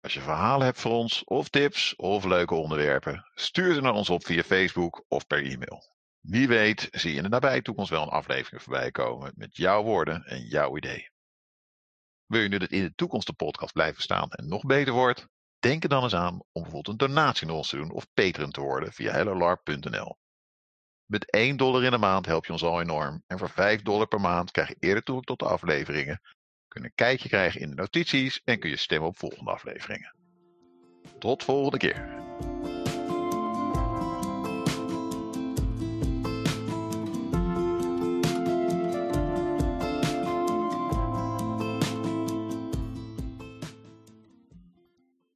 Als 0.00 0.14
je 0.14 0.20
verhalen 0.20 0.66
hebt 0.66 0.80
voor 0.80 0.92
ons, 0.92 1.24
of 1.24 1.48
tips, 1.48 1.96
of 1.96 2.24
leuke 2.24 2.54
onderwerpen, 2.54 3.30
stuur 3.34 3.74
ze 3.74 3.80
naar 3.80 3.92
ons 3.92 4.10
op 4.10 4.24
via 4.24 4.42
Facebook 4.42 5.04
of 5.08 5.26
per 5.26 5.44
e-mail. 5.44 5.94
Wie 6.20 6.48
weet 6.48 6.88
zie 6.90 7.10
je 7.10 7.16
in 7.16 7.22
de 7.22 7.28
nabije 7.28 7.62
toekomst 7.62 7.90
wel 7.90 8.02
een 8.02 8.08
aflevering 8.08 8.62
voorbij 8.62 8.90
komen 8.90 9.32
met 9.36 9.56
jouw 9.56 9.82
woorden 9.82 10.24
en 10.24 10.40
jouw 10.40 10.76
ideeën. 10.76 11.10
Wil 12.26 12.40
je 12.40 12.48
nu 12.48 12.58
dat 12.58 12.70
in 12.70 12.82
de 12.82 12.94
toekomst 12.94 13.26
de 13.26 13.32
podcast 13.32 13.72
blijven 13.72 14.02
staan 14.02 14.30
en 14.30 14.48
nog 14.48 14.62
beter 14.62 14.92
wordt? 14.92 15.26
Denk 15.58 15.82
er 15.82 15.88
dan 15.88 16.02
eens 16.02 16.14
aan 16.14 16.34
om 16.52 16.62
bijvoorbeeld 16.62 16.88
een 16.88 17.08
donatie 17.08 17.46
naar 17.46 17.56
ons 17.56 17.68
te 17.68 17.76
doen 17.76 17.90
of 17.90 18.06
patron 18.14 18.50
te 18.50 18.60
worden 18.60 18.92
via 18.92 19.12
hellolarp.nl. 19.12 20.16
Met 21.04 21.30
1 21.30 21.56
dollar 21.56 21.84
in 21.84 21.90
de 21.90 21.98
maand 21.98 22.26
help 22.26 22.46
je 22.46 22.52
ons 22.52 22.62
al 22.62 22.80
enorm 22.80 23.22
en 23.26 23.38
voor 23.38 23.50
5 23.50 23.82
dollar 23.82 24.06
per 24.06 24.20
maand 24.20 24.50
krijg 24.50 24.68
je 24.68 24.76
eerder 24.78 25.02
toegang 25.02 25.26
tot 25.26 25.38
de 25.38 25.44
afleveringen 25.44 26.20
kun 26.76 26.84
een 26.84 26.94
kijkje 26.94 27.28
krijgen 27.28 27.60
in 27.60 27.68
de 27.68 27.74
notities 27.74 28.40
en 28.44 28.58
kun 28.58 28.70
je 28.70 28.76
stemmen 28.76 29.08
op 29.08 29.18
volgende 29.18 29.50
afleveringen. 29.50 30.14
Tot 31.18 31.44
volgende 31.44 31.78
keer. 31.78 32.08